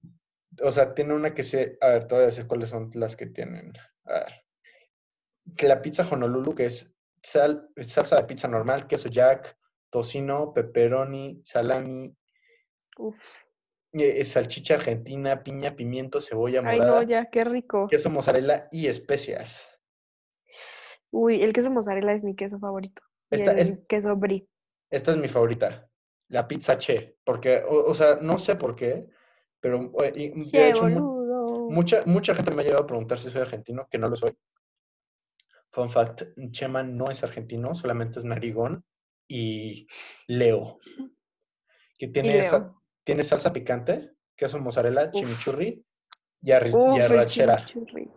[0.62, 3.16] o sea, tiene una que se, a ver, te voy a decir cuáles son las
[3.16, 3.72] que tienen.
[4.04, 4.32] A ver.
[5.56, 6.92] Que la pizza Honolulu, que es
[7.22, 9.56] sal, salsa de pizza normal, queso jack,
[9.90, 12.16] tocino, pepperoni, salami,
[12.98, 13.42] Uf.
[14.04, 17.86] Eh, salchicha argentina, piña, pimiento, cebolla Ay, no, morada, ya, qué rico.
[17.88, 19.68] queso mozzarella y especias.
[21.10, 23.02] Uy, el queso mozzarella es mi queso favorito.
[23.30, 24.46] Y Esta el es- queso brie.
[24.90, 25.88] Esta es mi favorita,
[26.28, 29.08] la pizza che, porque, o, o sea, no sé por qué,
[29.60, 31.68] pero eh, y- de ¡Qué hecho, boludo!
[31.70, 34.36] mucha, mucha gente me ha llegado a preguntar si soy argentino, que no lo soy.
[35.72, 38.84] Fun fact, Chema no es argentino, solamente es narigón
[39.28, 39.86] y
[40.28, 40.78] Leo,
[41.98, 42.44] que tiene, Leo.
[42.50, 42.74] sa-
[43.06, 45.20] tiene salsa picante, queso mozzarella, Uf.
[45.20, 45.86] chimichurri
[46.42, 47.64] y, arri- Uf, arrachera.
[47.64, 48.10] chimichurri.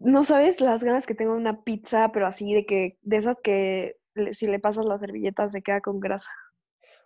[0.00, 3.40] No sabes las ganas que tengo de una pizza, pero así de que, de esas
[3.40, 3.96] que
[4.32, 6.30] si le pasas la servilleta se queda con grasa.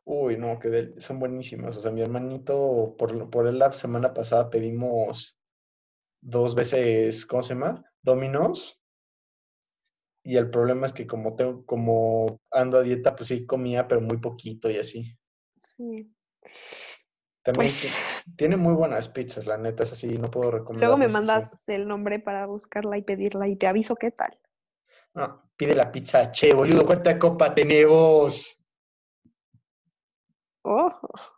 [0.05, 1.76] Uy, no, que son buenísimas.
[1.76, 5.38] O sea, mi hermanito, por, por la semana pasada pedimos
[6.20, 7.84] dos veces, ¿cómo se llama?
[8.02, 8.82] Dominos.
[10.24, 14.00] Y el problema es que como tengo, como ando a dieta, pues sí comía, pero
[14.00, 15.18] muy poquito y así.
[15.59, 16.14] Sí.
[17.43, 17.89] También Pues ti-
[18.36, 20.89] tiene muy buenas pizzas, la neta, es así, no puedo recomendar.
[20.89, 24.39] luego me mandas el nombre para buscarla y pedirla y te aviso qué tal.
[25.14, 28.55] No, pide la pizza, che, boludo, ¿cuánta copa tenemos?
[30.62, 30.90] Oh.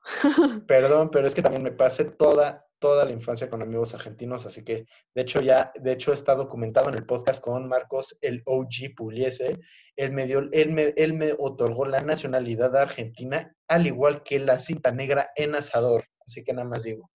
[0.67, 4.65] Perdón, pero es que también me pasé toda, toda la infancia con amigos argentinos, así
[4.65, 8.95] que de hecho ya, de hecho está documentado en el podcast con Marcos, el OG
[8.97, 9.61] Pugliese.
[9.95, 14.59] Él me dio, él me, él me otorgó la nacionalidad argentina, al igual que la
[14.59, 16.05] cinta negra en asador.
[16.27, 17.11] Así que nada más digo.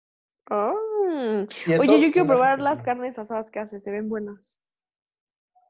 [0.50, 0.74] Oh.
[1.68, 4.62] Eso Oye, yo quiero probar las carnes asadas que haces, se ven buenas.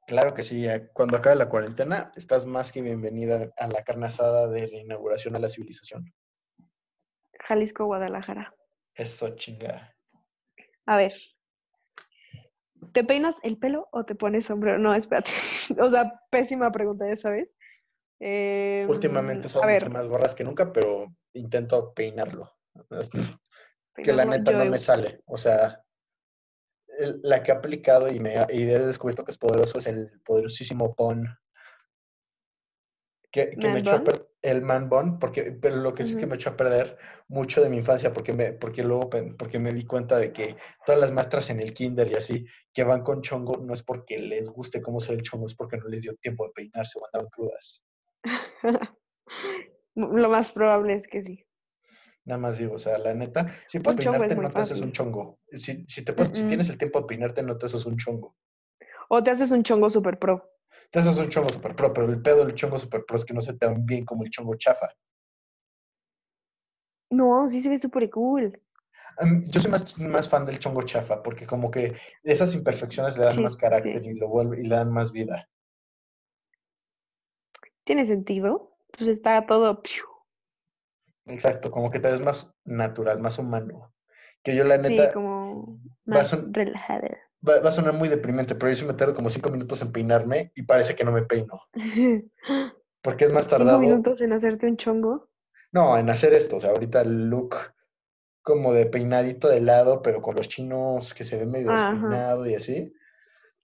[0.08, 4.08] Claro que sí, eh, cuando acabe la cuarentena, estás más que bienvenida a la carne
[4.08, 6.14] asada de reinauguración a la civilización.
[7.40, 8.54] Jalisco, Guadalajara.
[8.96, 9.96] Eso chingada.
[10.86, 11.14] A ver.
[12.94, 14.78] ¿Te peinas el pelo o te pones sombrero?
[14.78, 15.32] No, espérate.
[15.80, 17.56] O sea, pésima pregunta, ya sabes.
[18.20, 19.62] Em, Últimamente son
[19.92, 22.54] más gorras que nunca, pero intento peinarlo.
[23.96, 25.22] que la neta no me sale.
[25.26, 25.84] O sea,
[27.00, 29.88] el- la que he aplicado y, me, ha- y he descubierto que es poderoso es
[29.88, 31.26] el poderosísimo Pon.
[33.36, 34.06] Que, que me ¿Man echó a bun?
[34.06, 36.30] per- el man bun, porque, pero lo que sí es que Ujú.
[36.30, 36.98] me echó a perder
[37.28, 40.56] mucho de mi infancia, porque me, porque luego porque me di cuenta de que
[40.86, 44.20] todas las maestras en el kinder y así, que van con chongo, no es porque
[44.20, 46.98] les guste cómo se ve el chongo, es porque no les dio tiempo de peinarse
[46.98, 47.84] o andaban crudas.
[49.96, 51.46] Lo más probable es que sí.
[52.24, 55.40] Nada más digo, o sea, la neta, si puedes peinarte, no te haces un chongo.
[55.52, 58.36] Si, si, te puedes- si tienes el tiempo de peinarte, no te haces un chongo.
[59.10, 60.55] O te haces un chongo super pro.
[60.96, 63.34] Te haces un chongo super pro, pero el pedo del chongo super pro es que
[63.34, 64.88] no se te ven bien como el chongo chafa.
[67.10, 68.62] No, sí se ve súper cool.
[69.48, 73.36] Yo soy más, más fan del chongo chafa, porque como que esas imperfecciones le dan
[73.36, 74.08] Sí, más carácter sí.
[74.12, 75.50] y lo vuelve, y le dan más vida.
[77.84, 78.78] ¿Tiene sentido?
[78.98, 79.84] Pues está todo.
[81.26, 83.94] Exacto, como que te ves más natural, más humano.
[84.42, 85.78] Que yo la Sí, neta, como
[86.10, 87.10] va a, más son- relajado.
[87.48, 89.92] Va- va a sonar muy deprimente, pero yo sí me tardo como cinco minutos en
[89.92, 91.60] peinarme y parece que no me peino.
[93.02, 93.80] Porque es más Cinco tardado.
[93.80, 95.30] minutos en hacerte un chongo.
[95.72, 97.56] No, en hacer esto, o sea, ahorita el look
[98.42, 102.56] como de peinadito de lado, pero con los chinos que se ve medio despeinado y
[102.56, 102.94] así.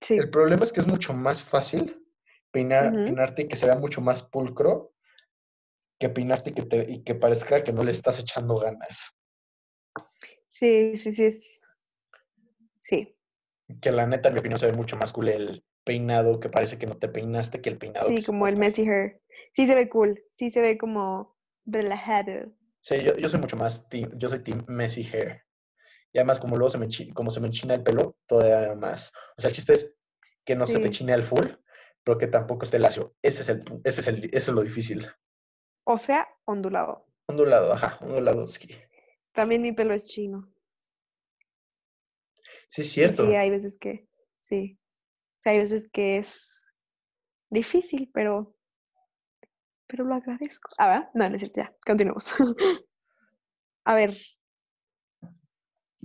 [0.01, 0.15] Sí.
[0.15, 2.03] El problema es que es mucho más fácil
[2.51, 4.93] peinar, peinarte y que se vea mucho más pulcro
[5.99, 9.11] que peinarte y que, te, y que parezca que no le estás echando ganas.
[10.49, 11.31] Sí, sí, sí.
[12.79, 13.15] Sí,
[13.79, 16.77] Que la neta, en mi opinión, se ve mucho más cool el peinado que parece
[16.77, 19.21] que no te peinaste que el peinado sí, como el messy hair.
[19.51, 20.23] Sí se ve cool.
[20.29, 21.35] Sí se ve como
[21.65, 22.51] relajado.
[22.81, 25.43] Sí, yo, yo soy mucho más team, yo soy team messy hair.
[26.13, 29.11] Y además, como luego se me, como se me enchina el pelo, todavía más.
[29.37, 29.95] O sea, el chiste es
[30.45, 30.91] que no se te Sí.
[30.91, 31.47] chine al full,
[32.03, 33.15] pero que tampoco esté lacio.
[33.21, 35.07] Ese es el, ese es el, eso es lo difícil.
[35.85, 37.05] O sea, ondulado.
[37.27, 38.45] Ondulado, ajá, ondulado.
[38.47, 38.75] ski.
[39.33, 40.51] También mi pelo es chino.
[42.67, 43.25] Sí, es Y cierto.
[43.25, 44.07] sí, hay veces que,
[44.39, 44.77] sí.
[45.37, 46.65] O sea, hay veces que es
[47.49, 48.55] difícil, pero,
[49.87, 50.71] pero lo agradezco.
[50.77, 51.11] Ah, ¿va?
[51.13, 52.33] No, no es cierto, ya, continuemos.
[53.85, 54.15] A ver,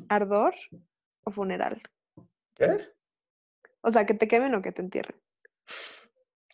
[0.08, 0.54] ¿ardor
[1.24, 1.80] o funeral?
[2.54, 2.78] ¿Qué?
[3.82, 5.20] O sea, que te quemen o que te entierren.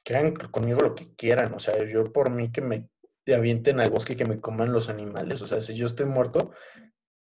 [0.05, 1.55] Que hagan conmigo lo que quieran.
[1.55, 2.89] O sea, yo por mí que me
[3.32, 5.40] avienten al bosque y que me coman los animales.
[5.43, 6.52] O sea, si yo estoy muerto,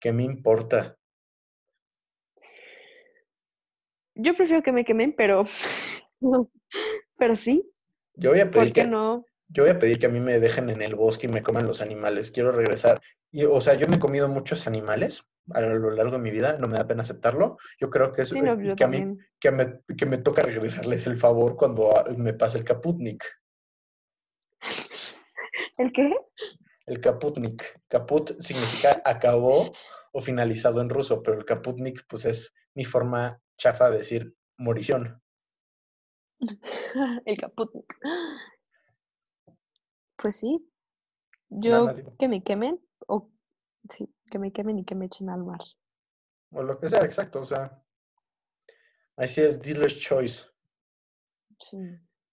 [0.00, 0.98] ¿qué me importa?
[4.14, 5.44] Yo prefiero que me quemen, pero.
[7.18, 7.70] Pero sí.
[8.16, 9.24] Yo voy a ¿Por pedir qué que, no?
[9.48, 11.66] yo voy a pedir que a mí me dejen en el bosque y me coman
[11.66, 12.30] los animales.
[12.30, 13.00] Quiero regresar.
[13.30, 16.56] Y, o sea, yo me he comido muchos animales a lo largo de mi vida,
[16.58, 17.58] no me da pena aceptarlo.
[17.80, 20.42] Yo creo que es Sí, no, eh, que a mí que me, que me toca
[20.42, 23.24] regresarles el favor cuando ah, me pase el Kaputnik.
[25.76, 26.14] ¿El qué?
[26.86, 27.80] El Kaputnik.
[27.88, 29.70] Kaput significa acabó
[30.12, 35.22] o finalizado en ruso, pero el Kaputnik pues es mi forma chafa de decir morición.
[37.24, 37.70] El caput.
[40.16, 40.68] Pues sí.
[41.48, 41.86] Yo
[42.18, 43.30] que me quemen o
[43.88, 45.60] sí, que me quemen y que me echen al mar.
[46.50, 47.40] O lo que sea, exacto.
[47.40, 47.80] O sea,
[49.16, 50.46] así es dealer's choice.
[51.60, 51.78] Sí.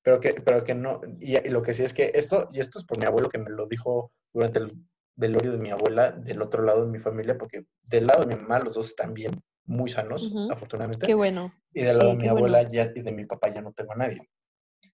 [0.02, 2.80] Pero que, pero que no, y, y lo que sí es que esto, y esto
[2.80, 4.72] es por mi abuelo que me lo dijo durante el
[5.16, 8.42] velorio de mi abuela del otro lado de mi familia, porque del lado de mi
[8.42, 11.54] mamá los dos están bien, muy sanos, afortunadamente, Qué bueno.
[11.74, 12.32] y lado sí, de mi bueno.
[12.32, 14.28] abuela ya, y de mi papá ya no tengo a nadie.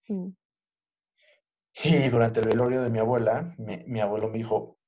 [0.08, 0.28] Mm.
[1.84, 4.78] Y durante el velorio de mi abuela, mi, mi abuelo me dijo,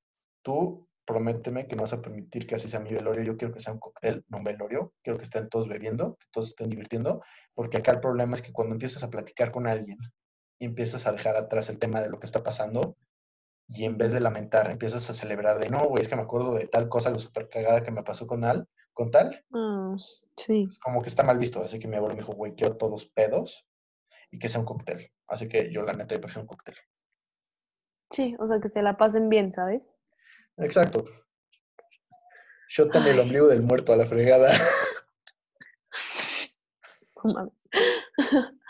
[0.43, 3.61] tú prométeme que no vas a permitir que así sea mi velorio, yo quiero que
[3.61, 7.23] sea un cóctel, no un velorio, quiero que estén todos bebiendo, que todos estén divirtiendo,
[7.55, 9.97] porque acá el problema es que cuando empiezas a platicar con alguien
[10.59, 12.97] y empiezas a dejar atrás el tema de lo que está pasando,
[13.69, 16.55] y en vez de lamentar, empiezas a celebrar de, no, güey, es que me acuerdo
[16.55, 19.95] de tal cosa, lo super cagada que me pasó con, al, con tal, Ah,
[20.37, 20.65] sí.
[20.67, 23.07] pues, como que está mal visto, así que mi abuelo me dijo, güey, quiero todos
[23.07, 23.65] pedos
[24.33, 25.13] y que sea un cóctel.
[25.29, 26.75] Así que yo la neta yo prefiero un cóctel.
[28.11, 29.95] Sí, o sea, que se la pasen bien, ¿sabes?
[30.57, 31.05] Exacto.
[32.69, 34.51] Shot en el ombligo del muerto a la fregada.
[37.25, 37.69] No mames.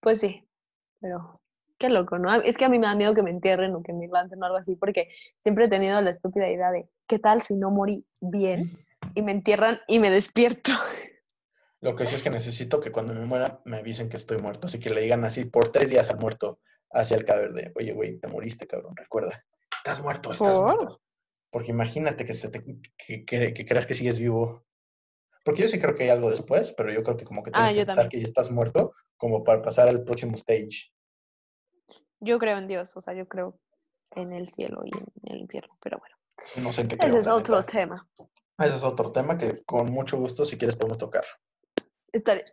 [0.00, 0.46] Pues sí,
[1.00, 1.40] pero
[1.78, 2.32] qué loco, ¿no?
[2.42, 4.46] Es que a mí me da miedo que me entierren o que me lancen o
[4.46, 5.08] algo así, porque
[5.38, 8.78] siempre he tenido la estúpida idea de, ¿qué tal si no morí bien
[9.14, 10.72] y me entierran y me despierto?
[11.80, 14.66] Lo que sí es que necesito que cuando me muera me avisen que estoy muerto.
[14.66, 16.60] Así que le digan así por tres días al muerto
[16.90, 19.44] hacia el cadáver de, oye, güey, te moriste, cabrón, recuerda.
[19.76, 20.64] Estás muerto, estás ¿Por?
[20.64, 21.00] muerto.
[21.50, 24.64] Porque imagínate que, se te- que, que- que creas que sigues vivo.
[25.44, 27.54] Porque yo sí creo que hay algo después, pero yo creo que como que Ah,
[27.54, 28.10] tienes que yo aceptar también.
[28.10, 30.90] que ya estás muerto como para pasar al próximo stage.
[32.20, 33.60] Yo creo en Dios, o sea, yo creo
[34.12, 36.16] en el cielo y en el infierno, pero bueno,
[36.64, 37.66] No sé en qué ese creo, es otro neta.
[37.70, 38.08] tema.
[38.58, 41.24] Ese es otro tema que con mucho gusto, si quieres, podemos tocar.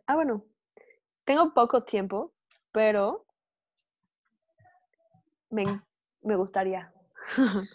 [0.07, 0.43] Ah, bueno,
[1.23, 2.33] tengo poco tiempo,
[2.71, 3.25] pero
[5.49, 5.63] me,
[6.21, 6.91] me gustaría.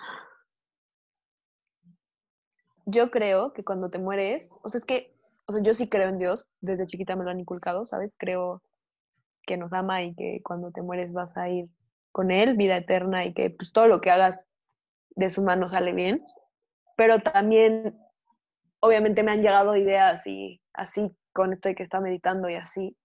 [2.84, 5.14] Yo creo que cuando te mueres, o sea, es que,
[5.46, 8.16] o sea, yo sí creo en Dios, desde chiquita me lo han inculcado, ¿sabes?
[8.18, 8.62] Creo
[9.42, 11.68] que nos ama y que cuando te mueres vas a ir
[12.12, 14.48] con Él, vida eterna, y que pues todo lo que hagas
[15.10, 16.24] de su mano sale bien.
[16.96, 17.98] Pero también,
[18.80, 22.96] obviamente me han llegado ideas y así, con esto de que está meditando y así.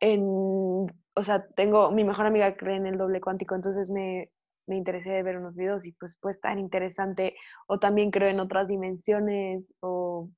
[0.00, 4.30] En, o sea, tengo, mi mejor amiga cree en el doble cuántico, entonces me,
[4.66, 7.36] me interesé de ver unos videos y pues pues tan interesante.
[7.66, 10.30] O también creo en otras dimensiones o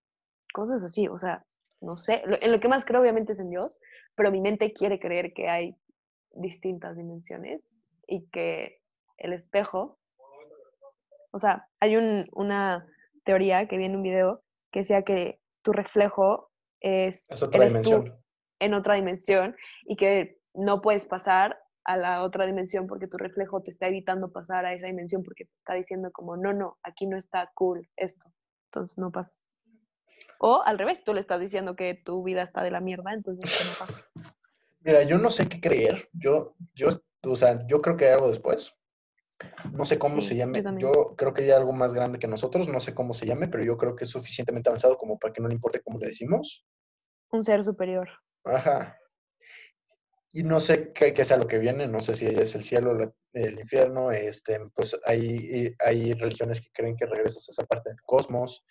[0.52, 1.44] cosas así, o sea,
[1.80, 2.22] no sé.
[2.40, 3.80] En lo que más creo obviamente es en Dios,
[4.16, 5.76] pero mi mente quiere creer que hay
[6.34, 8.80] distintas dimensiones y que
[9.18, 9.98] el espejo,
[11.30, 12.86] o sea, hay un- una
[13.24, 16.50] teoría que vi en un video que decía que tu reflejo
[16.80, 18.22] es, Es otra eres tú dimensión.
[18.60, 23.62] en otra dimensión y que no puedes pasar a la otra dimensión porque tu reflejo
[23.62, 27.06] te está evitando pasar a esa dimensión porque te está diciendo como, no, no, aquí
[27.06, 28.32] no está cool esto,
[28.66, 29.44] entonces no pasas.
[30.38, 33.64] O al revés, tú le estás diciendo que tu vida está de la mierda, entonces
[33.64, 34.06] no pasa.
[34.80, 36.08] Mira, yo no sé qué creer.
[36.12, 36.88] Yo, yo,
[37.24, 38.74] o sea, yo creo que hay algo después.
[39.73, 40.62] No sé cómo Sí, se llame.
[40.78, 42.69] Yo creo que hay algo más grande que nosotros.
[42.69, 45.40] No sé cómo se llame, pero yo creo que es suficientemente avanzado como para que
[45.40, 46.66] no le importe cómo le decimos.
[47.31, 48.09] Un ser superior.
[48.44, 48.98] Ajá.
[50.32, 51.86] Y no sé qué, qué sea lo que viene.
[51.89, 54.10] No sé si es el cielo, la- el infierno.
[54.10, 58.64] Este, pues hay, hay religiones que creen que regresas a esa parte del cosmos.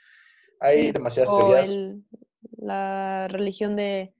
[0.59, 1.69] Hay Sí, demasiadas o teorías.
[1.69, 2.05] el,
[2.57, 4.13] la religión de,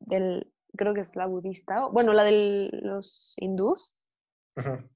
[0.00, 3.96] del, creo que es la budista, bueno, la de los hindús,
[4.56, 4.88] Ujú.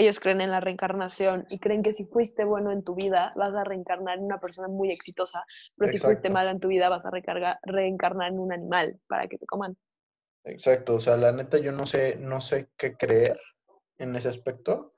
[0.00, 3.52] Ellos creen en la reencarnación y creen que si fuiste bueno en tu vida vas
[3.52, 5.44] a reencarnar en una persona muy exitosa,
[5.76, 9.26] pero si fuiste mala en tu vida vas a recarga- reencarnar en un animal para
[9.26, 9.76] que te coman.
[10.44, 13.40] Exacto, o sea, la neta yo no sé, no sé qué creer
[13.98, 14.94] en ese aspecto,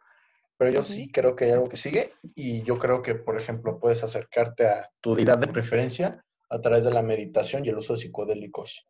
[0.59, 3.79] Pero yo sí creo que hay algo que sigue y yo creo que, por ejemplo,
[3.81, 7.95] puedes acercarte a tu deidad de preferencia a través de la meditación y el uso
[7.95, 8.87] de psicodélicos.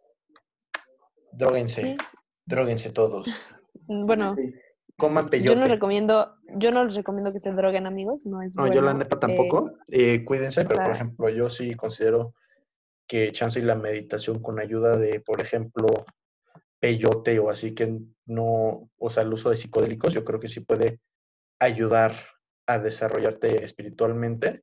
[1.31, 1.97] Dróguense, Sí.
[2.45, 3.27] dróguense todos.
[3.87, 4.37] Bueno,
[5.01, 5.59] Coman yo peyote.
[5.59, 8.95] no recomiendo, yo no les recomiendo que se droguen, amigos, no es No, yo la
[8.95, 9.73] neta eh, tampoco.
[9.89, 12.35] Eh, cuídense, pero por ejemplo, yo sí considero
[13.09, 15.89] que chance y la meditación con ayuda de, por ejemplo,
[16.79, 20.61] peyote o así que no, o sea, el uso de psicodélicos, yo creo que sí
[20.61, 21.01] puede
[21.59, 22.15] ayudar
[22.67, 24.63] a desarrollarte espiritualmente,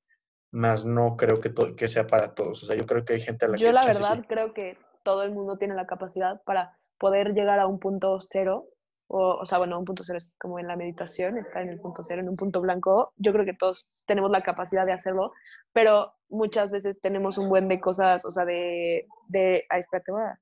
[0.51, 2.63] más no creo que, que sea para todos.
[2.63, 4.27] O sea, yo creo que hay gente a la Yo que la chance verdad sí.
[4.27, 8.67] creo que todo el mundo tiene la capacidad para poder llegar a un punto cero,
[9.07, 11.79] o, o sea, bueno, un punto cero es como en la meditación, está en el
[11.79, 13.13] punto cero, en un punto blanco.
[13.17, 15.33] Yo creo que todos tenemos la capacidad de hacerlo,
[15.73, 20.21] pero muchas veces tenemos un buen de cosas, o sea, de, de, ay, espérate, voy
[20.23, 20.39] a-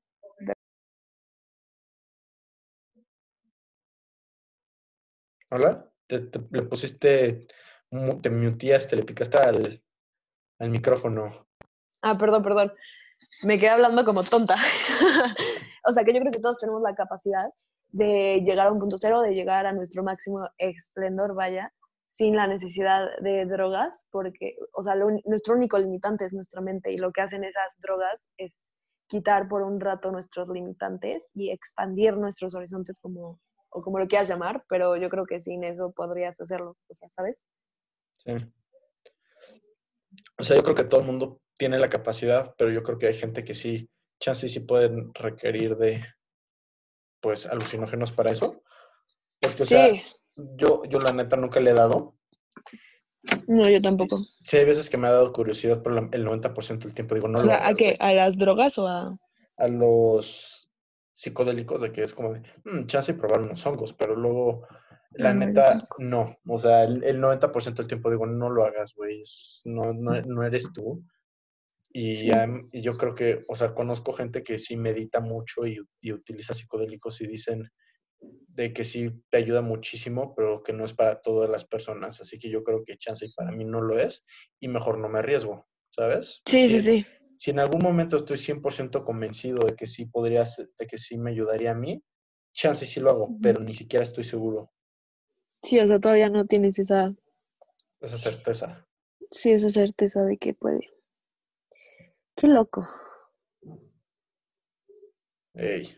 [5.51, 5.89] ¿Hola?
[6.07, 7.47] Te, te- le pusiste,
[8.21, 9.83] te muteaste, le picaste al,
[10.59, 11.47] al micrófono.
[12.01, 12.73] Ah, perdón, perdón.
[13.43, 14.55] Me quedé hablando como tonta.
[15.87, 17.45] o sea que yo creo que todos tenemos la capacidad
[17.89, 21.71] de llegar a un punto cero, de llegar a nuestro máximo esplendor, vaya,
[22.07, 24.95] sin la necesidad de drogas, porque, o sea,
[25.25, 28.73] nuestro único limitante es nuestra mente y lo que hacen esas drogas es
[29.07, 33.39] quitar por un rato nuestros limitantes y expandir nuestros horizontes como,
[33.69, 37.09] o como lo quieras llamar, pero yo creo que sin eso podrías hacerlo, o sea,
[37.09, 37.47] ¿sabes?
[38.17, 38.33] Sí.
[40.39, 43.07] O sea, yo creo que todo el mundo tiene la capacidad, pero yo creo que
[43.07, 43.89] hay gente que sí,
[44.19, 46.01] chance y sí pueden requerir de,
[47.19, 48.61] pues, alucinógenos para eso.
[49.39, 49.89] Porque, o sea,
[50.35, 52.15] yo, yo la neta nunca le he dado.
[53.47, 54.19] no, yo tampoco.
[54.43, 57.27] Sí, hay veces que me ha dado curiosidad, pero la- el 90% del tiempo digo,
[57.27, 57.95] no o lo sea, ¿a qué?
[57.99, 59.17] ¿A las drogas o a...?
[59.57, 60.69] A los
[61.13, 64.67] psicodélicos, de que es como de, "Mm, chance y probar unos hongos, pero luego,
[65.11, 66.37] la No, yo neta, no.
[66.47, 69.23] O sea, el, el 90% del tiempo digo, no lo hagas, güey,
[69.63, 71.03] no, no, no eres tú.
[71.97, 72.31] Y, Sí.
[72.31, 76.11] am- y yo creo que, o sea, conozco gente que sí medita mucho y, y
[76.11, 77.69] utiliza psicodélicos y dicen
[78.19, 82.19] de que sí te ayuda muchísimo, pero que no es para todas las personas.
[82.19, 84.25] Así que yo creo que chance y para mí no lo es
[84.59, 86.41] y mejor no me arriesgo, ¿sabes?
[86.45, 87.05] Sí, sí, Si- sí.
[87.37, 91.17] Si en algún momento estoy 100% convencido de que sí podría, ser- de que sí
[91.17, 92.03] me ayudaría a mí,
[92.53, 94.71] chance sí lo hago, pero ni siquiera estoy seguro
[95.63, 97.13] Sí, o sea, todavía no tienes esa,
[98.01, 98.85] esa certeza.
[99.31, 100.89] sí, esa certeza de que puede.
[102.35, 102.87] Qué loco.
[105.55, 105.97] Ey,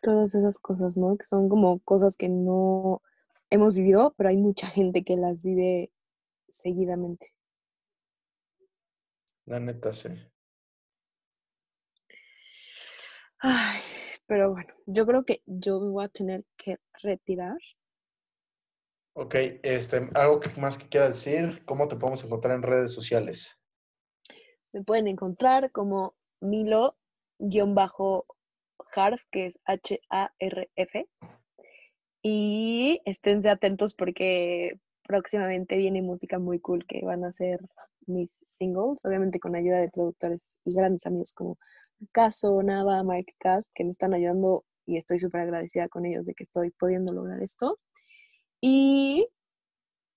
[0.00, 1.16] Todas esas cosas, ¿no?
[1.18, 3.02] Que son como cosas que no
[3.50, 5.90] hemos vivido, pero hay mucha gente que las vive
[6.48, 7.34] seguidamente.
[9.46, 10.08] la neta, sí.
[13.38, 13.80] Ay,
[14.26, 17.56] pero bueno, yo creo que yo me voy a tener que retirar.
[19.14, 19.34] Ok,
[19.64, 23.58] este, algo que más que quieras decir, ¿cómo te podemos encontrar en redes sociales?
[24.76, 26.92] Me pueden encontrar como Milo-Harf,
[29.30, 31.08] que es H-A-R-F.
[32.20, 37.60] Y esténse atentos porque próximamente viene música muy cool que van a ser
[38.06, 41.56] mis singles, obviamente con ayuda de productores y grandes amigos como
[42.12, 46.34] Caso, Nava, Mike Cast, que me están ayudando y estoy súper agradecida con ellos de
[46.34, 47.78] que estoy pudiendo lograr esto.
[48.60, 49.26] Y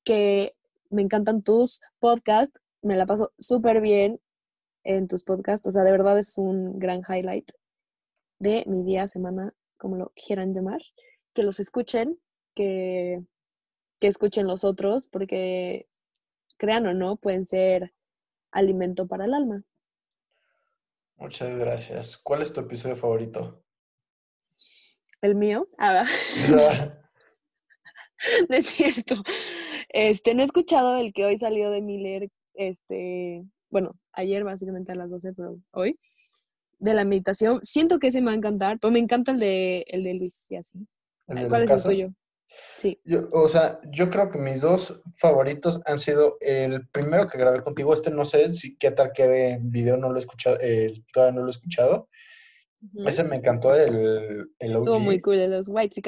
[0.03, 0.53] que
[0.89, 4.19] me encantan tus podcasts, me la paso súper bien
[4.83, 7.51] en tus podcasts, o sea, de verdad es un gran highlight
[8.39, 10.81] de mi día, semana, como lo quieran llamar,
[11.33, 12.19] que los escuchen,
[12.55, 13.21] que,
[13.99, 15.87] que escuchen los otros, porque
[16.57, 17.93] crean o no, pueden ser
[18.51, 19.63] alimento para el alma.
[21.17, 22.17] Muchas gracias.
[22.17, 23.63] ¿Cuál es tu episodio favorito?
[25.21, 26.05] El mío, ah,
[28.49, 29.15] no es cierto.
[29.89, 34.95] Este, no he escuchado el que hoy salió de Miller, este, bueno, ayer básicamente a
[34.95, 35.97] las 12, pero hoy,
[36.79, 37.59] de la meditación.
[37.63, 40.45] Siento que ese me va a encantar, pero me encanta el de, el de Luis
[40.49, 40.87] y así.
[41.27, 42.13] ¿El del ¿Cuál es el tuyo?
[42.77, 42.99] Sí.
[43.03, 47.61] Yo, o sea, yo creo que mis dos favoritos han sido el primero que grabé
[47.61, 47.93] contigo.
[47.93, 51.35] Este no sé si qué tal quede en video, no lo he escuchado, eh, todavía
[51.35, 52.09] no lo he escuchado.
[52.81, 53.07] Ujú.
[53.07, 56.01] Ese me encantó, el, el Estuvo OG, muy cool de los White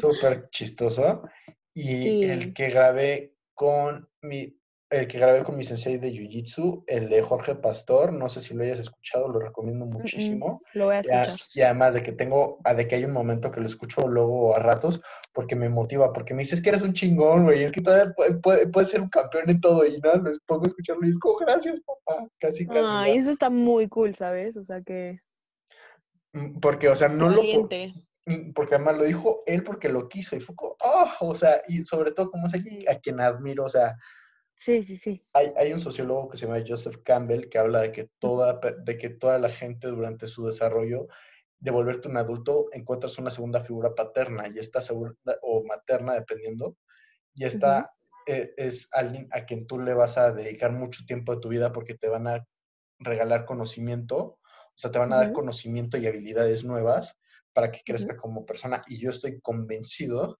[0.00, 1.22] súper chistoso.
[1.74, 2.22] Y Sí.
[2.24, 4.56] el que grabé con mi,
[4.88, 8.54] el que grabé con mi sensei de Jiu-Jitsu, el de Jorge Pastor, no sé si
[8.54, 10.62] lo hayas escuchado, lo recomiendo muchísimo.
[10.74, 11.48] Lo voy a Y, a- escuchar.
[11.54, 14.54] y además de que tengo, a- de que hay un momento que lo escucho luego
[14.54, 15.00] a ratos,
[15.32, 18.34] porque me motiva, porque me dices que eres un chingón, güey, es que todavía puede,
[18.38, 21.18] puede- puedes ser un campeón en todo, y nada, los pongo a escucharlo y es
[21.18, 22.78] como, gracias, papá, casi, casi.
[22.92, 23.18] Ay, ya.
[23.20, 24.56] eso está muy cool, ¿sabes?
[24.56, 25.14] O sea que
[26.32, 27.42] Mm, Porque, o sea, no lo,
[28.54, 31.84] porque además lo dijo él porque lo quiso y fue como, oh, o sea, y
[31.84, 32.54] sobre todo como es
[32.88, 33.96] a quien admiro, o sea,
[34.58, 35.24] Sí, sí, sí.
[35.32, 38.98] hay, hay un sociólogo que se llama Joseph Campbell que habla de que toda, de
[38.98, 41.08] que toda la gente durante su desarrollo
[41.58, 46.76] de volverte un adulto encuentras una segunda figura paterna y esta segunda, o materna, dependiendo,
[47.34, 47.92] y esta
[48.26, 51.72] eh, es alguien a quien tú le vas a dedicar mucho tiempo de tu vida
[51.72, 52.46] porque te van a
[52.98, 57.18] regalar conocimiento, o sea, te van a dar conocimiento y habilidades nuevas
[57.52, 58.82] para que crezca como persona.
[58.86, 60.38] Y yo estoy convencido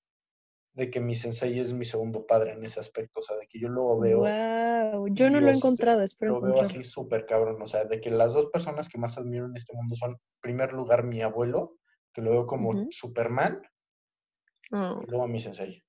[0.76, 3.58] de que mi sensei es mi segundo padre en ese aspecto, o sea, de que
[3.58, 7.60] yo luego veo Wow, yo no lo he encontrado, espero lo veo así súper cabrón,
[7.60, 10.18] o sea, de que las dos personas que más admiro en este mundo son, en
[10.40, 11.78] primer lugar, mi abuelo,
[12.12, 12.86] que lo veo como.
[12.90, 13.62] Superman,
[14.72, 15.82] Oh, y luego a mi sensei.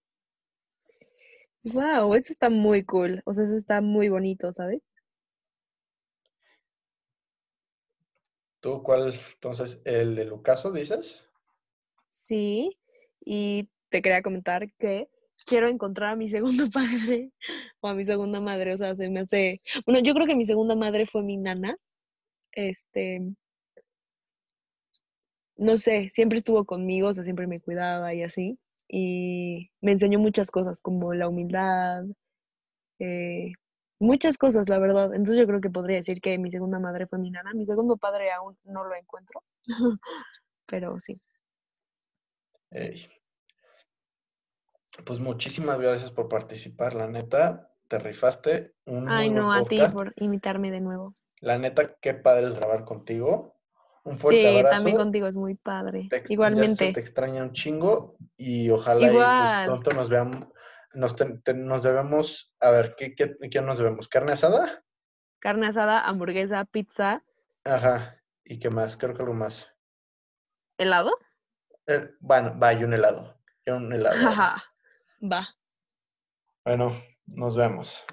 [1.64, 3.22] wow, eso está muy cool.
[3.26, 4.81] O sea, eso está muy bonito, ¿sabes?
[8.59, 11.27] ¿Tú cuál, entonces, el de Lucaso, dices?
[12.11, 12.77] Sí,
[13.23, 15.09] y te quería comentar que
[15.45, 17.31] quiero encontrar a mi segundo padre
[17.81, 20.45] o a mi segunda madre, o sea, se me hace, bueno, yo creo que mi
[20.45, 21.77] segunda madre fue mi nana,
[22.51, 23.22] este,
[25.57, 30.19] no sé, siempre estuvo conmigo, o sea, siempre me cuidaba y así, y me enseñó
[30.19, 32.05] muchas cosas, como la humildad,
[32.99, 33.53] eh,
[33.99, 35.14] muchas cosas, la verdad.
[35.14, 37.97] Entonces yo creo que podría decir que mi segunda madre fue mi nana, mi segundo
[37.97, 39.43] padre aún no lo encuentro,
[40.68, 41.19] pero sí.
[42.72, 43.07] Ey,
[45.05, 50.13] Pues muchísimas gracias por participar, la neta, te rifaste, un Ay, no, a ti por
[50.17, 51.13] invitarme de nuevo.
[51.39, 53.55] La neta, qué padre es grabar contigo.
[54.03, 54.97] Un fuerte Sí, también abrazo.
[54.97, 56.07] contigo es muy padre.
[56.09, 56.99] te se te Igualmente.
[56.99, 60.47] extraña un chingo y ojalá y pues pronto nos veamos,
[60.93, 64.07] nos, te- te- nos debemos, a ver, ¿qué, qué, qué nos debemos?
[64.07, 64.83] ¿Carne asada?
[65.39, 67.23] Carne asada, hamburguesa, pizza,
[67.65, 68.95] Ajá, ¿y qué más?
[68.97, 69.67] Creo que algo más.
[70.77, 71.11] helado.
[71.87, 74.17] Eh, bueno, va, y un helado, y un helado.
[74.17, 74.63] Jaja.
[75.22, 75.41] Va.
[76.64, 76.91] Bueno,
[77.35, 78.06] nos vemos.